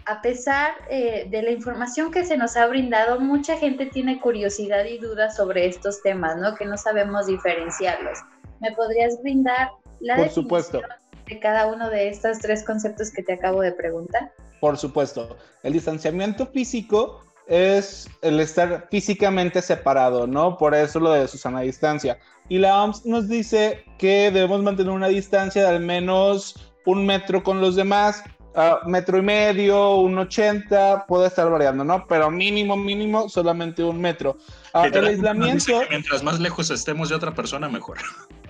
a 0.05 0.21
pesar 0.21 0.73
eh, 0.91 1.29
de 1.31 1.43
la 1.43 1.51
información 1.53 2.11
que 2.11 2.25
se 2.25 2.37
nos 2.37 2.57
ha 2.57 2.67
brindado, 2.67 3.21
mucha 3.21 3.57
gente 3.57 3.87
tiene 3.87 4.21
curiosidad 4.21 4.85
y 4.85 4.99
dudas 4.99 5.37
sobre 5.37 5.67
estos 5.67 6.03
temas, 6.03 6.37
¿no? 6.37 6.55
Que 6.57 6.67
no 6.67 6.77
sabemos 6.77 7.27
diferenciarlos. 7.27 8.19
¿Me 8.61 8.73
podrías 8.73 9.21
brindar 9.23 9.71
la 10.01 10.17
Por 10.17 10.29
supuesto. 10.31 10.83
de 11.27 11.39
cada 11.39 11.67
uno 11.67 11.89
de 11.89 12.09
estos 12.09 12.41
tres 12.41 12.65
conceptos 12.65 13.11
que 13.11 13.23
te 13.23 13.35
acabo 13.35 13.61
de 13.61 13.73
preguntar? 13.73 14.33
Por 14.61 14.77
supuesto. 14.77 15.37
El 15.63 15.73
distanciamiento 15.73 16.47
físico 16.47 17.25
es 17.47 18.09
el 18.23 18.41
estar 18.41 18.89
físicamente 18.91 19.61
separado, 19.63 20.27
¿no? 20.27 20.57
Por 20.57 20.75
eso 20.75 21.01
lo 21.01 21.13
de 21.13 21.29
Susana 21.29 21.61
distancia. 21.61 22.19
Y 22.49 22.59
la 22.59 22.83
OMS 22.83 23.07
nos 23.07 23.29
dice 23.29 23.85
que 23.99 24.31
debemos 24.31 24.63
mantener 24.63 24.93
una 24.93 25.09
distancia 25.09 25.63
de 25.63 25.69
al 25.69 25.81
menos 25.81 26.57
un 26.85 27.07
metro 27.07 27.43
con 27.43 27.61
los 27.61 27.77
demás 27.77 28.25
uh, 28.55 28.89
metro 28.89 29.19
y 29.19 29.23
medio, 29.23 29.97
un 29.97 30.19
80, 30.19 31.07
puede 31.07 31.29
estar 31.29 31.51
variando, 31.51 31.85
¿no? 31.85 32.07
Pero 32.07 32.31
mínimo, 32.31 32.77
mínimo, 32.77 33.29
solamente 33.29 33.83
un 33.83 34.01
metro. 34.01 34.37
Uh, 34.75 34.85
el 34.85 35.07
aislamiento... 35.07 35.81
mientras 35.91 36.23
más 36.23 36.41
lejos 36.41 36.71
estemos 36.71 37.09
de 37.09 37.15
otra 37.15 37.35
persona, 37.35 37.69
mejor. 37.69 37.99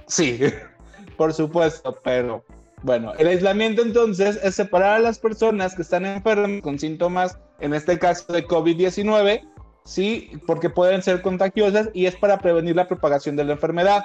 Sí, 0.06 0.40
por 1.16 1.32
supuesto, 1.32 1.98
pero 2.02 2.44
bueno, 2.82 3.12
el 3.18 3.28
aislamiento 3.28 3.82
entonces 3.82 4.38
es 4.42 4.54
separar 4.54 4.96
a 4.96 4.98
las 4.98 5.18
personas 5.18 5.74
que 5.74 5.82
están 5.82 6.04
enfermas 6.04 6.62
con 6.62 6.78
síntomas, 6.78 7.38
en 7.60 7.74
este 7.74 7.98
caso 7.98 8.32
de 8.32 8.44
COVID-19, 8.46 9.40
sí, 9.84 10.30
porque 10.46 10.70
pueden 10.70 11.02
ser 11.02 11.22
contagiosas 11.22 11.90
y 11.92 12.06
es 12.06 12.16
para 12.16 12.38
prevenir 12.38 12.76
la 12.76 12.88
propagación 12.88 13.36
de 13.36 13.44
la 13.44 13.52
enfermedad. 13.52 14.04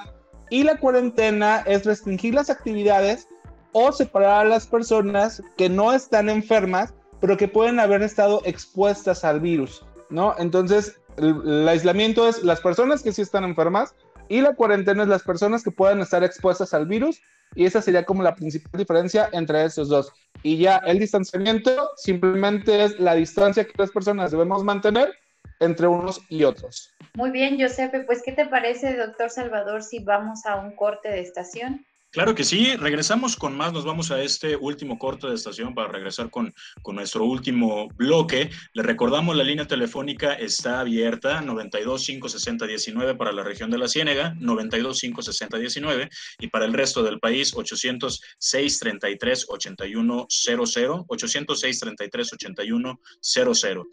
Y 0.49 0.63
la 0.63 0.77
cuarentena 0.77 1.63
es 1.65 1.85
restringir 1.85 2.33
las 2.33 2.49
actividades 2.49 3.27
o 3.73 3.91
separar 3.91 4.45
a 4.45 4.49
las 4.49 4.65
personas 4.65 5.43
que 5.57 5.69
no 5.69 5.93
están 5.93 6.29
enfermas, 6.29 6.93
pero 7.19 7.37
que 7.37 7.47
pueden 7.47 7.79
haber 7.79 8.01
estado 8.01 8.41
expuestas 8.45 9.23
al 9.23 9.39
virus, 9.39 9.85
¿no? 10.09 10.35
Entonces, 10.37 10.99
el, 11.17 11.67
aislamiento 11.67 12.27
es 12.27 12.43
las 12.43 12.61
personas 12.61 13.03
que 13.03 13.11
sí 13.11 13.21
están 13.21 13.43
enfermas 13.43 13.93
y 14.29 14.41
la 14.41 14.55
cuarentena 14.55 15.03
es 15.03 15.09
las 15.09 15.23
personas 15.23 15.63
que 15.63 15.71
puedan 15.71 15.99
estar 15.99 16.23
expuestas 16.23 16.73
al 16.73 16.85
virus 16.85 17.21
y 17.55 17.65
esa 17.65 17.81
sería 17.81 18.05
como 18.05 18.23
la 18.23 18.35
principal 18.35 18.71
diferencia 18.77 19.29
entre 19.31 19.63
esos 19.65 19.89
dos. 19.89 20.11
Y 20.43 20.57
ya 20.57 20.77
el 20.77 20.99
distanciamiento 20.99 21.89
simplemente 21.95 22.83
es 22.83 22.99
la 22.99 23.15
distancia 23.15 23.65
que 23.65 23.73
las 23.77 23.91
personas 23.91 24.31
debemos 24.31 24.63
mantener 24.63 25.13
entre 25.59 25.87
unos 25.87 26.21
y 26.29 26.43
otros. 26.43 26.93
Muy 27.15 27.31
bien, 27.31 27.59
Josepe, 27.59 28.01
pues 28.01 28.21
¿qué 28.23 28.31
te 28.31 28.45
parece, 28.45 28.95
doctor 28.95 29.29
Salvador, 29.29 29.83
si 29.83 29.99
vamos 29.99 30.45
a 30.45 30.55
un 30.55 30.75
corte 30.75 31.09
de 31.09 31.21
estación? 31.21 31.85
Claro 32.09 32.33
que 32.35 32.45
sí, 32.45 32.73
regresamos 32.77 33.35
con 33.35 33.55
más, 33.55 33.73
nos 33.73 33.83
vamos 33.83 34.11
a 34.11 34.21
este 34.21 34.55
último 34.55 34.97
corte 34.97 35.27
de 35.27 35.35
estación 35.35 35.75
para 35.75 35.89
regresar 35.89 36.29
con, 36.29 36.53
con 36.81 36.95
nuestro 36.95 37.25
último 37.25 37.89
bloque. 37.95 38.49
Le 38.73 38.81
recordamos, 38.81 39.35
la 39.35 39.43
línea 39.43 39.67
telefónica 39.67 40.33
está 40.33 40.79
abierta, 40.79 41.41
92 41.41 42.05
560 42.05 42.65
19 42.65 43.15
para 43.15 43.33
la 43.33 43.43
región 43.43 43.69
de 43.69 43.77
la 43.77 43.89
Ciénega, 43.89 44.33
92 44.39 45.01
560 45.01 45.57
19 45.57 46.09
y 46.39 46.47
para 46.47 46.65
el 46.65 46.73
resto 46.73 47.03
del 47.03 47.19
país 47.19 47.53
806 47.53 48.79
33 48.79 49.45
81 49.49 50.27
00, 50.29 51.05
806 51.09 51.79
33 51.79 52.33
81 52.33 52.99
00. 53.19 53.87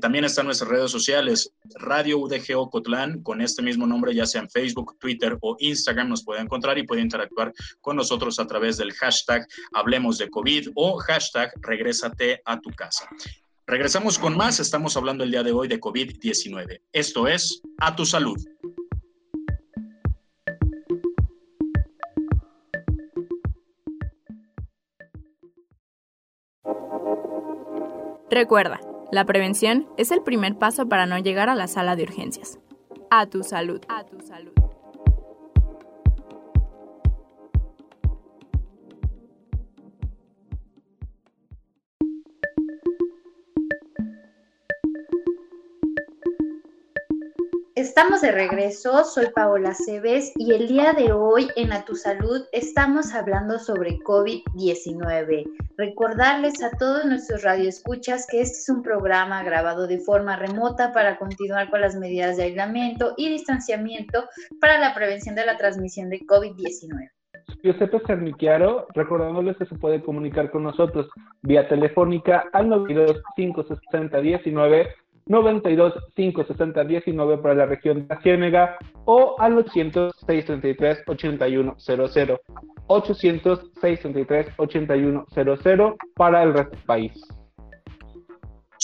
también 0.00 0.24
están 0.24 0.46
nuestras 0.46 0.68
redes 0.68 0.90
sociales, 0.90 1.54
Radio 1.76 2.18
UDG 2.18 2.56
Ocotlán, 2.56 3.22
con 3.22 3.40
este 3.40 3.62
mismo 3.62 3.86
nombre, 3.86 4.14
ya 4.14 4.26
sea 4.26 4.40
en 4.40 4.50
Facebook, 4.50 4.96
Twitter 4.98 5.38
o 5.40 5.56
Instagram, 5.60 6.08
nos 6.08 6.24
puede 6.24 6.40
encontrar 6.40 6.76
y 6.76 6.82
puede 6.82 7.02
interactuar 7.02 7.52
con 7.80 7.96
nosotros 7.96 8.38
a 8.38 8.46
través 8.46 8.76
del 8.76 8.92
hashtag 8.92 9.46
Hablemos 9.72 10.18
de 10.18 10.30
COVID 10.30 10.68
o 10.74 10.98
hashtag 10.98 11.52
Regrésate 11.60 12.42
a 12.44 12.60
tu 12.60 12.70
casa. 12.70 13.08
Regresamos 13.66 14.18
con 14.18 14.36
más, 14.36 14.60
estamos 14.60 14.96
hablando 14.96 15.24
el 15.24 15.30
día 15.30 15.42
de 15.42 15.52
hoy 15.52 15.68
de 15.68 15.80
COVID-19. 15.80 16.82
Esto 16.92 17.28
es 17.28 17.62
A 17.78 17.94
tu 17.94 18.04
salud. 18.04 18.36
Recuerda, 28.30 28.80
la 29.12 29.26
prevención 29.26 29.86
es 29.98 30.10
el 30.10 30.22
primer 30.22 30.56
paso 30.56 30.88
para 30.88 31.04
no 31.04 31.18
llegar 31.18 31.50
a 31.50 31.54
la 31.54 31.68
sala 31.68 31.96
de 31.96 32.04
urgencias. 32.04 32.58
A 33.10 33.26
tu 33.26 33.42
salud. 33.42 33.82
A 33.88 34.06
tu 34.06 34.18
salud. 34.20 34.61
Estamos 47.82 48.20
de 48.20 48.30
regreso, 48.30 49.02
soy 49.02 49.26
Paola 49.34 49.74
Cebes 49.74 50.32
y 50.36 50.54
el 50.54 50.68
día 50.68 50.92
de 50.92 51.10
hoy 51.12 51.48
en 51.56 51.72
A 51.72 51.84
Tu 51.84 51.96
Salud 51.96 52.42
estamos 52.52 53.12
hablando 53.12 53.58
sobre 53.58 53.98
COVID-19. 53.98 55.44
Recordarles 55.76 56.62
a 56.62 56.70
todos 56.78 57.04
nuestros 57.06 57.42
radioescuchas 57.42 58.28
que 58.30 58.40
este 58.40 58.56
es 58.58 58.68
un 58.68 58.84
programa 58.84 59.42
grabado 59.42 59.88
de 59.88 59.98
forma 59.98 60.36
remota 60.36 60.92
para 60.92 61.18
continuar 61.18 61.70
con 61.70 61.80
las 61.80 61.96
medidas 61.96 62.36
de 62.36 62.44
aislamiento 62.44 63.14
y 63.16 63.30
distanciamiento 63.30 64.26
para 64.60 64.78
la 64.78 64.94
prevención 64.94 65.34
de 65.34 65.44
la 65.44 65.56
transmisión 65.56 66.08
de 66.08 66.20
COVID-19. 66.20 67.10
Giuseppe 67.64 68.00
Cerniquiaro, 68.06 68.86
recordándoles 68.94 69.56
que 69.56 69.66
se 69.66 69.74
puede 69.74 70.00
comunicar 70.00 70.52
con 70.52 70.62
nosotros 70.62 71.08
vía 71.42 71.66
telefónica 71.66 72.44
al 72.52 72.68
92 72.68 73.20
560 73.34 74.20
19 74.20 75.02
92 75.26 75.94
560 76.14 76.84
19 76.84 77.38
para 77.38 77.54
la 77.54 77.66
región 77.66 78.02
de 78.02 78.14
la 78.14 78.20
Ciénega 78.20 78.76
o 79.04 79.36
al 79.38 79.56
800 79.58 80.12
633 80.26 81.02
8100 81.06 82.38
800 82.86 83.72
633 83.80 84.54
8100 84.56 85.96
para 86.14 86.42
el 86.42 86.54
resto 86.54 86.76
del 86.76 86.84
país. 86.84 87.41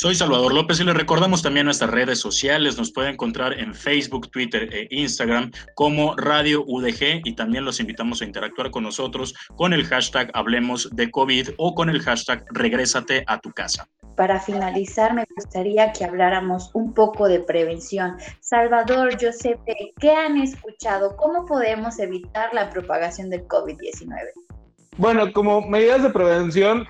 Soy 0.01 0.15
Salvador 0.15 0.55
López 0.55 0.79
y 0.79 0.85
les 0.85 0.95
recordamos 0.95 1.43
también 1.43 1.67
nuestras 1.67 1.91
redes 1.91 2.21
sociales. 2.21 2.79
Nos 2.79 2.93
puede 2.93 3.11
encontrar 3.11 3.59
en 3.59 3.75
Facebook, 3.75 4.31
Twitter 4.31 4.73
e 4.73 4.87
Instagram 4.93 5.51
como 5.75 6.15
Radio 6.15 6.63
UDG 6.69 7.23
y 7.25 7.35
también 7.35 7.65
los 7.65 7.81
invitamos 7.81 8.23
a 8.23 8.25
interactuar 8.25 8.71
con 8.71 8.85
nosotros 8.85 9.35
con 9.57 9.73
el 9.73 9.85
hashtag 9.85 10.31
Hablemos 10.35 10.89
de 10.93 11.11
COVID 11.11 11.49
o 11.57 11.75
con 11.75 11.91
el 11.91 12.01
hashtag 12.01 12.45
Regrésate 12.53 13.25
a 13.27 13.41
tu 13.41 13.51
casa. 13.51 13.89
Para 14.17 14.39
finalizar, 14.39 15.15
me 15.15 15.25
gustaría 15.35 15.93
que 15.93 16.05
habláramos 16.05 16.71
un 16.75 16.95
poco 16.95 17.27
de 17.27 17.41
prevención. 17.41 18.19
Salvador, 18.39 19.19
Giuseppe, 19.19 19.95
¿qué 19.99 20.13
han 20.13 20.39
escuchado? 20.39 21.17
¿Cómo 21.17 21.45
podemos 21.45 21.99
evitar 21.99 22.55
la 22.55 22.71
propagación 22.71 23.31
del 23.31 23.49
COVID-19? 23.49 24.15
Bueno, 24.97 25.33
como 25.33 25.61
medidas 25.61 26.05
de 26.05 26.11
prevención, 26.11 26.87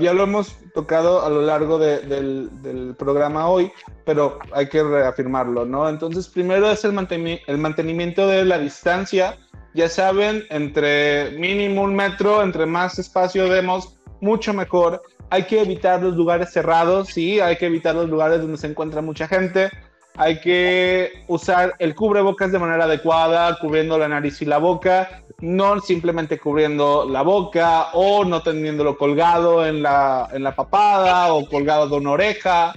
ya 0.00 0.12
lo 0.14 0.22
hemos 0.22 0.56
tocado 0.74 1.24
a 1.24 1.28
lo 1.28 1.42
largo 1.42 1.78
del, 1.78 2.94
programa 2.98 3.48
hoy, 3.48 3.70
pero 4.04 4.38
hay 4.52 4.68
que 4.68 4.82
reafirmarlo, 4.82 5.66
¿no? 5.66 5.88
Entonces, 5.88 6.28
primero 6.28 6.70
es 6.70 6.84
el, 6.84 6.92
mantenimiento 6.92 8.26
de 8.26 8.44
la 8.44 8.58
distancia. 8.58 9.36
Ya 9.74 9.88
saben, 9.88 10.44
entre 10.48 11.32
mínimo 11.32 11.82
un 11.82 11.94
metro, 11.94 12.42
entre 12.42 12.64
más 12.64 12.98
espacio 12.98 13.48
demos, 13.48 13.98
mucho 14.20 14.54
mejor. 14.54 15.02
Hay 15.28 15.42
que 15.42 15.60
evitar 15.60 16.02
los 16.02 16.16
lugares 16.16 16.50
cerrados, 16.52 17.08
sí, 17.08 17.40
hay 17.40 17.56
que 17.56 17.66
evitar 17.66 17.94
los 17.94 18.08
lugares 18.08 18.40
donde 18.40 18.56
se 18.56 18.68
encuentra 18.68 19.02
mucha 19.02 19.28
gente. 19.28 19.70
Hay 20.16 20.40
que 20.40 21.24
usar 21.28 21.74
el 21.78 21.94
cubrebocas 21.94 22.50
de 22.50 22.58
manera 22.58 22.84
adecuada, 22.84 23.58
cubriendo 23.58 23.98
la 23.98 24.08
nariz 24.08 24.40
y 24.40 24.46
la 24.46 24.56
boca 24.56 25.25
no 25.40 25.80
simplemente 25.80 26.38
cubriendo 26.38 27.06
la 27.08 27.22
boca 27.22 27.88
o 27.92 28.24
no 28.24 28.42
teniéndolo 28.42 28.96
colgado 28.96 29.66
en 29.66 29.82
la, 29.82 30.28
en 30.32 30.42
la 30.42 30.54
papada 30.54 31.32
o 31.32 31.46
colgado 31.48 31.88
de 31.88 31.96
una 31.96 32.12
oreja, 32.12 32.74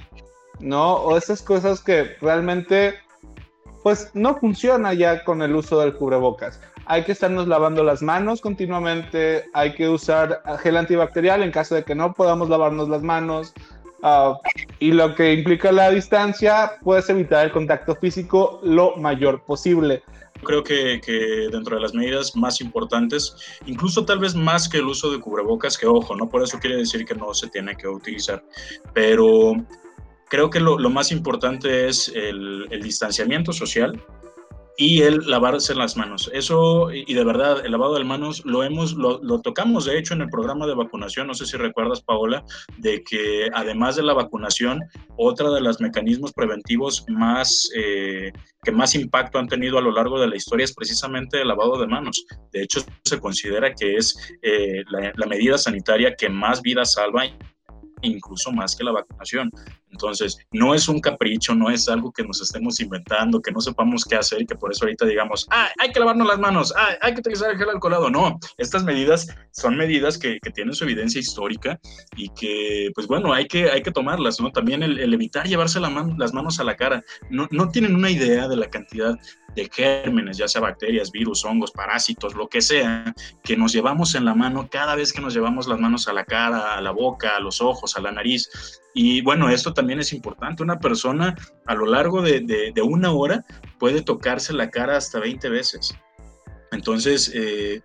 ¿no? 0.59 0.95
O 0.95 1.17
esas 1.17 1.41
cosas 1.41 1.81
que 1.81 2.15
realmente, 2.21 2.95
pues 3.81 4.11
no 4.13 4.37
funciona 4.37 4.93
ya 4.93 5.23
con 5.23 5.41
el 5.41 5.55
uso 5.55 5.79
del 5.79 5.93
cubrebocas. 5.93 6.59
Hay 6.85 7.03
que 7.03 7.11
estarnos 7.11 7.47
lavando 7.47 7.83
las 7.83 8.01
manos 8.01 8.41
continuamente, 8.41 9.45
hay 9.53 9.73
que 9.75 9.87
usar 9.87 10.41
gel 10.61 10.75
antibacterial 10.75 11.43
en 11.43 11.51
caso 11.51 11.75
de 11.75 11.83
que 11.83 11.95
no 11.95 12.13
podamos 12.13 12.49
lavarnos 12.49 12.89
las 12.89 13.03
manos. 13.03 13.53
Ah, 14.01 14.37
y 14.79 14.91
lo 14.91 15.13
que 15.13 15.33
implica 15.33 15.71
la 15.71 15.91
distancia, 15.91 16.73
puedes 16.83 17.09
evitar 17.09 17.45
el 17.45 17.51
contacto 17.51 17.95
físico 17.95 18.59
lo 18.63 18.95
mayor 18.97 19.43
posible. 19.43 20.03
Creo 20.43 20.63
que, 20.63 21.01
dentro 21.51 21.75
de 21.75 21.81
las 21.81 21.93
medidas 21.93 22.35
más 22.35 22.61
importantes, 22.61 23.35
incluso 23.65 24.05
tal 24.05 24.19
vez 24.19 24.35
más 24.35 24.69
que 24.69 24.77
el 24.77 24.85
uso 24.85 25.11
de 25.11 25.19
cubrebocas, 25.19 25.77
que 25.77 25.85
ojo, 25.85 26.15
no 26.15 26.29
por 26.29 26.43
eso 26.43 26.59
quiere 26.59 26.77
decir 26.77 27.05
que 27.05 27.15
no 27.15 27.33
se 27.33 27.49
tiene 27.49 27.75
que 27.75 27.87
utilizar, 27.87 28.43
pero 28.93 29.53
creo 30.29 30.49
que 30.49 30.59
lo, 30.59 30.77
más 30.89 31.11
importante 31.11 31.87
es 31.87 32.09
el, 32.15 32.67
el 32.69 32.81
distanciamiento 32.81 33.51
social, 33.51 34.01
y 34.79 35.01
el 35.01 35.29
lavarse 35.29 35.75
las 35.75 35.97
manos. 35.97 36.31
Eso, 36.33 36.89
y 36.89 37.13
de 37.13 37.25
verdad, 37.25 37.65
el 37.65 37.73
lavado 37.73 37.97
de 37.97 38.05
manos 38.05 38.45
lo 38.45 38.63
hemos, 38.63 38.93
lo, 38.93 39.19
tocamos 39.41 39.83
de 39.83 39.99
hecho 39.99 40.13
en 40.13 40.21
el 40.21 40.29
programa 40.29 40.65
de 40.67 40.73
vacunación, 40.73 41.27
no 41.27 41.33
sé 41.33 41.45
si 41.45 41.57
recuerdas, 41.57 42.01
Paola, 42.01 42.45
de 42.77 43.03
que 43.03 43.49
además 43.53 43.97
de 43.97 44.03
la 44.03 44.13
vacunación, 44.13 44.79
otra 45.17 45.49
de 45.49 45.59
los 45.59 45.81
mecanismos 45.81 46.31
preventivos 46.31 47.03
más, 47.09 47.69
eh, 47.75 48.31
que 48.63 48.71
más 48.71 48.95
impacto 48.95 49.37
han 49.37 49.49
tenido 49.49 49.77
a 49.77 49.81
lo 49.81 49.91
largo 49.91 50.17
de 50.17 50.29
la 50.29 50.37
historia 50.37 50.63
es 50.63 50.73
precisamente 50.73 51.41
el 51.41 51.49
lavado 51.49 51.77
de 51.77 51.85
manos. 51.85 52.25
De 52.53 52.63
hecho, 52.63 52.79
se 53.03 53.19
considera 53.19 53.75
que 53.75 53.97
es 53.97 54.17
eh, 54.41 54.85
la, 54.91 55.11
la 55.13 55.27
medida 55.27 55.57
sanitaria 55.57 56.15
que 56.15 56.29
más 56.29 56.61
vidas 56.61 56.93
salva 56.93 57.25
incluso 58.01 58.51
más 58.51 58.75
que 58.75 58.83
la 58.83 58.91
vacunación. 58.91 59.51
Entonces, 59.91 60.37
no 60.51 60.73
es 60.73 60.87
un 60.87 60.99
capricho, 60.99 61.55
no 61.55 61.69
es 61.69 61.89
algo 61.89 62.11
que 62.11 62.23
nos 62.23 62.41
estemos 62.41 62.79
inventando, 62.79 63.41
que 63.41 63.51
no 63.51 63.59
sepamos 63.59 64.05
qué 64.05 64.15
hacer 64.15 64.41
y 64.41 64.45
que 64.45 64.55
por 64.55 64.71
eso 64.71 64.85
ahorita 64.85 65.05
digamos, 65.05 65.47
ah, 65.49 65.69
hay 65.79 65.91
que 65.91 65.99
lavarnos 65.99 66.27
las 66.27 66.39
manos, 66.39 66.73
ah, 66.77 66.95
hay 67.01 67.13
que 67.13 67.21
utilizar 67.21 67.51
el 67.51 67.57
gel 67.57 67.69
alcoholado. 67.69 68.09
No, 68.09 68.39
estas 68.57 68.83
medidas 68.83 69.27
son 69.51 69.77
medidas 69.77 70.17
que, 70.17 70.39
tienen 70.53 70.73
su 70.73 70.83
evidencia 70.83 71.19
histórica 71.19 71.79
y 72.15 72.29
que, 72.29 72.89
pues 72.95 73.07
bueno, 73.07 73.33
hay 73.33 73.45
que, 73.45 73.69
hay 73.69 73.83
que 73.83 73.91
tomarlas, 73.91 74.39
¿no? 74.39 74.51
También 74.51 74.81
el, 74.81 75.13
evitar 75.13 75.47
llevarse 75.47 75.79
la 75.79 75.89
las 76.17 76.33
manos 76.33 76.59
a 76.59 76.63
la 76.63 76.75
cara. 76.75 77.03
No, 77.29 77.47
no 77.51 77.69
tienen 77.69 77.95
una 77.95 78.09
idea 78.09 78.47
de 78.47 78.55
la 78.55 78.69
cantidad 78.69 79.17
de 79.55 79.69
gérmenes, 79.71 80.37
ya 80.37 80.47
sea 80.47 80.61
bacterias, 80.61 81.11
virus, 81.11 81.45
hongos, 81.45 81.71
parásitos, 81.71 82.35
lo 82.35 82.47
que 82.47 82.61
sea, 82.61 83.13
que 83.43 83.57
nos 83.57 83.73
llevamos 83.73 84.15
en 84.15 84.25
la 84.25 84.35
mano 84.35 84.69
cada 84.69 84.95
vez 84.95 85.13
que 85.13 85.21
nos 85.21 85.33
llevamos 85.33 85.67
las 85.67 85.79
manos 85.79 86.07
a 86.07 86.13
la 86.13 86.25
cara, 86.25 86.75
a 86.75 86.81
la 86.81 86.91
boca, 86.91 87.35
a 87.35 87.39
los 87.39 87.61
ojos, 87.61 87.95
a 87.95 88.01
la 88.01 88.11
nariz. 88.11 88.49
Y 88.93 89.21
bueno, 89.21 89.49
esto 89.49 89.73
también 89.73 89.99
es 89.99 90.13
importante. 90.13 90.63
Una 90.63 90.79
persona 90.79 91.35
a 91.65 91.75
lo 91.75 91.85
largo 91.85 92.21
de, 92.21 92.41
de, 92.41 92.81
una 92.81 93.11
hora 93.11 93.45
puede 93.77 94.01
tocarse 94.01 94.53
la 94.53 94.69
cara 94.69 94.97
hasta 94.97 95.19
20 95.19 95.49
veces. 95.49 95.95
Entonces, 96.71 97.31
eh, 97.33 97.81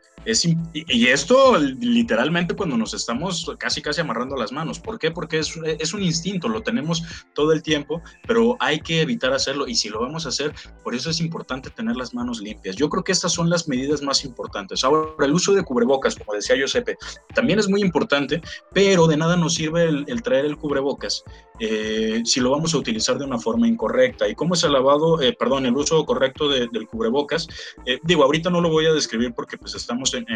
y 0.73 1.07
esto 1.09 1.59
literalmente 1.59 2.57
cuando 2.57 2.77
nos 2.77 2.95
estamos 2.95 3.51
casi 3.59 3.83
casi 3.83 4.01
amarrando 4.01 4.37
las 4.37 4.53
manos. 4.53 4.81
¿Por 4.81 4.99
qué? 4.99 5.11
Porque 5.11 5.39
es, 5.39 5.55
es, 5.65 5.93
un 5.93 6.03
instinto, 6.03 6.49
lo 6.49 6.63
tenemos 6.63 7.03
todo 7.35 7.53
el 7.53 7.63
tiempo, 7.63 8.01
pero 8.27 8.57
hay 8.61 8.81
que 8.81 9.03
evitar 9.03 9.33
hacerlo 9.33 9.69
y 9.69 9.75
si 9.75 9.89
lo 9.89 10.01
vamos 10.01 10.25
a 10.25 10.31
hacer, 10.31 10.55
por 10.83 10.95
eso 10.95 11.11
es 11.11 11.21
importante 11.21 11.71
tener 11.71 11.97
las 11.97 12.15
manos 12.15 12.41
limpias. 12.41 12.77
Yo 12.77 12.89
creo 12.89 13.05
que 13.05 13.13
estas 13.13 13.33
son 13.33 13.51
las 13.51 13.69
medidas 13.69 14.03
más 14.03 14.25
importantes. 14.25 14.83
Ahora, 14.85 15.27
el 15.27 15.33
uso 15.33 15.53
de 15.53 15.63
cubrebocas, 15.63 16.17
como 16.17 16.33
decía 16.33 16.57
Giuseppe, 16.57 16.97
también 17.35 17.59
es 17.59 17.69
muy 17.69 17.83
importante, 17.83 18.41
pero 18.73 19.07
de 19.07 19.17
nada 19.17 19.37
nos 19.37 19.55
sirve 19.55 19.85
el, 19.85 20.23
traer 20.23 20.47
el 20.47 20.57
cubrebocas 20.57 21.23
eh, 21.61 22.23
si 22.25 22.41
lo 22.41 22.51
vamos 22.51 22.75
a 22.75 22.79
utilizar 22.79 23.19
de 23.19 23.25
una 23.25 23.39
forma 23.39 23.69
incorrecta. 23.69 24.29
¿Y 24.29 24.35
cómo 24.35 24.55
es 24.55 24.65
el 24.65 24.73
lavado, 24.73 25.21
eh, 25.21 25.37
perdón, 25.39 25.67
el 25.67 25.77
uso 25.77 26.05
correcto 26.07 26.49
del 26.49 26.89
cubrebocas? 26.89 27.47
Eh, 27.85 28.01
digo, 28.03 28.25
ahorita 28.25 28.51
no 28.51 28.61
lo 28.61 28.71
voy 28.75 28.87
a 28.87 28.93
describir 28.93 29.33
porque 29.35 29.57
pues 29.57 29.75
estamos 29.75 30.15
en, 30.15 30.27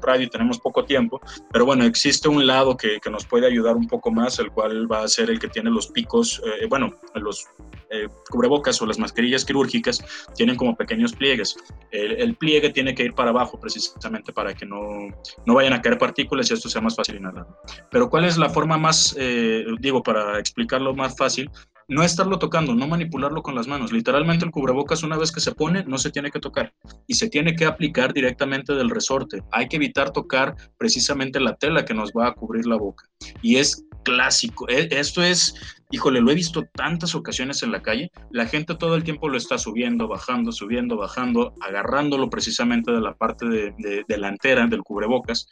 radio 0.00 0.28
tenemos 0.28 0.58
poco 0.58 0.84
tiempo, 0.84 1.20
pero 1.52 1.64
bueno, 1.64 1.84
existe 1.84 2.28
un 2.28 2.46
lado 2.46 2.76
que, 2.76 3.00
nos 3.10 3.24
puede 3.24 3.46
ayudar 3.46 3.76
un 3.76 3.86
poco 3.86 4.10
más, 4.10 4.38
el 4.40 4.50
cual 4.50 4.90
va 4.90 5.02
a 5.02 5.08
ser 5.08 5.30
el 5.30 5.38
que 5.38 5.48
tiene 5.48 5.70
los 5.70 5.86
picos, 5.88 6.42
eh, 6.44 6.66
bueno, 6.66 6.92
los 7.14 7.46
eh, 7.88 8.08
cubrebocas 8.28 8.82
o 8.82 8.86
las 8.86 8.98
mascarillas 8.98 9.44
quirúrgicas 9.44 10.04
tienen 10.34 10.56
como 10.56 10.74
pequeños 10.76 11.12
pliegues. 11.12 11.56
El, 11.92 12.34
pliegue 12.34 12.70
tiene 12.70 12.94
que 12.94 13.04
ir 13.04 13.14
para 13.14 13.30
abajo 13.30 13.60
precisamente 13.60 14.32
para 14.32 14.54
que 14.54 14.66
no, 14.66 15.08
no 15.46 15.54
vayan 15.54 15.72
a 15.72 15.80
caer 15.80 15.96
partículas 15.96 16.50
y 16.50 16.54
esto 16.54 16.68
sea 16.68 16.82
más 16.82 16.96
fácil 16.96 17.16
inhalar. 17.16 17.46
Pero 17.90 18.10
¿cuál 18.10 18.24
es 18.24 18.36
la 18.36 18.50
forma 18.50 18.76
más, 18.76 19.14
eh, 19.18 19.64
digo, 19.78 20.02
para 20.02 20.38
explicarlo 20.38 20.94
más 20.94 21.16
fácil? 21.16 21.50
No 21.88 22.02
estarlo 22.02 22.38
tocando, 22.38 22.74
no 22.74 22.88
manipularlo 22.88 23.42
con 23.42 23.54
las 23.54 23.68
manos. 23.68 23.92
Literalmente 23.92 24.44
el 24.44 24.50
cubrebocas 24.50 25.02
una 25.02 25.16
vez 25.16 25.30
que 25.30 25.40
se 25.40 25.52
pone 25.52 25.84
no 25.84 25.98
se 25.98 26.10
tiene 26.10 26.30
que 26.30 26.40
tocar 26.40 26.72
y 27.06 27.14
se 27.14 27.28
tiene 27.28 27.54
que 27.54 27.64
aplicar 27.64 28.12
directamente 28.12 28.74
del 28.74 28.90
resorte. 28.90 29.42
Hay 29.52 29.68
que 29.68 29.76
evitar 29.76 30.10
tocar 30.10 30.56
precisamente 30.78 31.40
la 31.40 31.54
tela 31.54 31.84
que 31.84 31.94
nos 31.94 32.10
va 32.10 32.28
a 32.28 32.34
cubrir 32.34 32.66
la 32.66 32.76
boca. 32.76 33.04
Y 33.42 33.56
es 33.56 33.84
clásico. 34.02 34.68
E, 34.68 34.88
esto 34.90 35.22
es, 35.22 35.54
híjole, 35.90 36.20
lo 36.20 36.30
he 36.30 36.34
visto 36.34 36.64
tantas 36.74 37.14
ocasiones 37.14 37.62
en 37.62 37.72
la 37.72 37.82
calle. 37.82 38.10
La 38.30 38.46
gente 38.46 38.74
todo 38.74 38.94
el 38.94 39.04
tiempo 39.04 39.28
lo 39.28 39.36
está 39.36 39.58
subiendo, 39.58 40.08
bajando, 40.08 40.52
subiendo, 40.52 40.96
bajando, 40.96 41.54
agarrándolo 41.60 42.30
precisamente 42.30 42.92
de 42.92 43.00
la 43.00 43.14
parte 43.14 43.46
de, 43.46 44.04
delantera 44.08 44.66
del 44.66 44.82
cubrebocas. 44.82 45.48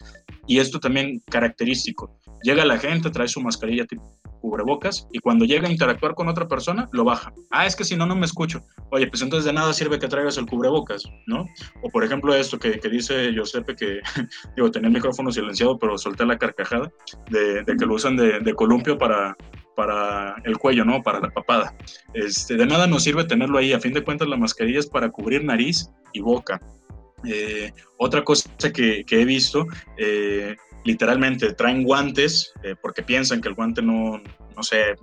Y 0.47 0.59
esto 0.59 0.81
también 0.81 1.21
característico. 1.31 2.19
Llega 2.43 2.65
la 2.65 2.79
gente, 2.79 3.11
trae 3.11 3.29
su 3.29 3.41
mascarilla 3.41 3.87
tipo 3.87 4.05
cubrebocas 4.45 5.09
y 5.11 5.21
cuando 5.21 5.47
llega 5.47 5.69
a 5.69 5.73
interactuar 5.73 6.15
con 6.15 6.29
otra 6.29 6.47
persona, 6.47 6.87
lo 6.93 7.03
baja. 7.03 7.33
Ah, 7.51 7.65
es 7.65 7.75
que 7.75 7.83
si 7.83 7.97
no, 7.97 8.05
no 8.05 8.15
me 8.15 8.27
escucho. 8.27 8.61
Oye, 8.91 9.07
pues 9.07 9.23
entonces 9.23 9.47
de 9.47 9.55
nada 9.55 9.73
sirve 9.73 9.99
que 9.99 10.07
traigas 10.07 10.37
el 10.37 10.45
cubrebocas, 10.45 11.03
¿no? 11.27 11.47
O 11.83 11.89
por 11.89 12.05
ejemplo 12.05 12.35
esto 12.35 12.59
que, 12.59 12.79
que 12.79 12.91
dice 12.91 13.33
Giuseppe, 13.33 13.75
que 13.75 14.01
digo, 14.57 14.71
tenía 14.71 14.89
el 14.89 14.95
micrófono 14.95 15.33
silenciado, 15.33 15.79
pero 15.79 15.97
solté 15.97 16.27
la 16.27 16.37
carcajada 16.37 16.93
de, 17.31 17.65
que 17.65 17.87
lo 17.87 17.95
usan 17.95 18.17
de, 18.17 18.41
de 18.41 18.55
columpio 18.55 18.99
para, 18.99 19.35
para 19.75 20.35
el 20.45 20.59
cuello, 20.59 20.85
¿no? 20.85 21.03
Para 21.03 21.21
la 21.21 21.31
papada. 21.31 21.75
Este, 22.13 22.57
de 22.57 22.67
nada 22.67 22.87
nos 22.87 23.03
sirve 23.03 23.25
tenerlo 23.25 23.57
ahí. 23.57 23.73
A 23.73 23.81
fin 23.81 23.95
de 23.95 24.05
cuentas, 24.05 24.29
la 24.29 24.37
mascarilla 24.37 24.81
es 24.81 24.87
para 24.87 25.11
cubrir 25.11 25.43
nariz 25.43 25.89
y 26.13 26.21
boca. 26.21 26.61
Eh, 27.27 27.73
otra 27.97 28.23
cosa 28.23 28.51
que, 28.75 29.05
que 29.07 29.23
he 29.23 29.25
visto, 29.25 29.67
eh, 29.97 30.55
literalmente 30.85 31.53
traen 31.55 31.83
guantes 31.83 32.53
eh, 32.63 32.77
porque 32.81 33.03
piensan 33.03 33.41
que 33.41 33.49
el 33.49 33.55
guante 33.55 33.83
no, 33.83 34.23
no 34.57 34.63
sé, 34.63 34.97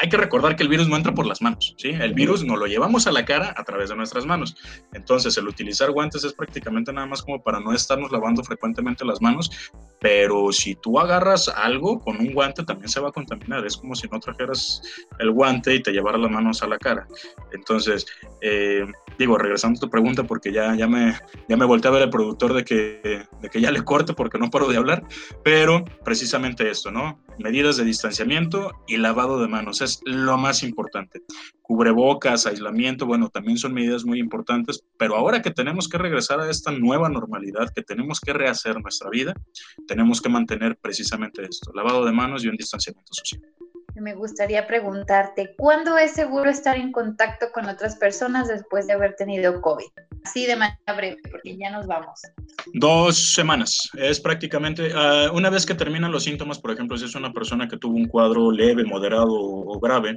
hay 0.00 0.08
que 0.08 0.16
recordar 0.16 0.56
que 0.56 0.62
el 0.62 0.68
virus 0.68 0.88
no 0.88 0.96
entra 0.96 1.14
por 1.14 1.26
las 1.26 1.42
manos, 1.42 1.74
¿sí? 1.78 1.88
El 1.88 2.14
virus 2.14 2.44
nos 2.44 2.58
lo 2.58 2.66
llevamos 2.66 3.06
a 3.06 3.12
la 3.12 3.24
cara 3.24 3.54
a 3.56 3.64
través 3.64 3.88
de 3.88 3.96
nuestras 3.96 4.26
manos. 4.26 4.56
Entonces, 4.92 5.36
el 5.36 5.48
utilizar 5.48 5.90
guantes 5.90 6.24
es 6.24 6.32
prácticamente 6.32 6.92
nada 6.92 7.06
más 7.06 7.22
como 7.22 7.42
para 7.42 7.60
no 7.60 7.72
estarnos 7.72 8.10
lavando 8.12 8.42
frecuentemente 8.42 9.04
las 9.04 9.20
manos, 9.20 9.50
pero 10.00 10.52
si 10.52 10.74
tú 10.76 10.98
agarras 10.98 11.48
algo 11.48 12.00
con 12.00 12.18
un 12.18 12.32
guante 12.32 12.62
también 12.64 12.88
se 12.88 13.00
va 13.00 13.08
a 13.08 13.12
contaminar. 13.12 13.64
Es 13.66 13.76
como 13.76 13.94
si 13.94 14.08
no 14.08 14.20
trajeras 14.20 14.82
el 15.18 15.30
guante 15.30 15.74
y 15.74 15.82
te 15.82 15.92
llevaras 15.92 16.20
las 16.20 16.30
manos 16.30 16.62
a 16.62 16.68
la 16.68 16.78
cara. 16.78 17.06
Entonces, 17.52 18.06
eh, 18.40 18.86
digo, 19.18 19.38
regresando 19.38 19.78
a 19.78 19.80
tu 19.80 19.90
pregunta, 19.90 20.24
porque 20.24 20.52
ya, 20.52 20.74
ya, 20.74 20.86
me, 20.86 21.18
ya 21.48 21.56
me 21.56 21.64
volteé 21.64 21.88
a 21.88 21.92
ver 21.92 22.02
el 22.02 22.10
productor 22.10 22.54
de 22.54 22.64
que, 22.64 23.26
de 23.40 23.48
que 23.48 23.60
ya 23.60 23.70
le 23.70 23.82
corte 23.82 24.12
porque 24.12 24.38
no 24.38 24.50
paro 24.50 24.68
de 24.68 24.76
hablar, 24.76 25.04
pero 25.42 25.84
precisamente 26.04 26.70
esto, 26.70 26.90
¿no? 26.90 27.20
Medidas 27.38 27.76
de 27.76 27.84
distanciamiento 27.84 28.72
y 28.88 28.96
lavado 28.96 29.40
de 29.40 29.46
manos 29.46 29.80
es 29.80 30.00
lo 30.04 30.36
más 30.36 30.62
importante. 30.62 31.22
Cubrebocas, 31.62 32.46
aislamiento, 32.46 33.06
bueno, 33.06 33.28
también 33.28 33.58
son 33.58 33.74
medidas 33.74 34.04
muy 34.04 34.18
importantes, 34.18 34.84
pero 34.98 35.14
ahora 35.14 35.40
que 35.40 35.52
tenemos 35.52 35.88
que 35.88 35.98
regresar 35.98 36.40
a 36.40 36.50
esta 36.50 36.72
nueva 36.72 37.08
normalidad, 37.08 37.72
que 37.72 37.82
tenemos 37.82 38.20
que 38.20 38.32
rehacer 38.32 38.80
nuestra 38.80 39.08
vida, 39.10 39.34
tenemos 39.86 40.20
que 40.20 40.28
mantener 40.28 40.76
precisamente 40.78 41.44
esto, 41.44 41.70
lavado 41.74 42.04
de 42.04 42.12
manos 42.12 42.44
y 42.44 42.48
un 42.48 42.56
distanciamiento 42.56 43.12
social. 43.14 43.42
Me 44.00 44.14
gustaría 44.14 44.66
preguntarte, 44.66 45.54
¿cuándo 45.56 45.98
es 45.98 46.12
seguro 46.12 46.48
estar 46.48 46.76
en 46.76 46.92
contacto 46.92 47.46
con 47.52 47.66
otras 47.66 47.96
personas 47.96 48.46
después 48.46 48.86
de 48.86 48.92
haber 48.92 49.14
tenido 49.16 49.60
COVID? 49.60 49.86
Así 50.24 50.46
de 50.46 50.56
manera 50.56 50.94
breve, 50.96 51.16
porque 51.30 51.56
ya 51.56 51.70
nos 51.70 51.86
vamos. 51.86 52.20
Dos 52.74 53.34
semanas. 53.34 53.90
Es 53.94 54.20
prácticamente, 54.20 54.92
uh, 54.94 55.34
una 55.34 55.50
vez 55.50 55.66
que 55.66 55.74
terminan 55.74 56.12
los 56.12 56.24
síntomas, 56.24 56.58
por 56.58 56.70
ejemplo, 56.70 56.96
si 56.96 57.06
es 57.06 57.14
una 57.14 57.32
persona 57.32 57.66
que 57.66 57.76
tuvo 57.76 57.96
un 57.96 58.06
cuadro 58.06 58.52
leve, 58.52 58.84
moderado 58.84 59.32
o 59.32 59.80
grave, 59.80 60.16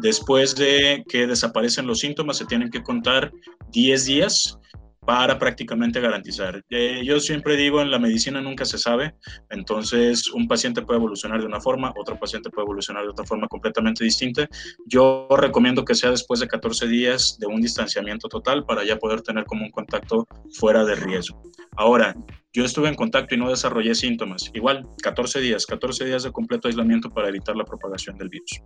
después 0.00 0.54
de 0.54 1.04
que 1.08 1.26
desaparecen 1.26 1.86
los 1.86 2.00
síntomas, 2.00 2.36
se 2.36 2.46
tienen 2.46 2.70
que 2.70 2.82
contar 2.82 3.32
10 3.70 4.04
días 4.04 4.58
para 5.04 5.38
prácticamente 5.38 6.00
garantizar. 6.00 6.62
Eh, 6.70 7.02
yo 7.04 7.18
siempre 7.18 7.56
digo, 7.56 7.80
en 7.80 7.90
la 7.90 7.98
medicina 7.98 8.40
nunca 8.40 8.64
se 8.64 8.78
sabe, 8.78 9.14
entonces 9.50 10.30
un 10.30 10.46
paciente 10.46 10.82
puede 10.82 10.98
evolucionar 10.98 11.40
de 11.40 11.46
una 11.46 11.60
forma, 11.60 11.92
otro 11.96 12.18
paciente 12.18 12.50
puede 12.50 12.66
evolucionar 12.66 13.02
de 13.02 13.10
otra 13.10 13.24
forma 13.24 13.48
completamente 13.48 14.04
distinta. 14.04 14.48
Yo 14.86 15.26
recomiendo 15.30 15.84
que 15.84 15.94
sea 15.94 16.10
después 16.10 16.40
de 16.40 16.46
14 16.46 16.86
días 16.86 17.36
de 17.40 17.46
un 17.46 17.60
distanciamiento 17.60 18.28
total 18.28 18.64
para 18.64 18.84
ya 18.84 18.96
poder 18.98 19.22
tener 19.22 19.44
como 19.44 19.64
un 19.64 19.70
contacto 19.70 20.26
fuera 20.52 20.84
de 20.84 20.94
riesgo. 20.94 21.42
Ahora, 21.76 22.14
yo 22.52 22.64
estuve 22.64 22.88
en 22.88 22.94
contacto 22.94 23.34
y 23.34 23.38
no 23.38 23.48
desarrollé 23.48 23.94
síntomas. 23.94 24.50
Igual, 24.54 24.86
14 25.02 25.40
días, 25.40 25.66
14 25.66 26.04
días 26.04 26.22
de 26.22 26.32
completo 26.32 26.68
aislamiento 26.68 27.10
para 27.10 27.28
evitar 27.28 27.56
la 27.56 27.64
propagación 27.64 28.18
del 28.18 28.28
virus. 28.28 28.60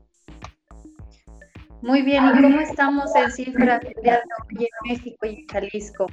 Muy 1.83 2.03
bien, 2.03 2.25
¿y 2.25 2.43
cómo 2.43 2.61
estamos 2.61 3.15
en 3.15 3.31
cifras 3.31 3.81
de 3.81 3.93
en 4.11 4.69
México 4.89 5.27
y 5.27 5.41
en 5.41 5.47
Jalisco? 5.47 6.07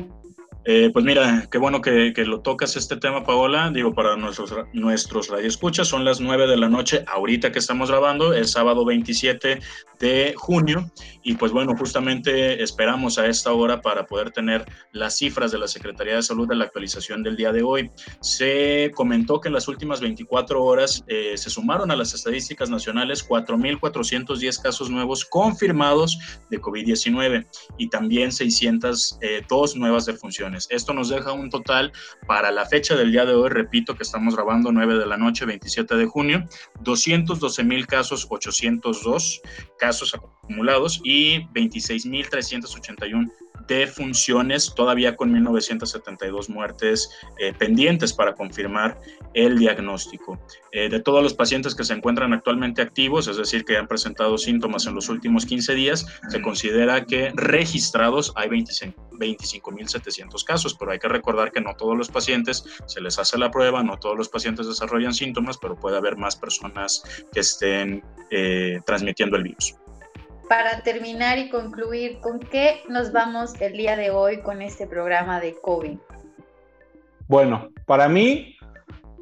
Eh, 0.65 0.89
pues 0.93 1.03
mira, 1.03 1.45
qué 1.51 1.57
bueno 1.57 1.81
que, 1.81 2.13
que, 2.13 2.23
lo 2.23 2.39
tocas 2.39 2.77
este 2.77 2.95
tema, 2.95 3.25
Paola. 3.25 3.69
Digo, 3.69 3.93
para 3.93 4.15
nuestros, 4.15 4.53
nuestros 4.71 5.29
radioescuchas, 5.29 5.89
son 5.89 6.05
las 6.05 6.21
9 6.21 6.47
de 6.47 6.55
la 6.55 6.69
noche, 6.69 7.03
ahorita 7.07 7.51
que 7.51 7.59
estamos 7.59 7.89
grabando, 7.89 8.33
el 8.33 8.47
sábado 8.47 8.85
27 8.85 9.59
de 10.03 10.33
junio. 10.35 10.91
Y 11.23 11.35
pues 11.35 11.53
bueno, 11.53 11.77
justamente 11.77 12.61
esperamos 12.61 13.17
a 13.17 13.27
esta 13.27 13.53
hora 13.53 13.81
para 13.81 14.05
poder 14.05 14.31
tener 14.31 14.65
las 14.91 15.15
cifras 15.15 15.53
de 15.53 15.57
la 15.57 15.67
Secretaría 15.69 16.15
de 16.15 16.21
Salud 16.21 16.45
de 16.45 16.55
la 16.55 16.65
actualización 16.65 17.23
del 17.23 17.37
día 17.37 17.53
de 17.53 17.63
hoy. 17.63 17.89
Se 18.19 18.91
comentó 18.93 19.39
que 19.39 19.47
en 19.47 19.53
las 19.53 19.69
últimas 19.69 20.01
24 20.01 20.61
horas 20.61 21.05
eh, 21.07 21.37
se 21.37 21.49
sumaron 21.49 21.89
a 21.89 21.95
las 21.95 22.13
estadísticas 22.13 22.69
nacionales 22.69 23.25
4.410 23.25 24.61
casos 24.61 24.89
nuevos 24.89 25.23
confirmados 25.23 26.19
de 26.49 26.59
COVID-19 26.59 27.47
y 27.77 27.87
también 27.87 28.33
602 28.33 29.17
eh, 29.21 29.79
nuevas 29.79 30.05
defunciones. 30.05 30.67
Esto 30.69 30.93
nos 30.93 31.07
deja 31.07 31.31
un 31.31 31.49
total 31.49 31.93
para 32.27 32.51
la 32.51 32.65
fecha 32.65 32.97
del 32.97 33.13
día 33.13 33.23
de 33.23 33.35
hoy, 33.35 33.49
repito 33.49 33.95
que 33.95 34.03
estamos 34.03 34.35
grabando 34.35 34.73
9 34.73 34.97
de 34.97 35.05
la 35.05 35.15
noche, 35.15 35.45
27 35.45 35.95
de 35.95 36.05
junio, 36.07 36.45
212 36.81 37.63
mil 37.63 37.87
casos, 37.87 38.27
802 38.29 39.41
casos 39.93 40.15
acumulados 40.15 40.99
y 41.03 41.41
26.381 41.53 43.31
de 43.67 43.87
funciones, 43.87 44.73
todavía 44.75 45.15
con 45.15 45.31
1972 45.31 46.49
muertes 46.49 47.09
eh, 47.39 47.53
pendientes 47.53 48.11
para 48.11 48.33
confirmar 48.33 48.99
el 49.33 49.57
diagnóstico. 49.57 50.37
Eh, 50.71 50.89
de 50.89 50.99
todos 50.99 51.23
los 51.23 51.33
pacientes 51.33 51.73
que 51.75 51.83
se 51.83 51.93
encuentran 51.93 52.33
actualmente 52.33 52.81
activos, 52.81 53.27
es 53.27 53.37
decir, 53.37 53.63
que 53.63 53.77
han 53.77 53.87
presentado 53.87 54.37
síntomas 54.37 54.85
en 54.85 54.95
los 54.95 55.07
últimos 55.09 55.45
15 55.45 55.75
días, 55.75 56.05
se 56.29 56.41
considera 56.41 57.05
que 57.05 57.31
registrados 57.35 58.33
hay 58.35 58.49
25.700 58.49 60.43
casos, 60.43 60.75
pero 60.77 60.91
hay 60.91 60.99
que 60.99 61.07
recordar 61.07 61.51
que 61.51 61.61
no 61.61 61.73
todos 61.75 61.97
los 61.97 62.09
pacientes 62.09 62.65
se 62.85 62.99
les 63.01 63.17
hace 63.17 63.37
la 63.37 63.49
prueba, 63.51 63.81
no 63.83 63.97
todos 63.97 64.17
los 64.17 64.27
pacientes 64.29 64.67
desarrollan 64.67 65.13
síntomas, 65.13 65.57
pero 65.57 65.79
puede 65.79 65.97
haber 65.97 66.17
más 66.17 66.35
personas 66.35 67.03
que 67.31 67.39
estén 67.39 68.03
eh, 68.29 68.81
transmitiendo 68.85 69.37
el 69.37 69.43
virus 69.43 69.75
para 70.47 70.81
terminar 70.81 71.37
y 71.37 71.49
concluir, 71.49 72.19
¿con 72.19 72.39
qué 72.39 72.81
nos 72.89 73.11
vamos 73.11 73.59
el 73.61 73.73
día 73.73 73.95
de 73.95 74.11
hoy 74.11 74.41
con 74.41 74.61
este 74.61 74.87
programa 74.87 75.39
de 75.39 75.55
COVID? 75.61 75.97
Bueno, 77.27 77.69
para 77.85 78.07
mí 78.07 78.55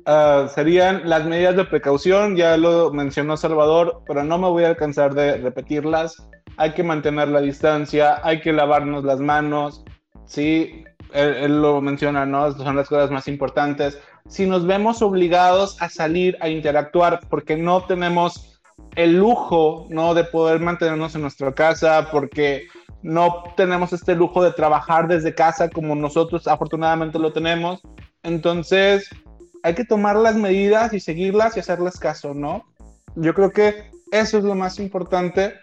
uh, 0.05 0.47
serían 0.47 1.07
las 1.07 1.26
medidas 1.26 1.55
de 1.55 1.65
precaución, 1.65 2.36
ya 2.36 2.57
lo 2.57 2.91
mencionó 2.91 3.38
Salvador, 3.38 4.01
pero 4.07 4.24
no 4.24 4.38
me 4.38 4.47
voy 4.49 4.63
a 4.63 4.69
alcanzar 4.69 5.13
de 5.13 5.38
repetirlas. 5.38 6.28
Hay 6.57 6.74
que 6.74 6.84
mantener 6.84 7.28
la 7.28 7.41
distancia, 7.41 8.19
hay 8.24 8.41
que 8.41 8.51
lavarnos 8.51 9.03
las 9.03 9.19
manos, 9.19 9.86
sí, 10.26 10.84
él 11.13 11.61
lo 11.61 11.82
menciona, 11.82 12.26
¿no? 12.26 12.51
Son 12.53 12.76
las 12.76 12.88
cosas 12.88 13.11
más 13.11 13.28
importantes. 13.28 13.99
Si 14.28 14.45
nos 14.45 14.65
vemos 14.65 15.01
obligados 15.01 15.82
a 15.82 15.89
salir 15.89 16.38
a 16.41 16.49
interactuar 16.49 17.19
porque 17.30 17.57
no 17.57 17.84
tenemos 17.86 18.51
el 18.96 19.18
lujo, 19.18 19.88
¿no? 19.89 20.14
De 20.14 20.24
poder 20.24 20.60
mantenernos 20.60 21.16
en 21.16 21.22
nuestra 21.22 21.54
casa 21.54 22.10
porque 22.12 22.68
no 23.02 23.44
tenemos 23.56 23.94
este 23.94 24.16
lujo 24.16 24.44
de 24.44 24.52
trabajar 24.52 25.08
desde 25.08 25.34
casa 25.34 25.70
como 25.70 25.96
nosotros 25.96 26.48
afortunadamente 26.48 27.20
lo 27.20 27.34
tenemos. 27.34 27.82
Entonces, 28.24 29.10
hay 29.64 29.76
que 29.76 29.86
tomar 29.86 30.16
las 30.16 30.36
medidas 30.36 30.94
y 30.94 31.00
seguirlas 31.00 31.58
y 31.58 31.62
hacerles 31.62 32.00
caso, 32.00 32.34
¿no? 32.34 32.66
Yo 33.16 33.34
creo 33.34 33.52
que 33.52 33.92
eso 34.12 34.38
es 34.38 34.44
lo 34.44 34.56
más 34.56 34.80
importante 34.80 35.54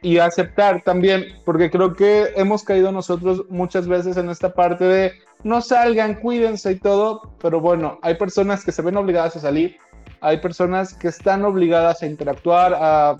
y 0.00 0.18
aceptar 0.18 0.82
también, 0.82 1.24
porque 1.44 1.70
creo 1.70 1.94
que 1.94 2.32
hemos 2.36 2.62
caído 2.62 2.92
nosotros 2.92 3.44
muchas 3.48 3.88
veces 3.88 4.16
en 4.16 4.30
esta 4.30 4.54
parte 4.54 4.84
de 4.84 5.12
no 5.42 5.60
salgan, 5.60 6.20
cuídense 6.20 6.72
y 6.72 6.78
todo, 6.78 7.36
pero 7.40 7.60
bueno, 7.60 7.98
hay 8.02 8.14
personas 8.14 8.64
que 8.64 8.72
se 8.72 8.82
ven 8.82 8.96
obligadas 8.96 9.36
a 9.36 9.40
salir 9.40 9.76
hay 10.20 10.38
personas 10.38 10.94
que 10.94 11.08
están 11.08 11.44
obligadas 11.44 12.02
a 12.02 12.06
interactuar, 12.06 12.76
a, 12.78 13.18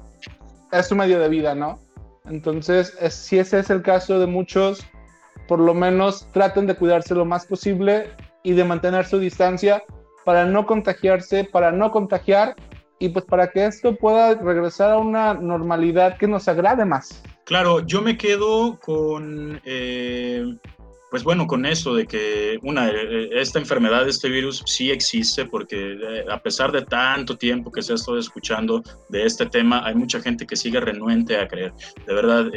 es 0.72 0.86
su 0.86 0.96
medio 0.96 1.18
de 1.20 1.28
vida, 1.28 1.55
¿no? 1.55 1.78
Entonces, 2.26 2.96
si 3.11 3.38
ese 3.38 3.61
es 3.61 3.70
el 3.70 3.82
caso 3.82 4.18
de 4.18 4.26
muchos, 4.26 4.84
por 5.46 5.59
lo 5.59 5.74
menos 5.74 6.26
traten 6.32 6.66
de 6.66 6.74
cuidarse 6.74 7.14
lo 7.14 7.24
más 7.24 7.46
posible 7.46 8.11
y 8.42 8.53
de 8.53 8.64
mantener 8.64 9.07
su 9.07 9.18
distancia 9.18 9.82
para 10.24 10.44
no 10.44 10.66
contagiarse, 10.66 11.44
para 11.44 11.72
no 11.72 11.90
contagiar 11.90 12.55
y 12.99 13.09
pues 13.09 13.24
para 13.24 13.49
que 13.49 13.64
esto 13.64 13.96
pueda 13.96 14.34
regresar 14.34 14.90
a 14.90 14.99
una 14.99 15.34
normalidad 15.34 16.18
que 16.18 16.26
nos 16.26 16.49
agrade 16.49 16.84
más. 16.84 17.22
Claro, 17.44 17.80
yo 17.80 18.03
me 18.03 18.18
quedo 18.18 18.78
con 18.80 19.61
eh, 19.64 20.44
pues 21.11 21.24
bueno, 21.24 21.46
con 21.46 21.64
eso 21.64 21.94
de 21.94 22.06
que 22.06 22.59
una, 22.62 22.88
eh, 22.88 22.94
eh, 22.94 23.28
esta 23.32 23.59
enfermedad, 23.59 24.06
este 24.09 24.28
virus 24.28 24.62
sí 24.66 24.90
existe, 24.90 25.46
porque 25.46 25.92
eh, 25.92 26.24
a 26.30 26.40
pesar 26.42 26.70
de 26.70 26.82
tanto 26.82 27.36
tiempo 27.36 27.72
que 27.72 27.82
se 27.82 27.92
ha 27.92 27.94
estado 27.94 28.18
escuchando 28.18 28.82
de 29.09 29.24
este 29.24 29.46
tema, 29.46 29.86
hay 29.86 29.94
mucha 29.94 30.20
gente 30.20 30.46
que 30.46 30.56
sigue 30.56 30.80
renuente 30.80 31.38
a 31.38 31.48
creer. 31.48 31.72
De 32.06 32.14
verdad, 32.14 32.50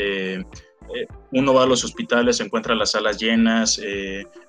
uno 1.31 1.53
va 1.53 1.63
a 1.63 1.65
los 1.65 1.85
hospitales, 1.85 2.41
encuentra 2.41 2.75
las 2.75 2.91
salas 2.91 3.17
llenas, 3.17 3.81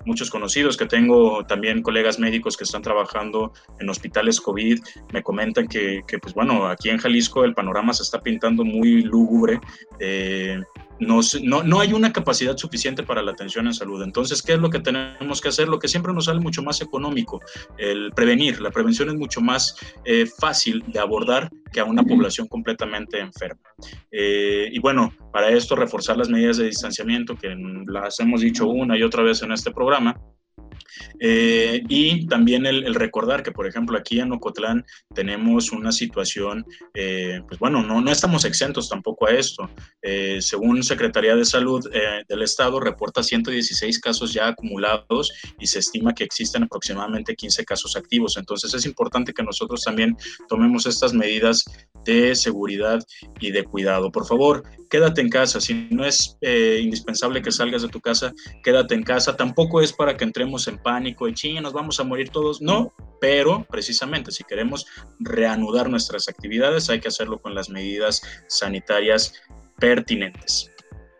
muchos 0.04 0.28
conocidos 0.28 0.76
que 0.76 0.86
tengo, 0.86 1.44
también 1.46 1.82
colegas 1.82 2.18
médicos 2.18 2.56
que 2.56 2.64
están 2.64 2.82
trabajando 2.82 3.52
en 3.78 3.88
hospitales 3.88 4.40
COVID, 4.40 4.80
me 5.12 5.22
comentan 5.22 5.68
que, 5.68 6.02
pues 6.20 6.34
bueno, 6.34 6.66
aquí 6.66 6.90
en 6.90 6.98
Jalisco 6.98 7.44
el 7.44 7.54
panorama 7.54 7.92
se 7.92 8.02
está 8.02 8.20
pintando 8.20 8.64
muy 8.64 9.02
lúgubre. 9.02 9.60
No, 11.02 11.62
no, 11.62 11.80
hay 11.80 11.92
una 11.92 12.12
capacidad 12.12 12.56
suficiente 12.56 13.02
para 13.02 13.22
la 13.22 13.32
atención 13.32 13.66
en 13.66 13.74
salud. 13.74 14.02
Entonces, 14.02 14.42
¿qué 14.42 14.54
es 14.54 14.58
lo 14.58 14.70
que 14.70 14.80
tenemos 14.80 15.40
que 15.40 15.48
hacer? 15.48 15.68
Lo 15.68 15.78
que 15.78 15.88
siempre 15.88 16.12
nos 16.12 16.26
sale 16.26 16.40
mucho 16.40 16.62
más 16.62 16.80
económico, 16.80 17.40
el 17.78 18.12
prevenir. 18.12 18.60
La 18.60 18.70
prevención 18.70 19.08
es 19.08 19.16
mucho 19.16 19.40
más 19.40 19.76
eh, 20.04 20.26
fácil 20.26 20.82
de 20.86 20.98
abordar 20.98 21.50
que 21.72 21.80
a 21.80 21.84
una 21.84 22.02
población 22.02 22.46
completamente 22.48 23.18
enferma. 23.18 23.62
Eh, 24.10 24.68
y 24.70 24.78
bueno, 24.78 25.12
para 25.32 25.50
esto 25.50 25.74
reforzar 25.74 26.16
las 26.16 26.28
medidas 26.28 26.58
de 26.58 26.66
distanciamiento, 26.66 27.36
que 27.36 27.56
las 27.86 28.20
hemos 28.20 28.40
dicho 28.40 28.66
una 28.66 28.96
y 28.96 29.02
otra 29.02 29.22
vez 29.22 29.42
en 29.42 29.52
este 29.52 29.70
programa, 29.70 30.20
eh, 31.20 31.82
y 31.88 32.26
también 32.26 32.66
el, 32.66 32.94
recordar 32.94 33.42
que, 33.42 33.52
por 33.52 33.66
ejemplo, 33.66 33.96
aquí 33.96 34.20
en 34.20 34.32
Ocotlán 34.32 34.84
tenemos 35.14 35.72
una 35.72 35.92
situación, 35.92 36.64
eh, 36.94 37.40
pues 37.46 37.58
bueno, 37.58 37.82
no, 37.82 38.00
no 38.00 38.10
estamos 38.10 38.44
exentos 38.44 38.88
tampoco 38.88 39.26
a 39.26 39.30
esto. 39.30 39.70
Eh, 40.02 40.38
según 40.40 40.82
Secretaría 40.82 41.36
de 41.36 41.44
Salud 41.44 41.88
del 42.28 42.42
Estado, 42.42 42.80
reporta 42.80 43.22
116 43.22 44.00
casos 44.00 44.32
ya 44.32 44.48
acumulados 44.48 45.32
y 45.58 45.66
se 45.66 45.78
estima 45.78 46.14
que 46.14 46.24
existen 46.24 46.64
aproximadamente 46.64 47.34
15 47.34 47.64
casos 47.64 47.96
activos. 47.96 48.36
Entonces 48.36 48.74
es 48.74 48.86
importante 48.86 49.32
que 49.32 49.42
nosotros 49.42 49.82
también 49.82 50.16
tomemos 50.48 50.86
estas 50.86 51.12
medidas 51.12 51.64
de 52.04 52.34
seguridad 52.34 53.00
y 53.40 53.50
de 53.50 53.64
cuidado. 53.64 54.10
Por 54.10 54.26
favor, 54.26 54.62
quédate 54.90 55.20
en 55.20 55.28
casa. 55.28 55.60
Si 55.60 55.88
no 55.90 56.04
es 56.04 56.36
indispensable 56.42 57.42
que 57.42 57.52
salgas 57.52 57.82
de 57.82 57.88
tu 57.88 58.00
casa, 58.00 58.32
quédate 58.62 58.94
en 58.94 59.02
casa. 59.02 59.36
Tampoco 59.36 59.80
es 59.80 59.92
para 59.92 60.16
que 60.16 60.24
entremos 60.24 60.61
en 60.68 60.78
pánico 60.78 61.28
y 61.28 61.34
ching, 61.34 61.60
nos 61.62 61.72
vamos 61.72 62.00
a 62.00 62.04
morir 62.04 62.30
todos. 62.30 62.60
No, 62.60 62.92
pero 63.20 63.64
precisamente 63.70 64.32
si 64.32 64.44
queremos 64.44 64.86
reanudar 65.20 65.88
nuestras 65.88 66.28
actividades 66.28 66.90
hay 66.90 67.00
que 67.00 67.08
hacerlo 67.08 67.40
con 67.40 67.54
las 67.54 67.68
medidas 67.68 68.22
sanitarias 68.48 69.34
pertinentes. 69.78 70.71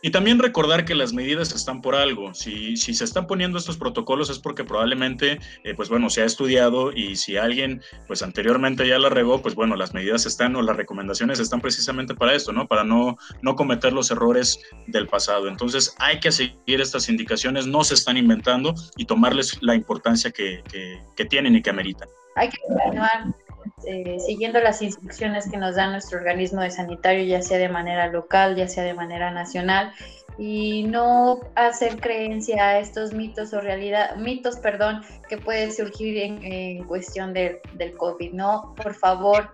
Y 0.05 0.11
también 0.11 0.41
recordar 0.41 0.85
que 0.85 0.97
las 0.97 1.13
medidas 1.13 1.55
están 1.55 1.81
por 1.81 1.95
algo. 1.95 2.35
Si, 2.35 2.77
si 2.77 2.93
se 2.93 3.05
están 3.05 3.29
poniendo 3.29 3.57
estos 3.57 3.77
protocolos 3.77 4.31
es 4.31 4.41
porque 4.41 4.65
probablemente, 4.65 5.39
eh, 5.63 5.75
pues 5.77 5.89
bueno, 5.89 6.11
se 6.11 6.23
ha 6.23 6.25
estudiado 6.25 6.93
y 6.93 7.15
si 7.15 7.37
alguien, 7.37 7.81
pues 8.09 8.21
anteriormente 8.23 8.87
ya 8.87 8.99
la 8.99 9.11
regó, 9.11 9.41
pues 9.41 9.55
bueno, 9.55 9.77
las 9.77 9.95
medidas 9.95 10.27
están 10.27 10.57
o 10.57 10.63
las 10.63 10.77
recomendaciones 10.77 11.39
están 11.39 11.61
precisamente 11.61 12.17
para 12.17 12.35
esto, 12.35 12.53
¿no? 12.53 12.67
Para 12.67 12.83
no, 12.83 13.17
no 13.43 13.55
cometer 13.55 13.93
los 13.93 14.11
errores 14.11 14.59
del 14.89 15.07
pasado. 15.07 15.47
Entonces 15.47 15.95
hay 15.99 16.19
que 16.19 16.33
seguir 16.33 16.81
estas 16.81 17.09
indicaciones, 17.09 17.69
no 17.69 17.85
se 17.85 17.95
están 17.95 18.17
inventando 18.17 18.75
y 18.97 19.05
tomarles 19.05 19.57
la 19.63 19.77
importancia 19.77 20.33
que, 20.33 20.65
que, 20.69 21.01
que 21.15 21.25
tienen 21.27 21.55
y 21.55 21.63
que 21.63 21.71
ameritan. 21.71 22.09
Hay 22.35 22.49
que 22.49 22.59
continuar 22.67 23.27
eh, 23.87 24.19
siguiendo 24.19 24.61
las 24.61 24.83
instrucciones 24.83 25.51
que 25.51 25.57
nos 25.57 25.77
da 25.77 25.91
nuestro 25.91 26.19
organismo 26.19 26.61
de 26.61 26.71
sanitario, 26.71 27.25
ya 27.25 27.43
sea 27.43 27.59
de 27.59 27.69
manera 27.69 28.07
local, 28.09 28.57
ya 28.57 28.69
sea 28.69 28.85
de 28.85 28.95
manera 28.95 29.31
nacional, 29.31 29.93
y 30.39 30.85
no 30.85 31.41
hacer 31.55 32.01
creencia 32.01 32.69
a 32.69 32.79
estos 32.79 33.13
mitos 33.13 33.53
o 33.53 33.61
realidad, 33.61 34.17
mitos, 34.17 34.57
perdón, 34.57 35.03
que 35.29 35.37
pueden 35.39 35.73
surgir 35.73 36.17
en, 36.19 36.85
cuestión 36.85 37.33
del 37.33 37.61
COVID, 37.99 38.33
¿no? 38.33 38.75
Por 38.77 38.95
favor, 38.95 39.51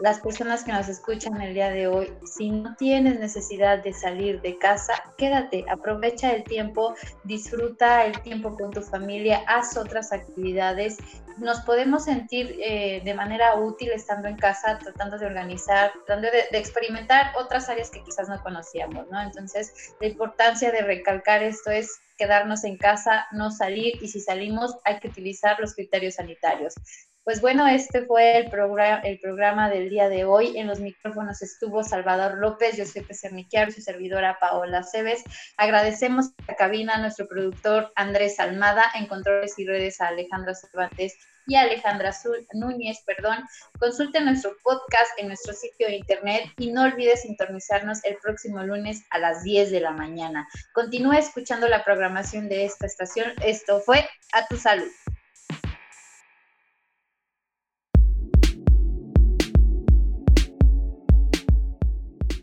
las 0.00 0.20
personas 0.20 0.64
que 0.64 0.72
nos 0.72 0.88
escuchan 0.88 1.40
el 1.40 1.54
día 1.54 1.70
de 1.70 1.88
hoy, 1.88 2.12
si 2.24 2.50
no 2.50 2.74
tienes 2.76 3.18
necesidad 3.18 3.82
de 3.82 3.92
salir 3.92 4.40
de 4.40 4.58
casa, 4.58 4.94
quédate, 5.16 5.64
aprovecha 5.68 6.32
el 6.32 6.44
tiempo, 6.44 6.94
disfruta 7.24 8.04
el 8.04 8.20
tiempo 8.22 8.56
con 8.56 8.70
tu 8.70 8.82
familia, 8.82 9.42
haz 9.46 9.76
otras 9.76 10.12
actividades. 10.12 10.98
Nos 11.38 11.60
podemos 11.60 12.04
sentir 12.04 12.56
eh, 12.60 13.00
de 13.04 13.14
manera 13.14 13.56
útil 13.56 13.90
estando 13.90 14.28
en 14.28 14.36
casa, 14.36 14.78
tratando 14.78 15.18
de 15.18 15.26
organizar, 15.26 15.92
tratando 16.06 16.30
de, 16.30 16.44
de, 16.50 16.58
experimentar 16.58 17.32
otras 17.36 17.68
áreas 17.68 17.90
que 17.90 18.02
quizás 18.02 18.28
no 18.28 18.42
conocíamos, 18.42 19.08
¿no? 19.10 19.20
Entonces, 19.20 19.94
la 20.00 20.08
importancia 20.08 20.72
de 20.72 20.82
recalcar 20.82 21.42
esto 21.42 21.70
es 21.70 22.00
quedarnos 22.16 22.64
en 22.64 22.76
casa, 22.76 23.26
no 23.32 23.50
salir 23.50 24.02
y 24.02 24.08
si 24.08 24.20
salimos 24.20 24.76
hay 24.84 24.98
que 24.98 25.08
utilizar 25.08 25.58
los 25.60 25.74
criterios 25.74 26.16
sanitarios. 26.16 26.74
Pues 27.28 27.42
bueno, 27.42 27.66
este 27.66 28.06
fue 28.06 28.38
el, 28.38 28.50
programa, 28.50 29.02
el 29.04 29.20
programa 29.20 29.68
del 29.68 29.90
día 29.90 30.08
de 30.08 30.24
hoy. 30.24 30.56
En 30.56 30.66
los 30.66 30.80
micrófonos 30.80 31.42
estuvo 31.42 31.84
Salvador 31.84 32.38
López, 32.38 32.78
yo 32.78 32.86
soy 32.86 33.04
su 33.04 33.82
servidora 33.82 34.38
Paola 34.40 34.82
Cebes. 34.82 35.24
Agradecemos 35.58 36.28
a 36.28 36.52
la 36.52 36.56
cabina 36.56 36.94
a 36.94 37.00
nuestro 37.02 37.28
productor 37.28 37.92
Andrés 37.96 38.40
Almada, 38.40 38.84
en 38.94 39.08
controles 39.08 39.58
y 39.58 39.66
redes 39.66 40.00
a 40.00 40.08
Alejandra 40.08 40.54
Cervantes 40.54 41.18
y 41.46 41.56
a 41.56 41.64
Alejandra 41.64 42.14
Núñez, 42.54 43.02
perdón. 43.04 43.44
Consulte 43.78 44.22
nuestro 44.22 44.56
podcast 44.64 45.10
en 45.18 45.26
nuestro 45.26 45.52
sitio 45.52 45.86
de 45.86 45.96
internet 45.96 46.44
y 46.56 46.72
no 46.72 46.84
olvides 46.84 47.20
sintonizarnos 47.20 48.02
el 48.04 48.16
próximo 48.22 48.62
lunes 48.62 49.04
a 49.10 49.18
las 49.18 49.42
10 49.42 49.70
de 49.70 49.80
la 49.80 49.90
mañana. 49.90 50.48
Continúa 50.72 51.18
escuchando 51.18 51.68
la 51.68 51.84
programación 51.84 52.48
de 52.48 52.64
esta 52.64 52.86
estación. 52.86 53.34
Esto 53.44 53.80
fue 53.80 54.08
A 54.32 54.46
Tu 54.46 54.56
Salud. 54.56 54.88